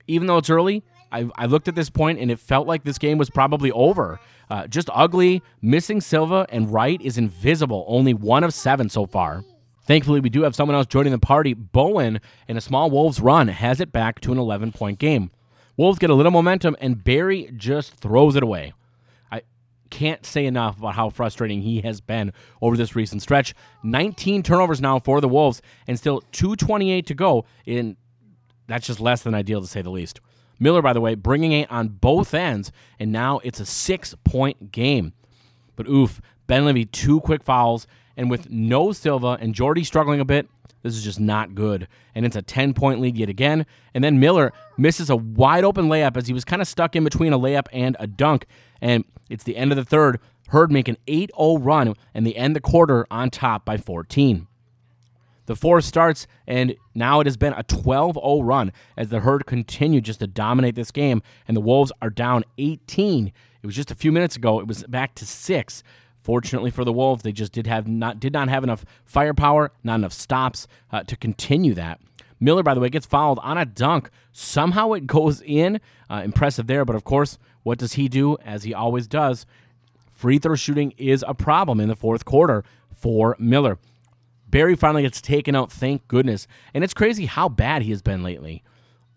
even 0.07 0.27
though 0.27 0.37
it's 0.37 0.49
early, 0.49 0.83
I, 1.11 1.29
I 1.35 1.45
looked 1.45 1.67
at 1.67 1.75
this 1.75 1.89
point 1.89 2.19
and 2.19 2.31
it 2.31 2.39
felt 2.39 2.67
like 2.67 2.83
this 2.83 2.97
game 2.97 3.17
was 3.17 3.29
probably 3.29 3.71
over. 3.71 4.19
Uh, 4.49 4.67
just 4.67 4.89
ugly. 4.93 5.41
Missing 5.61 6.01
Silva 6.01 6.47
and 6.49 6.73
Wright 6.73 7.01
is 7.01 7.17
invisible. 7.17 7.85
Only 7.87 8.13
one 8.13 8.43
of 8.43 8.53
seven 8.53 8.89
so 8.89 9.05
far. 9.05 9.43
Thankfully, 9.85 10.19
we 10.19 10.29
do 10.29 10.43
have 10.43 10.55
someone 10.55 10.75
else 10.75 10.87
joining 10.87 11.11
the 11.11 11.19
party. 11.19 11.53
Bowen, 11.53 12.19
in 12.47 12.57
a 12.57 12.61
small 12.61 12.91
Wolves 12.91 13.19
run, 13.19 13.47
has 13.47 13.79
it 13.79 13.91
back 13.91 14.19
to 14.21 14.31
an 14.31 14.37
11 14.37 14.71
point 14.71 14.99
game. 14.99 15.31
Wolves 15.77 15.97
get 15.97 16.09
a 16.09 16.13
little 16.13 16.31
momentum, 16.31 16.75
and 16.79 17.03
Barry 17.03 17.49
just 17.55 17.95
throws 17.95 18.35
it 18.35 18.43
away. 18.43 18.73
I 19.31 19.41
can't 19.89 20.25
say 20.25 20.45
enough 20.45 20.77
about 20.77 20.95
how 20.95 21.09
frustrating 21.09 21.61
he 21.61 21.81
has 21.81 22.01
been 22.01 22.33
over 22.61 22.77
this 22.77 22.95
recent 22.95 23.21
stretch. 23.21 23.55
19 23.83 24.43
turnovers 24.43 24.81
now 24.81 24.99
for 24.99 25.21
the 25.21 25.27
Wolves, 25.27 25.61
and 25.87 25.97
still 25.97 26.21
228 26.33 27.05
to 27.07 27.13
go. 27.15 27.45
In 27.65 27.97
that's 28.67 28.85
just 28.85 28.99
less 28.99 29.23
than 29.23 29.33
ideal 29.33 29.61
to 29.61 29.67
say 29.67 29.81
the 29.81 29.89
least. 29.89 30.19
Miller, 30.59 30.81
by 30.81 30.93
the 30.93 31.01
way, 31.01 31.15
bringing 31.15 31.51
it 31.51 31.71
on 31.71 31.87
both 31.89 32.33
ends, 32.33 32.71
and 32.99 33.11
now 33.11 33.39
it's 33.43 33.59
a 33.59 33.65
six 33.65 34.15
point 34.23 34.71
game. 34.71 35.13
But 35.75 35.87
oof, 35.87 36.21
Benlevy, 36.47 36.91
two 36.91 37.21
quick 37.21 37.43
fouls, 37.43 37.87
and 38.17 38.29
with 38.29 38.49
no 38.49 38.91
Silva 38.91 39.37
and 39.39 39.55
Jordy 39.55 39.83
struggling 39.83 40.19
a 40.19 40.25
bit, 40.25 40.49
this 40.83 40.95
is 40.95 41.03
just 41.03 41.19
not 41.19 41.55
good. 41.55 41.87
And 42.15 42.25
it's 42.25 42.35
a 42.35 42.41
10 42.41 42.73
point 42.73 42.99
lead 42.99 43.17
yet 43.17 43.29
again. 43.29 43.65
And 43.93 44.03
then 44.03 44.19
Miller 44.19 44.53
misses 44.77 45.09
a 45.09 45.15
wide 45.15 45.63
open 45.63 45.87
layup 45.87 46.17
as 46.17 46.27
he 46.27 46.33
was 46.33 46.45
kind 46.45 46.61
of 46.61 46.67
stuck 46.67 46.95
in 46.95 47.03
between 47.03 47.33
a 47.33 47.39
layup 47.39 47.67
and 47.71 47.95
a 47.99 48.07
dunk. 48.07 48.45
And 48.81 49.03
it's 49.29 49.43
the 49.43 49.57
end 49.57 49.71
of 49.71 49.77
the 49.77 49.85
third. 49.85 50.19
Herd 50.49 50.71
make 50.71 50.87
an 50.87 50.97
8 51.07 51.31
0 51.37 51.57
run, 51.59 51.93
and 52.13 52.25
they 52.25 52.33
end 52.33 52.55
the 52.55 52.61
quarter 52.61 53.05
on 53.11 53.29
top 53.29 53.65
by 53.65 53.77
14. 53.77 54.47
The 55.49 55.55
fourth 55.55 55.83
starts, 55.83 56.27
and 56.45 56.75
now 56.93 57.21
it 57.21 57.25
has 57.25 57.35
been 57.35 57.53
a 57.53 57.63
12 57.63 58.19
0 58.23 58.41
run 58.41 58.71
as 58.95 59.09
the 59.09 59.21
Herd 59.21 59.47
continue 59.47 59.99
just 59.99 60.19
to 60.19 60.27
dominate 60.27 60.75
this 60.75 60.91
game, 60.91 61.23
and 61.47 61.57
the 61.57 61.61
Wolves 61.61 61.91
are 62.03 62.11
down 62.11 62.43
18. 62.59 63.31
It 63.63 63.65
was 63.65 63.75
just 63.75 63.89
a 63.89 63.95
few 63.95 64.11
minutes 64.11 64.35
ago, 64.35 64.59
it 64.59 64.67
was 64.67 64.83
back 64.83 65.15
to 65.15 65.25
six. 65.25 65.81
Fortunately 66.21 66.69
for 66.69 66.85
the 66.85 66.93
Wolves, 66.93 67.23
they 67.23 67.31
just 67.31 67.51
did 67.51 67.65
have 67.65 67.87
not 67.87 68.19
did 68.19 68.31
not 68.31 68.47
have 68.47 68.63
enough 68.63 68.85
firepower, 69.05 69.71
not 69.83 69.95
enough 69.95 70.13
stops 70.13 70.67
uh, 70.91 71.01
to 71.05 71.15
continue 71.15 71.73
that. 71.73 71.99
Miller, 72.39 72.61
by 72.61 72.75
the 72.75 72.79
way, 72.79 72.89
gets 72.89 73.07
fouled 73.07 73.39
on 73.39 73.57
a 73.57 73.65
dunk. 73.65 74.11
Somehow 74.31 74.93
it 74.93 75.07
goes 75.07 75.41
in. 75.41 75.81
Uh, 76.11 76.21
impressive 76.23 76.67
there, 76.67 76.85
but 76.85 76.95
of 76.95 77.03
course, 77.03 77.39
what 77.63 77.79
does 77.79 77.93
he 77.93 78.07
do? 78.07 78.37
As 78.45 78.65
he 78.65 78.75
always 78.75 79.07
does, 79.07 79.47
free 80.11 80.37
throw 80.37 80.53
shooting 80.53 80.93
is 80.95 81.25
a 81.27 81.33
problem 81.33 81.79
in 81.79 81.87
the 81.87 81.95
fourth 81.95 82.23
quarter 82.23 82.63
for 82.95 83.35
Miller. 83.39 83.79
Barry 84.49 84.75
finally 84.75 85.03
gets 85.03 85.21
taken 85.21 85.55
out, 85.55 85.71
thank 85.71 86.07
goodness. 86.07 86.47
And 86.73 86.83
it's 86.83 86.93
crazy 86.93 87.25
how 87.25 87.49
bad 87.49 87.83
he 87.83 87.91
has 87.91 88.01
been 88.01 88.23
lately. 88.23 88.63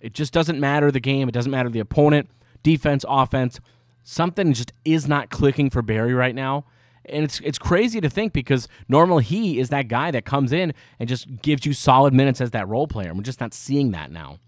It 0.01 0.15
just 0.15 0.33
doesn't 0.33 0.61
matter 0.61 0.91
the 0.91 1.01
game, 1.01 1.29
it 1.29 1.33
doesn't 1.33 1.51
matter 1.51 1.69
the 1.69 1.81
opponent, 1.81 2.29
defense, 2.63 3.05
offense. 3.09 3.61
Something 4.03 4.53
just 4.53 4.73
is 4.85 5.07
not 5.07 5.31
clicking 5.31 5.71
for 5.71 5.81
Barry 5.81 6.13
right 6.13 6.35
now. 6.35 6.65
And 7.05 7.25
it's 7.25 7.41
it's 7.41 7.59
crazy 7.59 8.01
to 8.01 8.09
think 8.09 8.33
because 8.33 8.69
normally 8.89 9.25
he 9.25 9.59
is 9.59 9.71
that 9.71 9.89
guy 9.89 10.11
that 10.13 10.25
comes 10.25 10.53
in 10.53 10.73
and 11.01 11.09
just 11.09 11.43
gives 11.43 11.67
you 11.67 11.73
solid 11.73 12.15
minutes 12.15 12.41
as 12.41 12.53
that 12.53 12.69
role 12.69 12.87
player. 12.87 13.13
We're 13.13 13.23
just 13.23 13.41
not 13.41 13.55
seeing 13.55 13.91
that 13.93 14.11
now. 14.13 14.39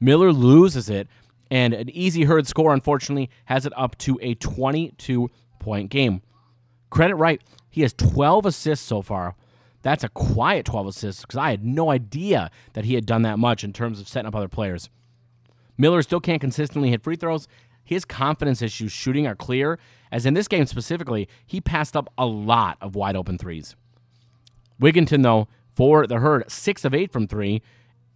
Miller 0.00 0.32
loses 0.32 0.88
it, 0.88 1.08
and 1.50 1.74
an 1.74 1.90
easy 1.90 2.24
herd 2.24 2.46
score, 2.46 2.72
unfortunately, 2.72 3.30
has 3.46 3.66
it 3.66 3.72
up 3.76 3.98
to 3.98 4.18
a 4.22 4.34
22 4.34 5.28
point 5.58 5.90
game. 5.90 6.22
Credit 6.88 7.16
right, 7.16 7.42
he 7.68 7.82
has 7.82 7.92
12 7.92 8.46
assists 8.46 8.86
so 8.86 9.02
far. 9.02 9.34
That's 9.82 10.04
a 10.04 10.08
quiet 10.08 10.66
12 10.66 10.86
assists 10.88 11.22
because 11.22 11.38
I 11.38 11.50
had 11.50 11.64
no 11.64 11.90
idea 11.90 12.50
that 12.74 12.84
he 12.84 12.94
had 12.94 13.06
done 13.06 13.22
that 13.22 13.38
much 13.38 13.64
in 13.64 13.72
terms 13.72 14.00
of 14.00 14.08
setting 14.08 14.28
up 14.28 14.34
other 14.34 14.48
players. 14.48 14.90
Miller 15.78 16.02
still 16.02 16.20
can't 16.20 16.40
consistently 16.40 16.90
hit 16.90 17.02
free 17.02 17.16
throws. 17.16 17.48
His 17.82 18.04
confidence 18.04 18.60
issues 18.60 18.92
shooting 18.92 19.26
are 19.26 19.34
clear, 19.34 19.78
as 20.12 20.26
in 20.26 20.34
this 20.34 20.48
game 20.48 20.66
specifically, 20.66 21.28
he 21.46 21.60
passed 21.60 21.96
up 21.96 22.12
a 22.18 22.26
lot 22.26 22.76
of 22.80 22.94
wide 22.94 23.16
open 23.16 23.38
threes. 23.38 23.74
Wigginton, 24.80 25.22
though, 25.22 25.48
for 25.74 26.06
the 26.06 26.18
Herd, 26.18 26.50
six 26.50 26.84
of 26.84 26.94
eight 26.94 27.10
from 27.12 27.26
three, 27.26 27.62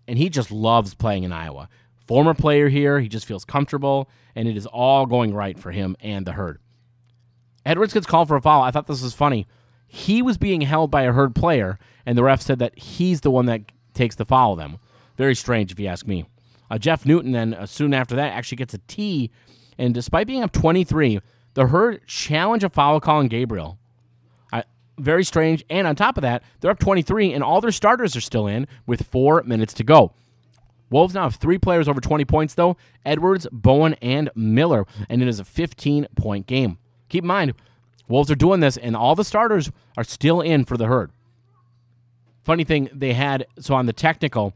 and 0.07 0.19
he 0.19 0.29
just 0.29 0.51
loves 0.51 0.95
playing 0.95 1.25
in 1.25 1.33
Iowa. 1.33 1.69
Former 2.07 2.35
player 2.35 2.69
here, 2.69 3.01
he 3.01 3.09
just 3.09 3.27
feels 3.27 3.45
comfortable, 3.45 4.11
and 4.35 4.47
it 4.47 4.57
is 4.57 4.67
all 4.67 5.07
going 5.07 5.33
right 5.33 5.59
for 5.59 5.73
him 5.73 5.97
and 6.01 6.27
the 6.27 6.33
Herd. 6.33 6.61
Edwards 7.65 7.95
gets 7.95 8.07
called 8.07 8.29
for 8.29 8.37
a 8.37 8.43
foul. 8.43 8.63
I 8.63 8.71
thought 8.71 8.87
this 8.87 9.03
was 9.03 9.15
funny. 9.15 9.47
He 9.95 10.23
was 10.23 10.39
being 10.39 10.63
held 10.63 10.91
by 10.91 11.03
a 11.03 11.13
Herd 11.13 11.37
player, 11.37 11.79
and 12.05 12.19
the 12.19 12.25
ref 12.25 12.43
said 12.43 12.59
that 12.59 12.77
he's 12.77 13.21
the 13.21 13.31
one 13.31 13.47
that 13.47 13.61
takes 13.95 14.17
the 14.17 14.25
foul 14.25 14.57
them. 14.57 14.79
Very 15.17 15.37
strange, 15.37 15.71
if 15.71 15.79
you 15.79 15.87
ask 15.87 16.05
me. 16.05 16.27
Uh, 16.69 16.79
Jeff 16.79 17.07
Newton 17.07 17.31
then 17.31 17.55
uh, 17.55 17.65
soon 17.65 17.95
after 17.95 18.17
that 18.17 18.33
actually 18.33 18.57
gets 18.57 18.75
a 18.75 18.79
T, 18.89 19.31
and 19.79 19.95
despite 19.95 20.27
being 20.27 20.43
up 20.43 20.51
23, 20.51 21.21
the 21.55 21.69
Herd 21.69 22.05
challenge 22.09 22.65
a 22.65 22.69
foul 22.71 23.01
call 23.01 23.19
on 23.19 23.29
Gabriel. 23.29 23.79
Very 24.99 25.25
strange. 25.25 25.65
And 25.71 25.87
on 25.87 25.97
top 25.97 26.17
of 26.17 26.23
that, 26.23 26.43
they're 26.61 26.71
up 26.71 26.79
23, 26.79 27.33
and 27.33 27.43
all 27.43 27.61
their 27.61 27.73
starters 27.73 28.17
are 28.17 28.21
still 28.21 28.47
in 28.47 28.67
with 28.87 29.07
four 29.07 29.43
minutes 29.45 29.75
to 29.75 29.85
go. 29.85 30.13
Wolves 30.91 31.15
now 31.15 31.25
have 31.25 31.37
three 31.37 31.59
players 31.59 31.89
over 31.89 32.01
20 32.01 32.25
points, 32.25 32.55
though 32.55 32.77
Edwards, 33.05 33.47
Bowen, 33.51 33.95
and 34.03 34.31
Miller, 34.35 34.87
and 35.09 35.23
it 35.23 35.29
is 35.29 35.41
a 35.41 35.45
15 35.45 36.07
point 36.17 36.47
game. 36.47 36.79
Keep 37.09 37.25
in 37.25 37.29
mind, 37.29 37.55
Wolves 38.09 38.31
are 38.31 38.37
doing 38.37 38.61
this, 38.61 38.77
and 38.77 38.97
all 38.97 39.15
the 39.15 39.25
starters 39.25 39.71
are 39.97 40.05
still 40.05 40.41
in 40.41 40.65
for 40.65 40.77
the 40.77 40.87
herd. 40.87 41.11
Funny 42.45 42.65
thing, 42.65 42.91
they 42.93 43.15
had 43.15 43.47
so 43.59 43.75
on 43.75 43.87
the 43.87 43.93
technical, 43.93 44.53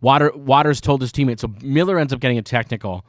Water 0.00 0.30
Waters 0.34 0.80
told 0.80 1.00
his 1.00 1.12
teammates. 1.12 1.42
So 1.42 1.52
Miller 1.62 1.98
ends 1.98 2.12
up 2.12 2.20
getting 2.20 2.38
a 2.38 2.42
technical, 2.42 3.04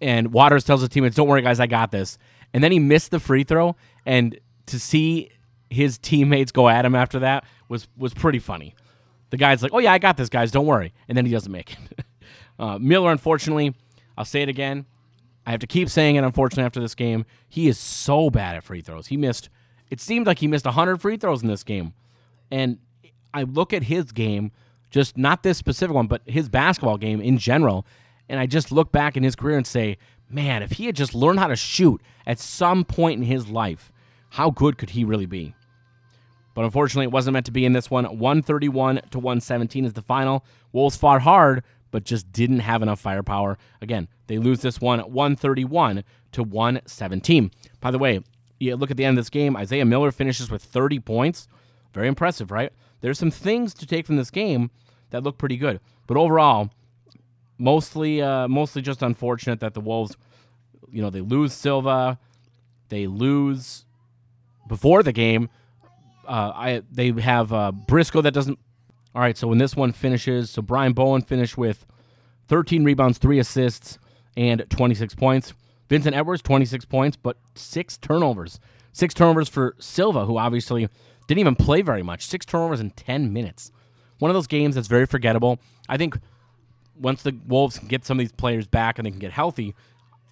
and 0.00 0.32
Waters 0.32 0.64
tells 0.64 0.80
his 0.80 0.90
teammates, 0.90 1.16
"Don't 1.16 1.28
worry, 1.28 1.42
guys, 1.42 1.60
I 1.60 1.66
got 1.66 1.90
this." 1.90 2.18
And 2.52 2.62
then 2.62 2.72
he 2.72 2.78
missed 2.78 3.10
the 3.10 3.20
free 3.20 3.44
throw, 3.44 3.76
and 4.06 4.38
to 4.66 4.78
see 4.78 5.30
his 5.70 5.98
teammates 5.98 6.52
go 6.52 6.68
at 6.68 6.84
him 6.84 6.94
after 6.94 7.18
that 7.20 7.44
was 7.68 7.88
was 7.96 8.14
pretty 8.14 8.38
funny. 8.38 8.74
The 9.30 9.36
guy's 9.36 9.62
like, 9.62 9.72
"Oh 9.74 9.78
yeah, 9.78 9.92
I 9.92 9.98
got 9.98 10.16
this, 10.16 10.28
guys. 10.28 10.50
Don't 10.50 10.66
worry," 10.66 10.92
and 11.08 11.16
then 11.16 11.26
he 11.26 11.32
doesn't 11.32 11.52
make 11.52 11.72
it. 11.72 12.04
uh, 12.58 12.78
Miller, 12.78 13.10
unfortunately, 13.10 13.74
I'll 14.16 14.24
say 14.24 14.42
it 14.42 14.48
again. 14.48 14.86
I 15.48 15.52
have 15.52 15.60
to 15.60 15.66
keep 15.66 15.88
saying 15.88 16.16
it, 16.16 16.24
unfortunately, 16.24 16.64
after 16.64 16.78
this 16.78 16.94
game. 16.94 17.24
He 17.48 17.68
is 17.68 17.78
so 17.78 18.28
bad 18.28 18.54
at 18.54 18.64
free 18.64 18.82
throws. 18.82 19.06
He 19.06 19.16
missed, 19.16 19.48
it 19.88 19.98
seemed 19.98 20.26
like 20.26 20.40
he 20.40 20.46
missed 20.46 20.66
100 20.66 21.00
free 21.00 21.16
throws 21.16 21.40
in 21.40 21.48
this 21.48 21.64
game. 21.64 21.94
And 22.50 22.76
I 23.32 23.44
look 23.44 23.72
at 23.72 23.84
his 23.84 24.12
game, 24.12 24.52
just 24.90 25.16
not 25.16 25.42
this 25.42 25.56
specific 25.56 25.94
one, 25.94 26.06
but 26.06 26.20
his 26.26 26.50
basketball 26.50 26.98
game 26.98 27.22
in 27.22 27.38
general, 27.38 27.86
and 28.28 28.38
I 28.38 28.44
just 28.44 28.70
look 28.70 28.92
back 28.92 29.16
in 29.16 29.22
his 29.22 29.34
career 29.34 29.56
and 29.56 29.66
say, 29.66 29.96
man, 30.28 30.62
if 30.62 30.72
he 30.72 30.84
had 30.84 30.94
just 30.94 31.14
learned 31.14 31.38
how 31.38 31.46
to 31.46 31.56
shoot 31.56 32.02
at 32.26 32.38
some 32.38 32.84
point 32.84 33.18
in 33.18 33.26
his 33.26 33.48
life, 33.48 33.90
how 34.28 34.50
good 34.50 34.76
could 34.76 34.90
he 34.90 35.02
really 35.02 35.24
be? 35.24 35.54
But 36.52 36.66
unfortunately, 36.66 37.04
it 37.04 37.12
wasn't 37.12 37.32
meant 37.32 37.46
to 37.46 37.52
be 37.52 37.64
in 37.64 37.72
this 37.72 37.90
one. 37.90 38.04
131 38.04 39.00
to 39.12 39.18
117 39.18 39.86
is 39.86 39.94
the 39.94 40.02
final. 40.02 40.44
Wolves 40.72 40.96
fought 40.96 41.22
hard, 41.22 41.64
but 41.90 42.04
just 42.04 42.32
didn't 42.32 42.60
have 42.60 42.82
enough 42.82 43.00
firepower. 43.00 43.58
Again, 43.80 44.08
they 44.26 44.38
lose 44.38 44.60
this 44.60 44.80
one 44.80 45.00
131 45.00 46.04
to 46.32 46.42
117. 46.42 47.50
By 47.80 47.90
the 47.90 47.98
way, 47.98 48.20
you 48.58 48.76
look 48.76 48.90
at 48.90 48.96
the 48.96 49.04
end 49.04 49.18
of 49.18 49.24
this 49.24 49.30
game, 49.30 49.56
Isaiah 49.56 49.84
Miller 49.84 50.10
finishes 50.10 50.50
with 50.50 50.62
30 50.62 51.00
points. 51.00 51.48
Very 51.92 52.08
impressive, 52.08 52.50
right? 52.50 52.72
There's 53.00 53.18
some 53.18 53.30
things 53.30 53.74
to 53.74 53.86
take 53.86 54.06
from 54.06 54.16
this 54.16 54.30
game 54.30 54.70
that 55.10 55.22
look 55.22 55.38
pretty 55.38 55.56
good. 55.56 55.80
But 56.06 56.16
overall, 56.16 56.70
mostly 57.58 58.22
uh, 58.22 58.48
mostly 58.48 58.82
just 58.82 59.02
unfortunate 59.02 59.60
that 59.60 59.74
the 59.74 59.80
Wolves, 59.80 60.16
you 60.90 61.02
know, 61.02 61.10
they 61.10 61.20
lose 61.20 61.52
Silva, 61.52 62.18
they 62.88 63.06
lose 63.06 63.84
before 64.66 65.02
the 65.02 65.12
game. 65.12 65.48
Uh, 66.26 66.52
I 66.54 66.82
they 66.90 67.10
have 67.12 67.52
uh, 67.52 67.72
Briscoe 67.72 68.22
that 68.22 68.32
doesn't 68.32 68.58
all 69.14 69.22
right, 69.22 69.36
so 69.36 69.48
when 69.48 69.58
this 69.58 69.74
one 69.74 69.92
finishes, 69.92 70.50
so 70.50 70.62
Brian 70.62 70.92
Bowen 70.92 71.22
finished 71.22 71.56
with 71.58 71.86
13 72.48 72.84
rebounds, 72.84 73.18
3 73.18 73.38
assists, 73.38 73.98
and 74.36 74.64
26 74.70 75.14
points. 75.14 75.52
Vincent 75.88 76.14
Edwards, 76.14 76.42
26 76.42 76.84
points, 76.84 77.16
but 77.16 77.36
six 77.54 77.96
turnovers. 77.96 78.60
Six 78.92 79.14
turnovers 79.14 79.48
for 79.48 79.74
Silva, 79.78 80.26
who 80.26 80.38
obviously 80.38 80.88
didn't 81.26 81.40
even 81.40 81.56
play 81.56 81.82
very 81.82 82.02
much. 82.02 82.26
Six 82.26 82.44
turnovers 82.44 82.80
in 82.80 82.90
10 82.90 83.32
minutes. 83.32 83.72
One 84.18 84.30
of 84.30 84.34
those 84.34 84.46
games 84.46 84.74
that's 84.74 84.88
very 84.88 85.06
forgettable. 85.06 85.58
I 85.88 85.96
think 85.96 86.18
once 87.00 87.22
the 87.22 87.36
Wolves 87.46 87.78
get 87.78 88.04
some 88.04 88.18
of 88.18 88.22
these 88.22 88.32
players 88.32 88.66
back 88.66 88.98
and 88.98 89.06
they 89.06 89.10
can 89.10 89.20
get 89.20 89.32
healthy, 89.32 89.74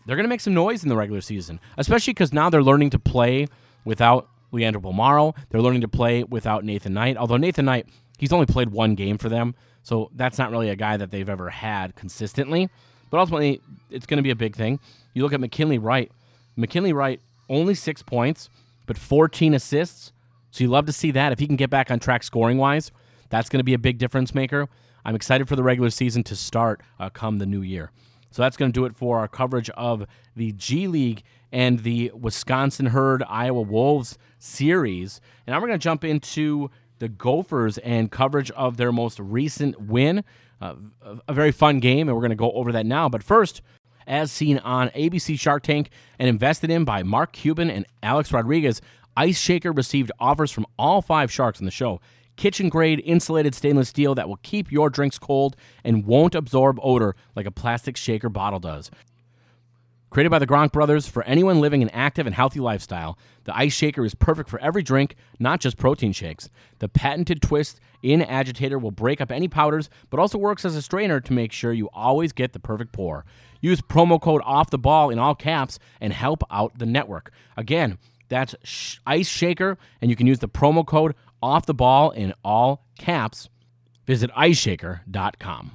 they're 0.04 0.16
going 0.16 0.24
to 0.24 0.28
make 0.28 0.40
some 0.40 0.54
noise 0.54 0.82
in 0.82 0.88
the 0.88 0.96
regular 0.96 1.20
season, 1.20 1.60
especially 1.78 2.12
because 2.12 2.32
now 2.32 2.50
they're 2.50 2.62
learning 2.62 2.90
to 2.90 2.98
play 2.98 3.46
without 3.84 4.28
Leandro 4.52 4.80
Bolmaro. 4.80 5.34
They're 5.50 5.62
learning 5.62 5.80
to 5.82 5.88
play 5.88 6.22
without 6.24 6.64
Nathan 6.64 6.94
Knight, 6.94 7.16
although 7.16 7.36
Nathan 7.36 7.64
Knight, 7.64 7.86
he's 8.16 8.32
only 8.32 8.46
played 8.46 8.70
one 8.70 8.94
game 8.94 9.18
for 9.18 9.28
them, 9.28 9.54
so 9.82 10.10
that's 10.14 10.38
not 10.38 10.50
really 10.50 10.70
a 10.70 10.76
guy 10.76 10.96
that 10.96 11.10
they've 11.10 11.28
ever 11.28 11.50
had 11.50 11.94
consistently. 11.94 12.68
But 13.10 13.18
ultimately, 13.18 13.60
it's 13.90 14.06
going 14.06 14.18
to 14.18 14.22
be 14.22 14.30
a 14.30 14.36
big 14.36 14.56
thing. 14.56 14.80
You 15.14 15.22
look 15.22 15.32
at 15.32 15.40
McKinley 15.40 15.78
Wright. 15.78 16.10
McKinley 16.56 16.92
Wright, 16.92 17.20
only 17.48 17.74
six 17.74 18.02
points, 18.02 18.48
but 18.86 18.98
14 18.98 19.54
assists. 19.54 20.12
So 20.50 20.64
you 20.64 20.70
love 20.70 20.86
to 20.86 20.92
see 20.92 21.10
that. 21.12 21.32
If 21.32 21.38
he 21.38 21.46
can 21.46 21.56
get 21.56 21.70
back 21.70 21.90
on 21.90 21.98
track 21.98 22.22
scoring 22.22 22.58
wise, 22.58 22.90
that's 23.28 23.48
going 23.48 23.58
to 23.58 23.64
be 23.64 23.74
a 23.74 23.78
big 23.78 23.98
difference 23.98 24.34
maker. 24.34 24.68
I'm 25.04 25.14
excited 25.14 25.48
for 25.48 25.54
the 25.54 25.62
regular 25.62 25.90
season 25.90 26.24
to 26.24 26.36
start 26.36 26.80
uh, 26.98 27.10
come 27.10 27.38
the 27.38 27.46
new 27.46 27.62
year. 27.62 27.90
So 28.30 28.42
that's 28.42 28.56
going 28.56 28.72
to 28.72 28.78
do 28.78 28.84
it 28.86 28.96
for 28.96 29.18
our 29.18 29.28
coverage 29.28 29.70
of 29.70 30.06
the 30.34 30.52
G 30.52 30.88
League 30.88 31.22
and 31.52 31.80
the 31.80 32.10
Wisconsin 32.14 32.86
Herd 32.86 33.22
Iowa 33.28 33.62
Wolves 33.62 34.18
series. 34.38 35.20
And 35.46 35.52
now 35.52 35.60
we're 35.60 35.68
going 35.68 35.78
to 35.78 35.82
jump 35.82 36.04
into 36.04 36.70
the 36.98 37.08
Gophers 37.08 37.78
and 37.78 38.10
coverage 38.10 38.50
of 38.52 38.76
their 38.76 38.92
most 38.92 39.18
recent 39.18 39.80
win. 39.80 40.24
Uh, 40.60 40.74
a 41.28 41.34
very 41.34 41.52
fun 41.52 41.80
game, 41.80 42.08
and 42.08 42.16
we're 42.16 42.22
going 42.22 42.30
to 42.30 42.36
go 42.36 42.52
over 42.52 42.72
that 42.72 42.86
now. 42.86 43.08
But 43.08 43.22
first, 43.22 43.60
as 44.06 44.32
seen 44.32 44.58
on 44.58 44.88
ABC 44.90 45.38
Shark 45.38 45.62
Tank 45.62 45.90
and 46.18 46.28
invested 46.28 46.70
in 46.70 46.84
by 46.84 47.02
Mark 47.02 47.32
Cuban 47.32 47.70
and 47.70 47.84
Alex 48.02 48.32
Rodriguez, 48.32 48.80
Ice 49.16 49.38
Shaker 49.38 49.72
received 49.72 50.12
offers 50.18 50.50
from 50.50 50.66
all 50.78 51.02
five 51.02 51.30
sharks 51.30 51.58
in 51.60 51.64
the 51.66 51.70
show. 51.70 52.00
Kitchen 52.36 52.68
grade 52.68 53.02
insulated 53.04 53.54
stainless 53.54 53.88
steel 53.88 54.14
that 54.14 54.28
will 54.28 54.38
keep 54.42 54.70
your 54.70 54.90
drinks 54.90 55.18
cold 55.18 55.56
and 55.84 56.04
won't 56.04 56.34
absorb 56.34 56.78
odor 56.82 57.16
like 57.34 57.46
a 57.46 57.50
plastic 57.50 57.96
shaker 57.96 58.28
bottle 58.28 58.60
does. 58.60 58.90
Created 60.10 60.30
by 60.30 60.38
the 60.38 60.46
Gronk 60.46 60.72
brothers 60.72 61.06
for 61.08 61.22
anyone 61.24 61.60
living 61.60 61.82
an 61.82 61.90
active 61.90 62.26
and 62.26 62.34
healthy 62.34 62.60
lifestyle, 62.60 63.18
the 63.44 63.56
Ice 63.56 63.74
Shaker 63.74 64.04
is 64.04 64.14
perfect 64.14 64.48
for 64.48 64.58
every 64.60 64.82
drink, 64.82 65.16
not 65.38 65.60
just 65.60 65.76
protein 65.76 66.12
shakes. 66.12 66.48
The 66.78 66.88
patented 66.88 67.42
twist 67.42 67.80
in 68.02 68.22
agitator 68.22 68.78
will 68.78 68.92
break 68.92 69.20
up 69.20 69.30
any 69.32 69.48
powders, 69.48 69.90
but 70.08 70.20
also 70.20 70.38
works 70.38 70.64
as 70.64 70.76
a 70.76 70.80
strainer 70.80 71.20
to 71.20 71.32
make 71.32 71.52
sure 71.52 71.72
you 71.72 71.90
always 71.92 72.32
get 72.32 72.52
the 72.52 72.60
perfect 72.60 72.92
pour. 72.92 73.24
Use 73.60 73.80
promo 73.80 74.20
code 74.20 74.42
off 74.44 74.70
the 74.70 74.78
ball 74.78 75.10
in 75.10 75.18
all 75.18 75.34
caps 75.34 75.78
and 76.00 76.12
help 76.12 76.42
out 76.50 76.78
the 76.78 76.86
network. 76.86 77.32
Again, 77.56 77.98
that's 78.28 78.54
sh- 78.62 78.98
Ice 79.06 79.28
Shaker, 79.28 79.76
and 80.00 80.10
you 80.10 80.16
can 80.16 80.26
use 80.26 80.38
the 80.38 80.48
promo 80.48 80.86
code 80.86 81.14
off 81.42 81.66
the 81.66 81.74
ball 81.74 82.10
in 82.12 82.32
all 82.44 82.86
caps. 82.98 83.48
Visit 84.06 84.30
iceshaker.com. 84.32 85.72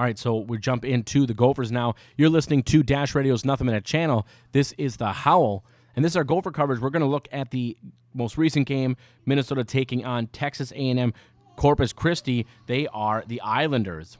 All 0.00 0.06
right, 0.06 0.18
so 0.18 0.36
we 0.38 0.56
jump 0.56 0.86
into 0.86 1.26
the 1.26 1.34
Gophers 1.34 1.70
now. 1.70 1.94
You're 2.16 2.30
listening 2.30 2.62
to 2.62 2.82
Dash 2.82 3.14
Radio's 3.14 3.44
Nothing 3.44 3.66
But 3.66 3.74
Net 3.74 3.84
channel. 3.84 4.26
This 4.52 4.72
is 4.78 4.96
the 4.96 5.12
Howl, 5.12 5.62
and 5.94 6.02
this 6.02 6.12
is 6.12 6.16
our 6.16 6.24
Gopher 6.24 6.50
coverage. 6.50 6.80
We're 6.80 6.88
going 6.88 7.02
to 7.02 7.06
look 7.06 7.28
at 7.32 7.50
the 7.50 7.76
most 8.14 8.38
recent 8.38 8.66
game, 8.66 8.96
Minnesota 9.26 9.62
taking 9.62 10.06
on 10.06 10.28
Texas 10.28 10.72
A&M 10.72 11.12
Corpus 11.56 11.92
Christi. 11.92 12.46
They 12.66 12.86
are 12.94 13.24
the 13.26 13.42
Islanders. 13.42 14.16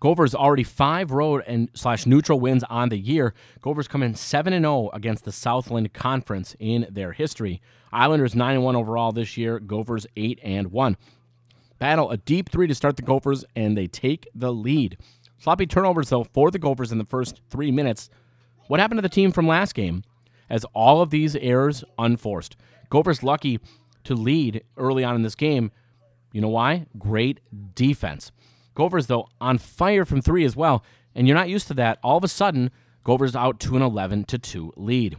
Gophers 0.00 0.34
already 0.34 0.64
five 0.64 1.12
road 1.12 1.44
and 1.46 1.70
slash 1.74 2.04
neutral 2.04 2.40
wins 2.40 2.64
on 2.64 2.88
the 2.88 2.98
year. 2.98 3.34
Gophers 3.62 3.86
come 3.86 4.02
in 4.02 4.16
seven 4.16 4.52
and 4.52 4.64
zero 4.64 4.90
against 4.92 5.24
the 5.24 5.30
Southland 5.30 5.92
Conference 5.92 6.56
in 6.58 6.88
their 6.90 7.12
history. 7.12 7.62
Islanders 7.92 8.34
nine 8.34 8.56
and 8.56 8.64
one 8.64 8.74
overall 8.74 9.12
this 9.12 9.36
year. 9.36 9.60
Gophers 9.60 10.04
eight 10.16 10.40
and 10.42 10.72
one 10.72 10.96
battle 11.78 12.10
a 12.10 12.16
deep 12.16 12.50
three 12.50 12.66
to 12.66 12.74
start 12.74 12.96
the 12.96 13.02
Gophers, 13.02 13.44
and 13.56 13.76
they 13.76 13.86
take 13.86 14.28
the 14.34 14.52
lead. 14.52 14.98
Sloppy 15.38 15.66
turnovers, 15.66 16.08
though, 16.08 16.24
for 16.24 16.50
the 16.50 16.58
Gophers 16.58 16.92
in 16.92 16.98
the 16.98 17.04
first 17.04 17.40
three 17.50 17.70
minutes. 17.70 18.10
What 18.66 18.80
happened 18.80 18.98
to 18.98 19.02
the 19.02 19.08
team 19.08 19.32
from 19.32 19.46
last 19.46 19.74
game? 19.74 20.02
As 20.50 20.64
all 20.74 21.00
of 21.00 21.10
these 21.10 21.36
errors 21.36 21.84
unforced. 21.98 22.56
Gophers 22.90 23.22
lucky 23.22 23.60
to 24.04 24.14
lead 24.14 24.64
early 24.76 25.04
on 25.04 25.14
in 25.14 25.22
this 25.22 25.34
game. 25.34 25.70
You 26.32 26.40
know 26.40 26.48
why? 26.48 26.86
Great 26.98 27.40
defense. 27.74 28.32
Gophers, 28.74 29.06
though, 29.06 29.28
on 29.40 29.58
fire 29.58 30.04
from 30.04 30.22
three 30.22 30.44
as 30.44 30.56
well. 30.56 30.84
And 31.14 31.26
you're 31.26 31.36
not 31.36 31.48
used 31.48 31.68
to 31.68 31.74
that. 31.74 31.98
All 32.02 32.16
of 32.16 32.24
a 32.24 32.28
sudden, 32.28 32.70
Gophers 33.04 33.36
out 33.36 33.60
to 33.60 33.76
an 33.76 33.82
11 33.82 34.24
to 34.24 34.38
2 34.38 34.72
lead. 34.76 35.18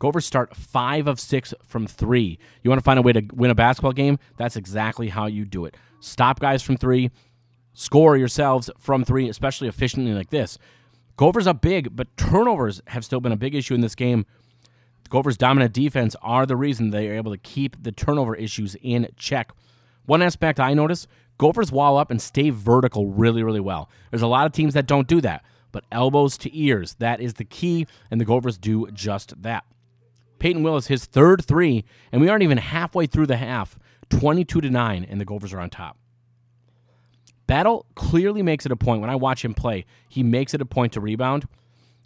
Gophers 0.00 0.24
start 0.24 0.56
five 0.56 1.06
of 1.06 1.20
six 1.20 1.52
from 1.62 1.86
three. 1.86 2.38
You 2.62 2.70
want 2.70 2.80
to 2.80 2.84
find 2.84 2.98
a 2.98 3.02
way 3.02 3.12
to 3.12 3.22
win 3.34 3.50
a 3.50 3.54
basketball 3.54 3.92
game? 3.92 4.18
That's 4.38 4.56
exactly 4.56 5.10
how 5.10 5.26
you 5.26 5.44
do 5.44 5.66
it. 5.66 5.76
Stop 6.00 6.40
guys 6.40 6.62
from 6.62 6.78
three, 6.78 7.10
score 7.74 8.16
yourselves 8.16 8.70
from 8.78 9.04
three, 9.04 9.28
especially 9.28 9.68
efficiently 9.68 10.14
like 10.14 10.30
this. 10.30 10.56
Gophers 11.18 11.46
up 11.46 11.60
big, 11.60 11.94
but 11.94 12.16
turnovers 12.16 12.80
have 12.86 13.04
still 13.04 13.20
been 13.20 13.30
a 13.30 13.36
big 13.36 13.54
issue 13.54 13.74
in 13.74 13.82
this 13.82 13.94
game. 13.94 14.24
The 15.04 15.10
Gophers' 15.10 15.36
dominant 15.36 15.74
defense 15.74 16.16
are 16.22 16.46
the 16.46 16.56
reason 16.56 16.90
they 16.90 17.08
are 17.10 17.16
able 17.16 17.32
to 17.32 17.38
keep 17.38 17.82
the 17.82 17.92
turnover 17.92 18.34
issues 18.34 18.76
in 18.80 19.06
check. 19.16 19.52
One 20.06 20.22
aspect 20.22 20.58
I 20.58 20.72
notice 20.72 21.06
Gophers 21.36 21.70
wall 21.70 21.98
up 21.98 22.10
and 22.10 22.22
stay 22.22 22.48
vertical 22.48 23.08
really, 23.08 23.42
really 23.42 23.60
well. 23.60 23.90
There's 24.10 24.22
a 24.22 24.26
lot 24.26 24.46
of 24.46 24.52
teams 24.52 24.72
that 24.72 24.86
don't 24.86 25.06
do 25.06 25.20
that, 25.20 25.44
but 25.72 25.84
elbows 25.92 26.38
to 26.38 26.58
ears, 26.58 26.96
that 27.00 27.20
is 27.20 27.34
the 27.34 27.44
key, 27.44 27.86
and 28.10 28.18
the 28.18 28.24
Gophers 28.24 28.56
do 28.56 28.90
just 28.92 29.42
that. 29.42 29.64
Payton 30.40 30.62
Willis 30.64 30.88
his 30.88 31.04
third 31.04 31.44
three, 31.44 31.84
and 32.10 32.20
we 32.20 32.28
aren't 32.28 32.42
even 32.42 32.58
halfway 32.58 33.06
through 33.06 33.26
the 33.26 33.36
half. 33.36 33.78
22 34.08 34.60
to 34.60 34.70
9, 34.70 35.06
and 35.08 35.20
the 35.20 35.24
Gophers 35.24 35.52
are 35.52 35.60
on 35.60 35.70
top. 35.70 35.96
Battle 37.46 37.86
clearly 37.94 38.42
makes 38.42 38.66
it 38.66 38.72
a 38.72 38.76
point. 38.76 39.00
When 39.00 39.10
I 39.10 39.14
watch 39.14 39.44
him 39.44 39.54
play, 39.54 39.84
he 40.08 40.24
makes 40.24 40.52
it 40.52 40.60
a 40.60 40.64
point 40.64 40.94
to 40.94 41.00
rebound, 41.00 41.46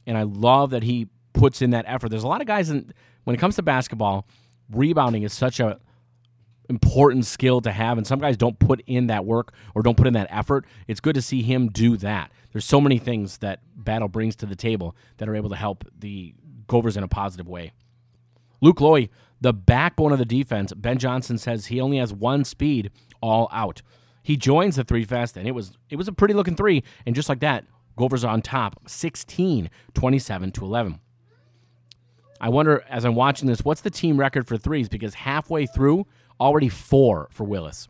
and 0.07 0.19
I 0.19 0.23
love 0.23 0.71
that 0.71 0.83
he 0.83 1.09
puts 1.33 1.63
in 1.63 1.71
that 1.71 1.87
effort. 1.89 2.11
There's 2.11 2.23
a 2.23 2.29
lot 2.29 2.43
of 2.43 2.47
guys 2.47 2.69
in, 2.69 2.93
when 3.25 3.35
it 3.35 3.39
comes 3.39 3.57
to 3.57 3.63
basketball, 3.63 4.27
rebounding 4.71 5.23
is 5.23 5.33
such 5.33 5.61
a 5.61 5.81
important 6.71 7.27
skill 7.27 7.61
to 7.61 7.73
have, 7.73 7.99
and 7.99 8.07
some 8.07 8.19
guys 8.19 8.37
don't 8.37 8.59
put 8.59 8.83
in 8.87 9.09
that 9.09 9.25
work 9.25 9.53
or 9.75 9.83
don't 9.83 9.97
put 9.97 10.07
in 10.07 10.15
that 10.15 10.29
effort. 10.31 10.65
It's 10.89 11.01
good 11.01 11.15
to 11.15 11.23
see 11.23 11.43
him 11.43 11.69
do 11.69 11.97
that. 11.99 12.33
There's 12.53 12.65
so 12.65 12.81
many 12.81 12.99
things 12.99 13.39
that 13.39 13.61
Battle 13.77 14.09
brings 14.09 14.37
to 14.37 14.47
the 14.47 14.57
table 14.57 14.97
that 15.19 15.29
are 15.29 15.37
able 15.37 15.51
to 15.51 15.57
help 15.57 15.85
the 15.99 16.35
Gophers 16.67 16.97
in 16.97 17.03
a 17.03 17.09
positive 17.09 17.49
way. 17.49 17.73
Luke 18.65 18.81
Loewe, 18.81 19.11
the 19.43 19.53
backbone 19.53 20.13
of 20.13 20.19
the 20.19 20.25
defense, 20.25 20.73
Ben 20.73 20.97
Johnson 20.97 21.37
says 21.37 21.67
he 21.67 21.83
only 21.83 21.99
has 21.99 22.15
one 22.15 22.45
speed 22.45 22.91
all 23.21 23.47
out. 23.53 23.83
He 24.23 24.39
joins 24.39 24.77
the 24.77 24.85
three 24.85 25.05
fest, 25.05 25.37
and 25.37 25.47
it 25.47 25.51
was 25.51 25.77
it 25.91 25.97
was 25.97 26.09
a 26.09 26.13
pretty 26.13 26.33
looking 26.33 26.57
three. 26.57 26.83
And 27.05 27.15
just 27.15 27.29
like 27.29 27.41
that, 27.41 27.67
Gophers 27.97 28.25
on 28.25 28.41
top 28.41 28.81
16, 28.89 29.69
27 29.93 30.53
to 30.53 30.65
11. 30.65 30.99
I 32.41 32.49
wonder 32.49 32.83
as 32.89 33.05
I'm 33.05 33.15
watching 33.15 33.49
this, 33.49 33.61
what's 33.61 33.83
the 33.83 33.91
team 33.91 34.19
record 34.19 34.49
for 34.49 34.57
threes? 34.57 34.89
Because 34.89 35.13
halfway 35.13 35.67
through, 35.67 36.07
already 36.41 36.71
four 36.71 37.29
for 37.31 37.45
Willis. 37.45 37.87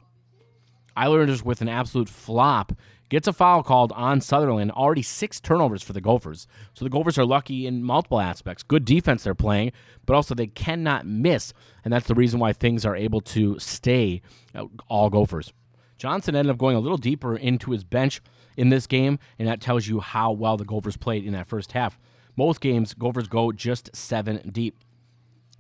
Islanders 0.97 1.45
with 1.45 1.61
an 1.61 1.69
absolute 1.69 2.09
flop 2.09 2.73
gets 3.15 3.29
a 3.29 3.33
foul 3.33 3.63
called 3.63 3.93
on 3.93 4.21
Sutherland. 4.21 4.73
Already 4.73 5.03
six 5.03 5.41
turnovers 5.41 5.85
for 5.85 5.93
the 5.93 6.01
Gophers. 6.01 6.49
So 6.75 6.85
the 6.85 6.91
Gophers 6.91 7.17
are 7.17 7.25
lucky 7.25 7.65
in 7.65 7.85
multiple 7.85 8.21
aspects. 8.21 8.65
Good 8.65 8.85
defense 8.85 9.23
they're 9.23 9.37
playing, 9.37 9.71
but 10.05 10.15
also 10.15 10.35
they 10.35 10.49
cannot 10.49 11.07
miss. 11.07 11.53
And 11.85 11.93
that's 11.93 12.09
the 12.09 12.15
reason 12.17 12.41
why 12.41 12.53
things 12.53 12.85
are 12.85 12.97
able 12.97 13.21
to 13.21 13.57
stay 13.61 14.21
uh, 14.53 14.65
all 14.89 15.11
Gophers. 15.11 15.53
Johnson 15.97 16.35
ended 16.35 16.51
up 16.51 16.59
going 16.59 16.77
a 16.77 16.81
little 16.81 16.99
deeper 16.99 17.37
into 17.37 17.71
his 17.71 17.85
bench 17.85 18.21
in 18.57 18.69
this 18.69 18.89
game, 18.89 19.21
and 19.39 19.47
that 19.47 19.61
tells 19.61 19.87
you 19.87 20.01
how 20.01 20.33
well 20.33 20.57
the 20.57 20.65
Gophers 20.65 20.97
played 20.97 21.25
in 21.25 21.35
that 21.35 21.47
first 21.47 21.71
half. 21.71 21.99
Most 22.37 22.61
games, 22.61 22.95
Gophers 22.95 23.29
go 23.29 23.53
just 23.53 23.95
seven 23.95 24.51
deep. 24.53 24.77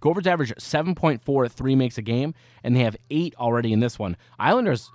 Gophers 0.01 0.27
average 0.27 0.53
7.4 0.57 1.51
three 1.51 1.77
makes 1.77 1.99
a 1.99 2.03
game, 2.03 2.35
and 2.65 2.75
they 2.75 2.81
have 2.81 2.97
eight 3.11 3.35
already 3.39 3.73
in 3.73 3.81
this 3.81 3.97
one. 3.99 4.17
Islanders 4.41 4.91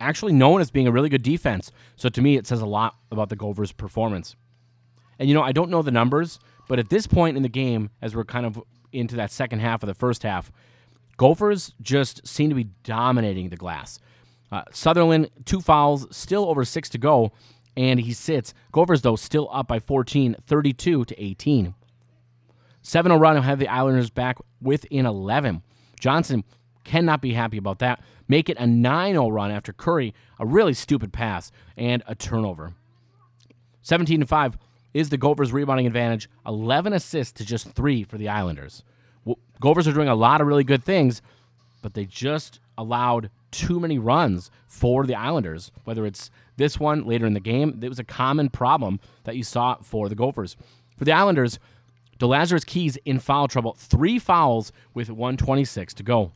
actually 0.00 0.32
known 0.32 0.60
as 0.60 0.70
being 0.70 0.86
a 0.86 0.92
really 0.92 1.08
good 1.08 1.22
defense. 1.22 1.72
So 1.96 2.08
to 2.08 2.22
me, 2.22 2.36
it 2.36 2.46
says 2.46 2.60
a 2.60 2.66
lot 2.66 2.96
about 3.10 3.28
the 3.28 3.36
Gophers' 3.36 3.72
performance. 3.72 4.36
And 5.18 5.28
you 5.28 5.34
know, 5.34 5.42
I 5.42 5.52
don't 5.52 5.70
know 5.70 5.82
the 5.82 5.90
numbers, 5.90 6.38
but 6.68 6.78
at 6.78 6.88
this 6.88 7.06
point 7.06 7.36
in 7.36 7.42
the 7.42 7.48
game, 7.48 7.90
as 8.02 8.14
we're 8.14 8.24
kind 8.24 8.46
of 8.46 8.62
into 8.92 9.16
that 9.16 9.30
second 9.30 9.60
half 9.60 9.82
of 9.82 9.86
the 9.86 9.94
first 9.94 10.22
half, 10.22 10.52
Gophers 11.16 11.72
just 11.80 12.26
seem 12.26 12.50
to 12.50 12.54
be 12.54 12.68
dominating 12.84 13.48
the 13.48 13.56
glass. 13.56 13.98
Uh, 14.52 14.62
Sutherland, 14.70 15.30
two 15.44 15.60
fouls, 15.60 16.06
still 16.14 16.48
over 16.48 16.64
six 16.64 16.88
to 16.90 16.98
go, 16.98 17.32
and 17.76 18.00
he 18.00 18.12
sits. 18.12 18.54
Gophers, 18.72 19.02
though, 19.02 19.16
still 19.16 19.48
up 19.52 19.68
by 19.68 19.78
14, 19.78 20.36
32 20.46 21.04
to 21.04 21.22
18. 21.22 21.74
7 22.82 23.10
0 23.10 23.18
run 23.18 23.34
will 23.34 23.42
have 23.42 23.58
the 23.58 23.68
Islanders 23.68 24.10
back 24.10 24.38
within 24.60 25.06
11. 25.06 25.62
Johnson 25.98 26.44
cannot 26.84 27.20
be 27.20 27.32
happy 27.32 27.56
about 27.56 27.80
that. 27.80 28.00
Make 28.28 28.48
it 28.48 28.58
a 28.58 28.66
9 28.66 29.14
0 29.14 29.28
run 29.28 29.50
after 29.50 29.72
Curry, 29.72 30.14
a 30.38 30.46
really 30.46 30.74
stupid 30.74 31.12
pass, 31.12 31.52
and 31.76 32.02
a 32.06 32.14
turnover. 32.14 32.74
17 33.82 34.24
5 34.24 34.58
is 34.94 35.10
the 35.10 35.18
Gophers' 35.18 35.52
rebounding 35.52 35.86
advantage, 35.86 36.28
11 36.46 36.92
assists 36.92 37.32
to 37.34 37.44
just 37.44 37.70
three 37.70 38.02
for 38.02 38.18
the 38.18 38.28
Islanders. 38.28 38.82
Gophers 39.60 39.86
are 39.86 39.92
doing 39.92 40.08
a 40.08 40.14
lot 40.14 40.40
of 40.40 40.46
really 40.46 40.64
good 40.64 40.82
things, 40.82 41.22
but 41.82 41.94
they 41.94 42.04
just 42.04 42.60
allowed 42.78 43.30
too 43.50 43.80
many 43.80 43.98
runs 43.98 44.50
for 44.66 45.06
the 45.06 45.14
Islanders, 45.14 45.70
whether 45.84 46.04
it's 46.04 46.30
this 46.56 46.80
one 46.80 47.04
later 47.04 47.26
in 47.26 47.34
the 47.34 47.40
game. 47.40 47.78
It 47.82 47.88
was 47.88 47.98
a 47.98 48.04
common 48.04 48.48
problem 48.48 49.00
that 49.24 49.36
you 49.36 49.44
saw 49.44 49.76
for 49.76 50.08
the 50.08 50.14
Gophers. 50.14 50.56
For 50.96 51.04
the 51.04 51.12
Islanders, 51.12 51.58
De'Lazarus 52.18 52.66
Keys 52.66 52.96
in 53.04 53.18
foul 53.18 53.48
trouble, 53.48 53.74
three 53.78 54.18
fouls 54.18 54.72
with 54.94 55.10
126 55.10 55.94
to 55.94 56.02
go. 56.02 56.32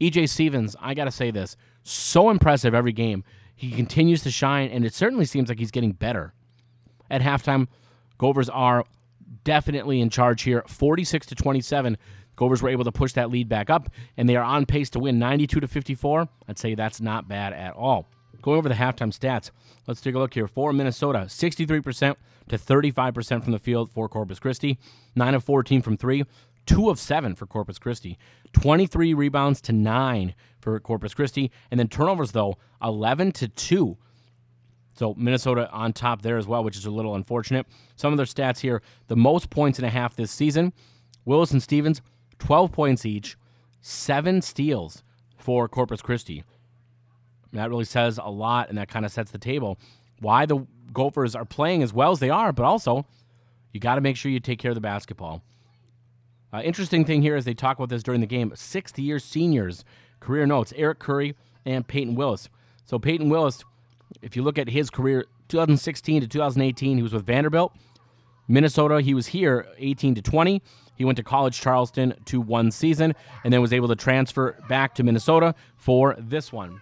EJ 0.00 0.28
Stephens, 0.28 0.76
I 0.80 0.94
got 0.94 1.04
to 1.04 1.10
say 1.10 1.30
this, 1.30 1.56
so 1.82 2.30
impressive 2.30 2.74
every 2.74 2.92
game. 2.92 3.24
He 3.54 3.70
continues 3.70 4.22
to 4.22 4.30
shine, 4.30 4.70
and 4.70 4.84
it 4.84 4.94
certainly 4.94 5.24
seems 5.24 5.48
like 5.48 5.58
he's 5.58 5.70
getting 5.70 5.92
better. 5.92 6.32
At 7.10 7.20
halftime, 7.20 7.68
Gophers 8.18 8.48
are 8.48 8.84
definitely 9.44 10.00
in 10.00 10.10
charge 10.10 10.42
here, 10.42 10.64
46 10.66 11.26
to 11.26 11.34
27. 11.34 11.96
Gophers 12.34 12.62
were 12.62 12.70
able 12.70 12.84
to 12.84 12.92
push 12.92 13.12
that 13.12 13.30
lead 13.30 13.48
back 13.48 13.70
up, 13.70 13.90
and 14.16 14.28
they 14.28 14.36
are 14.36 14.44
on 14.44 14.66
pace 14.66 14.90
to 14.90 14.98
win 14.98 15.18
92 15.18 15.60
to 15.60 15.68
54. 15.68 16.28
I'd 16.48 16.58
say 16.58 16.74
that's 16.74 17.00
not 17.00 17.28
bad 17.28 17.52
at 17.52 17.74
all. 17.74 18.08
Going 18.40 18.58
over 18.58 18.68
the 18.68 18.74
halftime 18.74 19.16
stats, 19.16 19.50
let's 19.86 20.00
take 20.00 20.14
a 20.14 20.18
look 20.18 20.34
here. 20.34 20.48
For 20.48 20.72
Minnesota, 20.72 21.26
63% 21.28 22.16
to 22.48 22.58
35% 22.58 23.44
from 23.44 23.52
the 23.52 23.58
field 23.58 23.92
for 23.92 24.08
Corpus 24.08 24.40
Christi, 24.40 24.78
9 25.14 25.34
of 25.34 25.44
14 25.44 25.82
from 25.82 25.96
3, 25.96 26.24
2 26.66 26.90
of 26.90 26.98
7 26.98 27.34
for 27.34 27.46
Corpus 27.46 27.78
Christi, 27.78 28.18
23 28.52 29.14
rebounds 29.14 29.60
to 29.62 29.72
9 29.72 30.34
for 30.60 30.78
Corpus 30.80 31.14
Christi, 31.14 31.50
and 31.70 31.80
then 31.80 31.88
turnovers, 31.88 32.32
though, 32.32 32.56
11 32.82 33.32
to 33.32 33.48
2. 33.48 33.96
So 34.94 35.14
Minnesota 35.16 35.70
on 35.70 35.92
top 35.92 36.22
there 36.22 36.36
as 36.36 36.46
well, 36.46 36.62
which 36.62 36.76
is 36.76 36.86
a 36.86 36.90
little 36.90 37.14
unfortunate. 37.14 37.66
Some 37.96 38.12
of 38.12 38.16
their 38.16 38.26
stats 38.26 38.60
here 38.60 38.82
the 39.08 39.16
most 39.16 39.50
points 39.50 39.78
and 39.78 39.86
a 39.86 39.90
half 39.90 40.14
this 40.14 40.30
season. 40.30 40.72
Willis 41.24 41.52
and 41.52 41.62
Stephens, 41.62 42.02
12 42.38 42.72
points 42.72 43.06
each, 43.06 43.36
seven 43.80 44.42
steals 44.42 45.02
for 45.38 45.68
Corpus 45.68 46.02
Christi. 46.02 46.44
That 47.52 47.70
really 47.70 47.84
says 47.84 48.18
a 48.22 48.30
lot, 48.30 48.68
and 48.68 48.78
that 48.78 48.88
kind 48.88 49.04
of 49.04 49.12
sets 49.12 49.30
the 49.30 49.38
table. 49.38 49.78
Why 50.20 50.46
the 50.46 50.66
Gophers 50.92 51.34
are 51.34 51.44
playing 51.44 51.82
as 51.82 51.92
well 51.92 52.12
as 52.12 52.20
they 52.20 52.30
are, 52.30 52.52
but 52.52 52.64
also 52.64 53.06
you 53.72 53.80
got 53.80 53.96
to 53.96 54.00
make 54.00 54.16
sure 54.16 54.30
you 54.30 54.40
take 54.40 54.58
care 54.58 54.70
of 54.70 54.74
the 54.74 54.80
basketball. 54.80 55.42
Uh, 56.52 56.60
interesting 56.60 57.04
thing 57.04 57.22
here 57.22 57.34
is 57.34 57.44
they 57.44 57.54
talk 57.54 57.78
about 57.78 57.88
this 57.88 58.02
during 58.02 58.20
the 58.20 58.26
game. 58.26 58.52
Sixth 58.54 58.98
year 58.98 59.18
seniors, 59.18 59.84
career 60.20 60.46
notes 60.46 60.72
Eric 60.76 60.98
Curry 60.98 61.34
and 61.64 61.86
Payton 61.86 62.14
Willis. 62.14 62.48
So, 62.84 62.98
Payton 62.98 63.30
Willis, 63.30 63.64
if 64.20 64.36
you 64.36 64.42
look 64.42 64.58
at 64.58 64.68
his 64.68 64.90
career, 64.90 65.26
2016 65.48 66.22
to 66.22 66.28
2018, 66.28 66.96
he 66.96 67.02
was 67.02 67.12
with 67.12 67.24
Vanderbilt. 67.24 67.74
Minnesota, 68.48 69.00
he 69.00 69.14
was 69.14 69.28
here 69.28 69.66
18 69.78 70.16
to 70.16 70.22
20. 70.22 70.60
He 70.96 71.04
went 71.04 71.16
to 71.16 71.22
College 71.22 71.58
Charleston 71.58 72.14
to 72.26 72.40
one 72.40 72.70
season 72.70 73.14
and 73.44 73.52
then 73.52 73.60
was 73.62 73.72
able 73.72 73.88
to 73.88 73.96
transfer 73.96 74.56
back 74.68 74.94
to 74.96 75.02
Minnesota 75.02 75.54
for 75.76 76.16
this 76.18 76.52
one. 76.52 76.80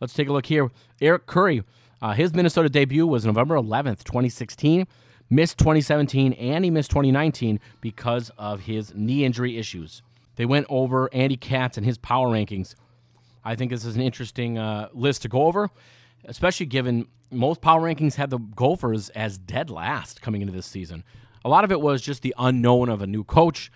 Let's 0.00 0.14
take 0.14 0.28
a 0.28 0.32
look 0.32 0.46
here. 0.46 0.70
Eric 1.00 1.26
Curry, 1.26 1.62
uh, 2.00 2.12
his 2.12 2.32
Minnesota 2.32 2.68
debut 2.68 3.06
was 3.06 3.26
November 3.26 3.56
11th, 3.56 4.04
2016. 4.04 4.86
Missed 5.32 5.56
2017 5.56 6.34
and 6.34 6.62
he 6.62 6.70
missed 6.70 6.90
2019 6.90 7.58
because 7.80 8.30
of 8.36 8.60
his 8.60 8.92
knee 8.94 9.24
injury 9.24 9.56
issues. 9.56 10.02
They 10.36 10.44
went 10.44 10.66
over 10.68 11.08
Andy 11.10 11.38
Katz 11.38 11.78
and 11.78 11.86
his 11.86 11.96
power 11.96 12.28
rankings. 12.28 12.74
I 13.42 13.54
think 13.54 13.70
this 13.70 13.86
is 13.86 13.96
an 13.96 14.02
interesting 14.02 14.58
uh, 14.58 14.90
list 14.92 15.22
to 15.22 15.30
go 15.30 15.46
over, 15.46 15.70
especially 16.26 16.66
given 16.66 17.06
most 17.30 17.62
power 17.62 17.80
rankings 17.80 18.16
had 18.16 18.28
the 18.28 18.36
Gophers 18.36 19.08
as 19.08 19.38
dead 19.38 19.70
last 19.70 20.20
coming 20.20 20.42
into 20.42 20.52
this 20.52 20.66
season. 20.66 21.02
A 21.46 21.48
lot 21.48 21.64
of 21.64 21.72
it 21.72 21.80
was 21.80 22.02
just 22.02 22.20
the 22.20 22.34
unknown 22.36 22.90
of 22.90 23.00
a 23.00 23.06
new 23.06 23.24
coach, 23.24 23.72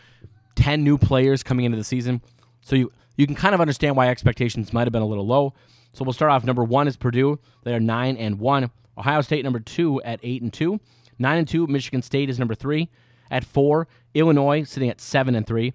10 0.57 0.85
new 0.85 0.99
players 0.99 1.43
coming 1.43 1.65
into 1.65 1.79
the 1.79 1.85
season. 1.85 2.21
So 2.61 2.77
you, 2.77 2.93
you 3.17 3.27
can 3.27 3.35
kind 3.35 3.55
of 3.55 3.63
understand 3.63 3.97
why 3.97 4.09
expectations 4.09 4.75
might 4.75 4.85
have 4.85 4.93
been 4.93 5.01
a 5.01 5.07
little 5.07 5.27
low. 5.27 5.55
So 5.95 6.05
we'll 6.05 6.13
start 6.13 6.33
off. 6.33 6.45
Number 6.45 6.65
one 6.65 6.87
is 6.87 6.99
Purdue. 6.99 7.39
They 7.65 7.75
are 7.75 7.81
nine 7.81 8.19
and 8.19 8.39
one. 8.39 8.71
Ohio 8.99 9.23
State 9.23 9.43
number 9.43 9.61
two 9.61 10.03
at 10.03 10.21
eight 10.23 10.43
and 10.43 10.53
two. 10.53 10.81
Nine 11.19 11.39
and 11.39 11.49
two. 11.49 11.67
Michigan 11.67 12.03
State 12.03 12.31
is 12.31 12.39
number 12.39 12.55
three 12.55 12.89
at 13.31 13.45
four. 13.45 13.89
Illinois 14.15 14.65
sitting 14.65 14.89
at 14.91 15.01
seven 15.01 15.35
and 15.35 15.47
three. 15.47 15.73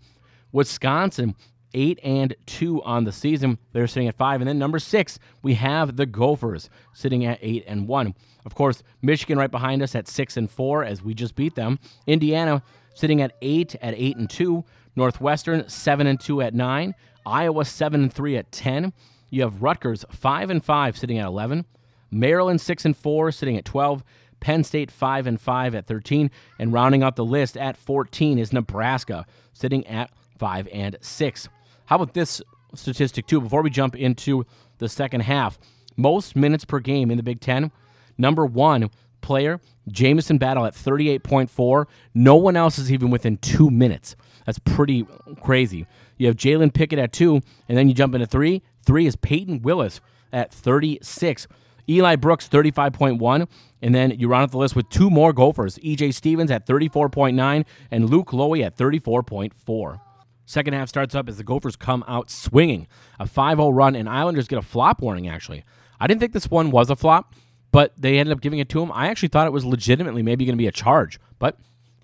Wisconsin 0.52 1.36
eight 1.74 2.00
and 2.04 2.36
two 2.46 2.84
on 2.84 3.06
the 3.06 3.12
season. 3.12 3.58
They're 3.72 3.88
sitting 3.88 4.08
at 4.08 4.18
five. 4.18 4.42
And 4.42 4.48
then 4.48 4.60
number 4.60 4.80
six, 4.80 5.20
we 5.42 5.54
have 5.56 5.96
the 5.96 6.06
Gophers 6.06 6.70
sitting 6.94 7.26
at 7.26 7.39
eight 7.42 7.64
and 7.68 7.88
one. 7.88 8.14
Of 8.46 8.56
course, 8.56 8.84
Michigan 9.02 9.38
right 9.38 9.52
behind 9.52 9.82
us 9.82 9.96
at 9.96 10.08
six 10.08 10.38
and 10.38 10.50
four 10.50 10.84
as 10.84 11.02
we 11.02 11.14
just 11.14 11.36
beat 11.36 11.56
them. 11.56 11.80
Indiana 12.08 12.62
sitting 12.94 13.22
at 13.22 13.36
eight 13.42 13.76
at 13.82 13.94
eight 13.96 14.18
and 14.18 14.30
two. 14.30 14.66
Northwestern 14.96 15.70
seven 15.70 16.08
and 16.08 16.20
two 16.20 16.42
at 16.42 16.54
nine. 16.54 16.94
Iowa 17.26 17.64
seven 17.66 18.04
and 18.04 18.14
three 18.14 18.36
at 18.36 18.52
ten. 18.52 18.94
You 19.30 19.44
have 19.44 19.62
Rutgers 19.62 20.04
five 20.12 20.50
and 20.50 20.64
five 20.64 20.98
sitting 20.98 21.20
at 21.20 21.28
eleven. 21.28 21.66
Maryland 22.12 22.60
six 22.60 22.84
and 22.84 22.98
four 22.98 23.32
sitting 23.32 23.56
at 23.56 23.64
twelve. 23.64 24.04
Penn 24.42 24.66
State 24.66 24.92
5 24.92 25.28
and 25.28 25.39
5 25.39 25.76
at 25.76 25.88
13 25.88 26.30
and 26.60 26.74
rounding 26.74 27.04
out 27.04 27.16
the 27.16 27.24
list 27.24 27.56
at 27.56 27.78
14 27.78 28.38
is 28.38 28.52
Nebraska 28.52 29.26
sitting 29.54 29.88
at 29.88 30.12
5 30.38 30.68
and 30.74 30.98
6. 31.00 31.50
How 31.86 31.96
about 31.96 32.14
this 32.14 32.42
statistic, 32.76 33.28
too, 33.28 33.39
before 33.39 33.62
we 33.62 33.70
jump 33.70 33.96
into 33.96 34.46
the 34.80 34.89
second 34.89 35.22
half? 35.22 35.58
Most 35.96 36.36
minutes 36.36 36.66
per 36.66 36.80
game 36.80 37.10
in 37.12 37.18
the 37.18 37.24
Big 37.24 37.39
Ten. 37.39 37.72
Number 38.18 38.46
one 38.46 38.89
player, 39.22 39.62
Jamison 39.88 40.38
Battle 40.38 40.66
at 40.66 40.74
38.4. 40.74 41.86
No 42.14 42.36
one 42.36 42.56
else 42.56 42.78
is 42.80 42.92
even 42.92 43.10
within 43.10 43.38
two 43.38 43.70
minutes. 43.70 44.16
That's 44.46 44.60
pretty 44.60 45.06
crazy. 45.42 45.86
You 46.18 46.28
have 46.28 46.36
Jalen 46.36 46.74
Pickett 46.74 47.00
at 47.00 47.14
two, 47.14 47.42
and 47.70 47.78
then 47.78 47.88
you 47.88 47.94
jump 47.94 48.16
into 48.16 48.28
three. 48.28 48.64
Three 48.84 49.06
is 49.06 49.16
Payton 49.16 49.62
Willis 49.62 50.02
at 50.34 50.52
36. 50.52 51.48
Eli 51.92 52.16
Brooks, 52.16 52.48
35.1. 52.48 53.48
And 53.82 53.96
then 53.96 54.12
you 54.12 54.28
round 54.28 54.44
out 54.44 54.52
the 54.52 54.58
list 54.58 54.76
with 54.76 54.89
two 54.89 55.10
more 55.10 55.34
Gophers 55.34 55.78
EJ 55.80 56.14
Stephens 56.14 56.52
at 56.52 56.66
34.9 56.66 57.66
and 57.89 58.10
Luke 58.10 58.32
Loewe 58.32 58.64
at 58.64 58.78
34.4. 58.78 60.00
Second 60.46 60.74
half 60.74 60.89
starts 60.89 61.16
up 61.16 61.30
as 61.30 61.38
the 61.38 61.44
Gophers 61.44 61.76
come 61.76 62.04
out 62.08 62.30
swinging. 62.30 62.88
A 63.20 63.26
5 63.26 63.58
0 63.58 63.70
run, 63.70 63.96
and 63.96 64.10
Islanders 64.10 64.48
get 64.48 64.60
a 64.60 64.62
flop 64.62 65.02
warning, 65.02 65.30
actually. 65.30 65.64
I 66.00 66.08
didn't 66.08 66.20
think 66.20 66.34
this 66.34 66.50
one 66.50 66.72
was 66.72 66.89
a 66.89 66.96
flop, 66.96 67.34
but 67.72 67.94
they 67.98 68.20
ended 68.20 68.34
up 68.34 68.42
giving 68.42 68.60
it 68.60 68.68
to 68.70 68.82
him. 68.82 68.92
I 68.92 69.08
actually 69.08 69.30
thought 69.30 69.48
it 69.48 69.54
was 69.54 69.66
legitimately 69.66 70.24
maybe 70.24 70.46
going 70.46 70.56
to 70.56 70.62
be 70.62 70.68
a 70.68 70.72
charge, 70.72 71.20
but 71.39 71.58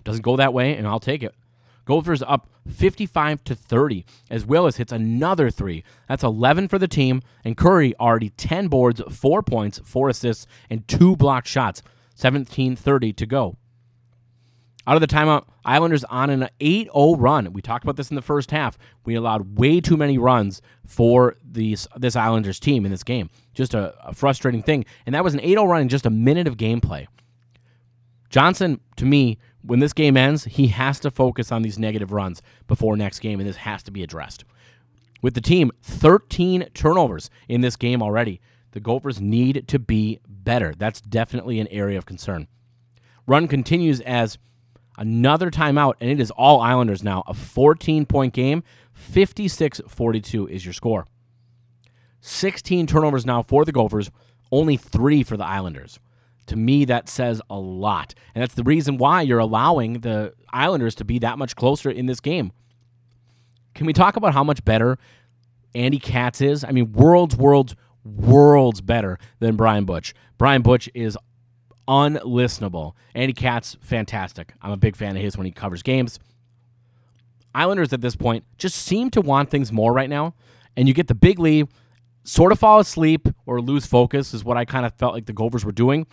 doesn't 0.04 0.22
go 0.22 0.36
that 0.36 0.54
way, 0.54 0.74
and 0.74 0.86
I'll 0.86 1.00
take 1.00 1.22
it. 1.22 1.34
Gophers 1.88 2.22
up 2.22 2.50
55 2.68 3.42
to 3.44 3.54
30 3.54 4.04
as 4.28 4.44
Willis 4.44 4.76
hits 4.76 4.92
another 4.92 5.48
three. 5.48 5.84
That's 6.06 6.22
11 6.22 6.68
for 6.68 6.78
the 6.78 6.86
team, 6.86 7.22
and 7.46 7.56
Curry 7.56 7.94
already 7.98 8.28
10 8.28 8.68
boards, 8.68 9.00
4 9.10 9.42
points, 9.42 9.80
4 9.82 10.10
assists, 10.10 10.46
and 10.68 10.86
2 10.86 11.16
blocked 11.16 11.48
shots. 11.48 11.80
17 12.14 12.76
30 12.76 13.12
to 13.14 13.26
go. 13.26 13.56
Out 14.86 14.96
of 14.96 15.00
the 15.00 15.06
timeout, 15.06 15.44
Islanders 15.64 16.04
on 16.04 16.28
an 16.28 16.50
8 16.60 16.90
0 16.92 17.16
run. 17.16 17.54
We 17.54 17.62
talked 17.62 17.84
about 17.84 17.96
this 17.96 18.10
in 18.10 18.16
the 18.16 18.22
first 18.22 18.50
half. 18.50 18.76
We 19.06 19.14
allowed 19.14 19.58
way 19.58 19.80
too 19.80 19.96
many 19.96 20.18
runs 20.18 20.60
for 20.84 21.36
these, 21.42 21.88
this 21.96 22.16
Islanders 22.16 22.60
team 22.60 22.84
in 22.84 22.90
this 22.90 23.02
game. 23.02 23.30
Just 23.54 23.72
a, 23.72 23.94
a 24.06 24.12
frustrating 24.12 24.62
thing. 24.62 24.84
And 25.06 25.14
that 25.14 25.24
was 25.24 25.32
an 25.32 25.40
8 25.40 25.52
0 25.52 25.64
run 25.64 25.80
in 25.80 25.88
just 25.88 26.04
a 26.04 26.10
minute 26.10 26.46
of 26.46 26.58
gameplay. 26.58 27.06
Johnson, 28.28 28.80
to 28.96 29.06
me, 29.06 29.38
when 29.68 29.80
this 29.80 29.92
game 29.92 30.16
ends, 30.16 30.44
he 30.44 30.68
has 30.68 30.98
to 31.00 31.10
focus 31.10 31.52
on 31.52 31.62
these 31.62 31.78
negative 31.78 32.12
runs 32.12 32.42
before 32.66 32.96
next 32.96 33.20
game, 33.20 33.38
and 33.38 33.48
this 33.48 33.56
has 33.56 33.82
to 33.84 33.90
be 33.90 34.02
addressed. 34.02 34.44
With 35.22 35.34
the 35.34 35.40
team, 35.40 35.70
13 35.82 36.68
turnovers 36.74 37.30
in 37.48 37.60
this 37.60 37.76
game 37.76 38.02
already. 38.02 38.40
The 38.72 38.80
Gophers 38.80 39.20
need 39.20 39.68
to 39.68 39.78
be 39.78 40.20
better. 40.28 40.74
That's 40.76 41.00
definitely 41.00 41.60
an 41.60 41.68
area 41.68 41.98
of 41.98 42.06
concern. 42.06 42.48
Run 43.26 43.46
continues 43.48 44.00
as 44.00 44.38
Another 44.98 45.48
timeout, 45.48 45.94
and 46.00 46.10
it 46.10 46.18
is 46.18 46.32
all 46.32 46.60
Islanders 46.60 47.04
now. 47.04 47.22
A 47.28 47.32
14 47.32 48.04
point 48.04 48.34
game, 48.34 48.64
56 48.94 49.80
42 49.86 50.48
is 50.48 50.66
your 50.66 50.72
score. 50.72 51.06
16 52.20 52.88
turnovers 52.88 53.24
now 53.24 53.42
for 53.42 53.64
the 53.64 53.70
Gophers, 53.70 54.10
only 54.50 54.76
three 54.76 55.22
for 55.22 55.36
the 55.36 55.44
Islanders. 55.46 56.00
To 56.48 56.56
me, 56.56 56.84
that 56.86 57.08
says 57.08 57.40
a 57.48 57.58
lot. 57.58 58.14
And 58.34 58.42
that's 58.42 58.54
the 58.54 58.64
reason 58.64 58.98
why 58.98 59.22
you're 59.22 59.38
allowing 59.38 60.00
the 60.00 60.34
Islanders 60.52 60.94
to 60.96 61.04
be 61.04 61.18
that 61.20 61.38
much 61.38 61.56
closer 61.56 61.90
in 61.90 62.06
this 62.06 62.20
game. 62.20 62.52
Can 63.74 63.86
we 63.86 63.92
talk 63.92 64.16
about 64.16 64.34
how 64.34 64.42
much 64.42 64.64
better 64.64 64.98
Andy 65.74 65.98
Katz 65.98 66.40
is? 66.40 66.64
I 66.64 66.72
mean, 66.72 66.92
worlds, 66.92 67.36
worlds, 67.36 67.76
worlds 68.04 68.80
better 68.80 69.18
than 69.38 69.56
Brian 69.56 69.84
Butch. 69.84 70.14
Brian 70.36 70.62
Butch 70.62 70.88
is 70.94 71.16
unlistenable. 71.86 72.94
Andy 73.14 73.32
Katz, 73.32 73.76
fantastic. 73.80 74.54
I'm 74.62 74.72
a 74.72 74.76
big 74.76 74.96
fan 74.96 75.16
of 75.16 75.22
his 75.22 75.36
when 75.36 75.46
he 75.46 75.52
covers 75.52 75.82
games. 75.82 76.18
Islanders 77.54 77.92
at 77.92 78.00
this 78.00 78.16
point 78.16 78.44
just 78.56 78.76
seem 78.76 79.10
to 79.10 79.20
want 79.20 79.50
things 79.50 79.72
more 79.72 79.92
right 79.92 80.10
now. 80.10 80.34
And 80.76 80.86
you 80.88 80.94
get 80.94 81.08
the 81.08 81.14
big 81.14 81.38
lead, 81.38 81.68
sort 82.24 82.52
of 82.52 82.58
fall 82.58 82.78
asleep 82.78 83.28
or 83.46 83.60
lose 83.60 83.84
focus, 83.84 84.32
is 84.32 84.44
what 84.44 84.56
I 84.56 84.64
kind 84.64 84.86
of 84.86 84.94
felt 84.94 85.14
like 85.14 85.26
the 85.26 85.32
Gophers 85.32 85.64
were 85.64 85.72
doing. 85.72 86.06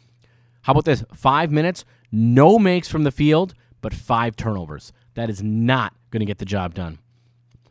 How 0.65 0.71
about 0.71 0.85
this? 0.85 1.05
Five 1.13 1.51
minutes, 1.51 1.85
no 2.11 2.57
makes 2.57 2.89
from 2.89 3.03
the 3.03 3.11
field, 3.11 3.53
but 3.81 3.93
five 3.93 4.35
turnovers. 4.35 4.91
That 5.13 5.29
is 5.29 5.43
not 5.43 5.93
going 6.09 6.21
to 6.21 6.25
get 6.25 6.39
the 6.39 6.45
job 6.45 6.73
done. 6.73 6.97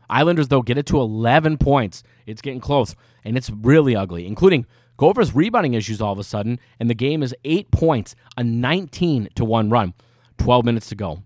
Islanders, 0.09 0.47
though, 0.47 0.61
get 0.61 0.77
it 0.77 0.85
to 0.85 1.01
11 1.01 1.57
points. 1.57 2.03
It's 2.25 2.41
getting 2.41 2.61
close, 2.61 2.95
and 3.25 3.35
it's 3.35 3.49
really 3.49 3.97
ugly, 3.97 4.25
including 4.25 4.65
Gophers 4.95 5.35
rebounding 5.35 5.73
issues 5.73 5.99
all 5.99 6.13
of 6.13 6.19
a 6.19 6.23
sudden, 6.23 6.57
and 6.79 6.89
the 6.89 6.93
game 6.93 7.21
is 7.21 7.35
eight 7.43 7.69
points, 7.69 8.15
a 8.37 8.45
19 8.45 9.27
to 9.35 9.43
1 9.43 9.69
run. 9.69 9.93
12 10.37 10.63
minutes 10.63 10.87
to 10.87 10.95
go. 10.95 11.21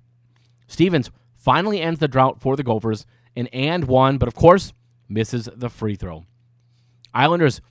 Stephens 0.67 1.11
finally 1.35 1.81
ends 1.81 1.99
the 1.99 2.07
drought 2.07 2.41
for 2.41 2.55
the 2.55 2.63
Gophers, 2.63 3.05
an 3.35 3.45
and 3.53 3.83
one, 3.83 4.17
but 4.17 4.27
of 4.27 4.33
course, 4.33 4.73
misses 5.07 5.47
the 5.55 5.69
free 5.69 5.93
throw. 5.93 6.25
Islanders, 7.13 7.61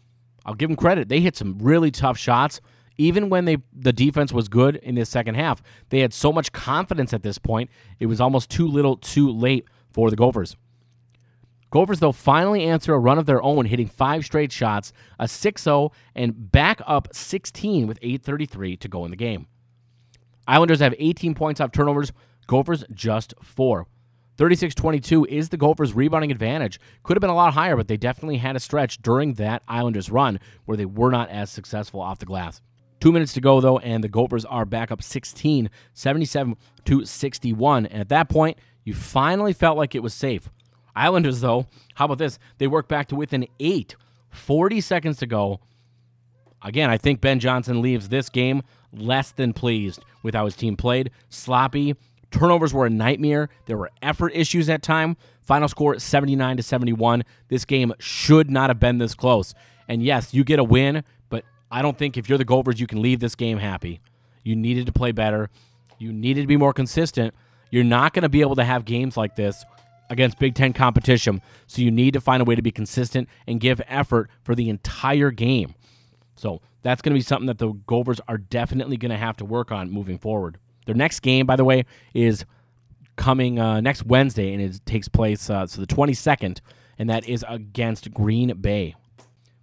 I'll 0.47 0.55
give 0.55 0.69
them 0.69 0.77
credit. 0.77 1.09
They 1.09 1.19
hit 1.19 1.37
some 1.37 1.59
really 1.59 1.91
tough 1.91 2.17
shots 2.17 2.61
even 2.99 3.31
when 3.31 3.45
they 3.45 3.59
the 3.73 3.93
defense 3.93 4.33
was 4.33 4.49
good 4.49 4.77
in 4.77 4.97
the 4.97 5.07
second 5.07 5.37
half, 5.37 5.63
they 5.89 6.01
had 6.01 6.13
so 6.13 6.33
much 6.33 6.53
confidence 6.53 7.15
at 7.15 7.23
this 7.23 7.39
point, 7.39 7.71
it 7.99 8.07
was 8.07 8.21
almost 8.21 8.51
too 8.51 8.67
little, 8.67 8.97
too 8.97 9.31
late 9.31 9.67
for 9.91 10.11
the 10.11 10.17
Gophers. 10.17 10.57
Gophers, 11.71 12.01
though, 12.01 12.13
finally 12.13 12.65
answer 12.65 12.95
a 12.95 12.99
run 12.99 13.19
of 13.19 13.27
their 13.27 13.43
own, 13.43 13.67
hitting 13.67 13.89
five 13.89 14.25
straight 14.25 14.51
shots, 14.51 14.93
a 15.19 15.29
6 15.29 15.63
0, 15.63 15.93
and 16.15 16.51
back 16.51 16.81
up 16.87 17.09
16 17.13 17.87
with 17.87 18.01
8.33 18.01 18.81
to 18.81 18.89
go 18.89 19.05
in 19.05 19.11
the 19.11 19.17
game. 19.17 19.47
Islanders 20.47 20.81
have 20.81 20.95
18 20.99 21.35
points 21.35 21.61
off 21.61 21.73
turnovers, 21.73 22.13
Gophers 22.47 22.85
just 22.93 23.35
four. 23.43 23.87
36 24.39 24.75
22 24.75 25.27
is 25.27 25.49
the 25.49 25.57
Gophers' 25.57 25.93
rebounding 25.93 26.31
advantage. 26.31 26.81
Could 27.03 27.17
have 27.17 27.21
been 27.21 27.29
a 27.29 27.35
lot 27.35 27.55
higher, 27.55 27.77
but 27.77 27.89
they 27.89 27.97
definitely 27.97 28.39
had 28.39 28.57
a 28.57 28.61
stretch 28.61 29.03
during 29.03 29.35
that 29.35 29.63
Islanders 29.69 30.11
run 30.11 30.41
where 30.65 30.77
they 30.77 30.87
were 30.87 31.11
not 31.11 31.29
as 31.29 31.51
successful 31.51 32.01
off 32.01 32.21
the 32.21 32.25
glass. 32.25 32.63
Two 33.01 33.13
minutes 33.13 33.33
to 33.35 33.41
go, 33.41 33.61
though, 33.61 33.79
and 33.79 34.03
the 34.03 34.09
Gophers 34.09 34.45
are 34.45 34.65
back 34.65 34.91
up 34.91 35.03
16, 35.03 35.71
77 35.95 36.57
to 36.85 37.05
61. 37.05 37.87
And 37.87 38.01
at 38.01 38.09
that 38.09 38.29
point, 38.29 38.59
you 38.85 38.95
finally 38.95 39.53
felt 39.53 39.77
like 39.77 39.95
it 39.95 40.03
was 40.03 40.15
safe. 40.15 40.49
Islanders, 40.97 41.41
though, 41.41 41.67
how 41.95 42.07
about 42.07 42.19
this? 42.19 42.39
They 42.59 42.67
work 42.67 42.89
back 42.89 43.09
to 43.09 43.17
within 43.17 43.47
eight, 43.61 43.95
40 44.31 44.81
seconds 44.81 45.19
to 45.19 45.27
go. 45.27 45.61
Again, 46.63 46.91
I 46.91 46.99
think 46.99 47.21
Ben 47.21 47.39
Johnson 47.39 47.81
leaves 47.81 48.09
this 48.09 48.29
game 48.29 48.63
less 48.93 49.31
than 49.31 49.53
pleased 49.53 50.05
with 50.23 50.35
how 50.35 50.45
his 50.45 50.57
team 50.57 50.77
played. 50.77 51.11
Sloppy. 51.29 51.95
Turnovers 52.31 52.75
were 52.75 52.87
a 52.87 52.91
nightmare. 52.91 53.49
There 53.67 53.77
were 53.77 53.91
effort 54.03 54.33
issues 54.35 54.69
at 54.69 54.83
time. 54.83 55.17
Final 55.43 55.69
score 55.69 55.99
79 55.99 56.57
to 56.59 56.63
71. 56.63 57.25
This 57.49 57.65
game 57.65 57.95
should 57.99 58.51
not 58.51 58.69
have 58.71 58.81
been 58.81 58.99
this 58.99 59.15
close. 59.15 59.55
And 59.89 60.03
yes, 60.03 60.35
you 60.35 60.45
get 60.45 60.59
a 60.59 60.65
win, 60.65 61.05
I 61.71 61.83
don't 61.83 61.97
think 61.97 62.17
if 62.17 62.29
you're 62.29 62.39
the 62.39 62.45
Gophers, 62.45 62.81
you 62.81 62.87
can 62.87 63.03
leave 63.03 63.21
this 63.21 63.35
game 63.35 63.59
happy. 63.59 64.01
You 64.43 64.57
needed 64.57 64.87
to 64.87 64.93
play 64.93 65.13
better. 65.13 65.51
You 65.99 66.13
needed 66.13 66.43
to 66.43 66.47
be 66.47 66.57
more 66.57 66.73
consistent. 66.73 67.35
You're 67.71 67.85
not 67.85 68.15
going 68.15 68.23
to 68.23 68.29
be 68.29 68.41
able 68.41 68.57
to 68.57 68.65
have 68.65 68.85
games 68.85 69.17
like 69.17 69.37
this 69.37 69.65
against 70.11 70.39
Big 70.39 70.55
Ten 70.55 70.73
competition. 70.73 71.43
So 71.67 71.83
you 71.83 71.91
need 71.91 72.15
to 72.15 72.21
find 72.21 72.41
a 72.41 72.45
way 72.45 72.55
to 72.55 72.63
be 72.63 72.71
consistent 72.71 73.29
and 73.47 73.61
give 73.61 73.81
effort 73.87 74.31
for 74.43 74.55
the 74.55 74.71
entire 74.71 75.31
game. 75.31 75.75
So 76.37 76.63
that's 76.83 77.03
going 77.03 77.13
to 77.13 77.19
be 77.19 77.23
something 77.23 77.47
that 77.47 77.59
the 77.59 77.73
Gophers 77.87 78.21
are 78.29 78.39
definitely 78.39 78.97
going 78.97 79.11
to 79.11 79.17
have 79.19 79.37
to 79.39 79.45
work 79.45 79.71
on 79.71 79.91
moving 79.91 80.19
forward. 80.19 80.59
Their 80.87 80.95
next 80.95 81.21
game, 81.21 81.45
by 81.45 81.57
the 81.57 81.65
way, 81.65 81.85
is 82.15 82.47
coming 83.17 83.59
uh, 83.59 83.81
next 83.81 84.07
Wednesday, 84.07 84.55
and 84.55 84.63
it 84.63 84.81
takes 84.87 85.09
place 85.09 85.51
uh, 85.51 85.67
so 85.67 85.81
the 85.81 85.87
22nd, 85.87 86.61
and 86.99 87.11
that 87.11 87.29
is 87.29 87.45
against 87.49 88.13
Green 88.15 88.57
Bay. 88.59 88.95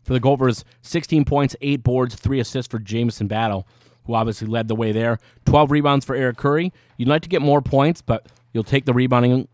For 0.05 0.13
the 0.13 0.19
Gophers, 0.19 0.63
16 0.83 1.25
points, 1.25 1.55
8 1.61 1.83
boards, 1.83 2.13
3 2.13 2.39
assists 2.39 2.71
for 2.71 2.77
Jamison 2.77 3.27
Battle, 3.27 3.67
who 4.05 4.13
obviously 4.13 4.47
led 4.47 4.67
the 4.67 4.75
way 4.75 4.91
there. 4.91 5.17
12 5.45 5.71
rebounds 5.71 6.05
for 6.05 6.15
Eric 6.15 6.37
Curry. 6.37 6.71
You'd 6.97 7.07
like 7.07 7.23
to 7.23 7.29
get 7.29 7.41
more 7.41 7.59
points, 7.59 8.03
but 8.03 8.27
you'll 8.53 8.63
take 8.63 8.85
the 8.85 8.93
rebounding. 8.93 9.47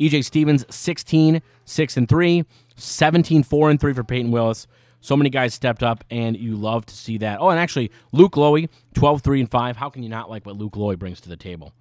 EJ 0.00 0.24
Stephens, 0.24 0.64
16, 0.70 1.42
6 1.66 1.96
and 1.98 2.08
3, 2.08 2.44
17, 2.76 3.42
4 3.42 3.70
and 3.70 3.78
3 3.78 3.92
for 3.92 4.02
Payton 4.02 4.30
Willis. 4.30 4.66
So 5.02 5.18
many 5.18 5.28
guys 5.28 5.52
stepped 5.52 5.82
up, 5.82 6.02
and 6.10 6.34
you 6.34 6.56
love 6.56 6.86
to 6.86 6.94
see 6.94 7.18
that. 7.18 7.38
Oh, 7.38 7.50
and 7.50 7.60
actually, 7.60 7.90
Luke 8.12 8.38
Loewe, 8.38 8.68
12, 8.94 9.20
3 9.20 9.40
and 9.40 9.50
5. 9.50 9.76
How 9.76 9.90
can 9.90 10.02
you 10.02 10.08
not 10.08 10.30
like 10.30 10.46
what 10.46 10.56
Luke 10.56 10.76
Loewe 10.76 10.96
brings 10.96 11.20
to 11.20 11.28
the 11.28 11.36
table? 11.36 11.74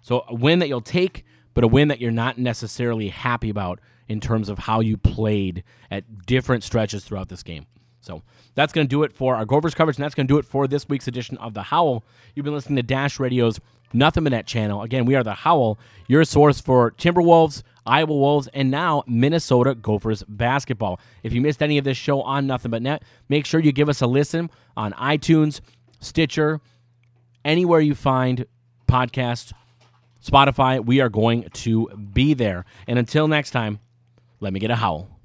So 0.00 0.24
a 0.28 0.34
win 0.34 0.60
that 0.60 0.68
you'll 0.68 0.80
take, 0.80 1.24
but 1.54 1.64
a 1.64 1.68
win 1.68 1.88
that 1.88 2.00
you're 2.00 2.12
not 2.12 2.38
necessarily 2.38 3.08
happy 3.08 3.50
about 3.50 3.80
in 4.10 4.20
terms 4.20 4.48
of 4.48 4.58
how 4.58 4.80
you 4.80 4.96
played 4.96 5.62
at 5.88 6.26
different 6.26 6.64
stretches 6.64 7.04
throughout 7.04 7.28
this 7.28 7.44
game. 7.44 7.64
So 8.00 8.22
that's 8.56 8.72
going 8.72 8.84
to 8.84 8.88
do 8.88 9.04
it 9.04 9.12
for 9.12 9.36
our 9.36 9.44
Gophers 9.44 9.72
coverage, 9.72 9.98
and 9.98 10.04
that's 10.04 10.16
going 10.16 10.26
to 10.26 10.34
do 10.34 10.38
it 10.38 10.44
for 10.44 10.66
this 10.66 10.88
week's 10.88 11.06
edition 11.06 11.38
of 11.38 11.54
The 11.54 11.62
Howl. 11.62 12.02
You've 12.34 12.42
been 12.42 12.52
listening 12.52 12.74
to 12.74 12.82
Dash 12.82 13.20
Radio's 13.20 13.60
Nothing 13.92 14.24
But 14.24 14.32
Net 14.32 14.46
channel. 14.48 14.82
Again, 14.82 15.04
we 15.04 15.14
are 15.14 15.22
The 15.22 15.34
Howl, 15.34 15.78
your 16.08 16.24
source 16.24 16.60
for 16.60 16.90
Timberwolves, 16.90 17.62
Iowa 17.86 18.12
Wolves, 18.12 18.48
and 18.52 18.68
now 18.68 19.04
Minnesota 19.06 19.76
Gophers 19.76 20.24
basketball. 20.26 20.98
If 21.22 21.32
you 21.32 21.40
missed 21.40 21.62
any 21.62 21.78
of 21.78 21.84
this 21.84 21.96
show 21.96 22.20
on 22.22 22.48
Nothing 22.48 22.72
But 22.72 22.82
Net, 22.82 23.04
make 23.28 23.46
sure 23.46 23.60
you 23.60 23.70
give 23.70 23.88
us 23.88 24.00
a 24.00 24.08
listen 24.08 24.50
on 24.76 24.92
iTunes, 24.94 25.60
Stitcher, 26.00 26.60
anywhere 27.44 27.80
you 27.80 27.94
find 27.94 28.44
podcasts, 28.88 29.52
Spotify. 30.20 30.84
We 30.84 31.00
are 31.00 31.08
going 31.08 31.48
to 31.50 31.86
be 32.12 32.34
there. 32.34 32.64
And 32.88 32.98
until 32.98 33.28
next 33.28 33.52
time, 33.52 33.78
let 34.40 34.52
me 34.52 34.60
get 34.60 34.70
a 34.70 34.76
howl. 34.76 35.19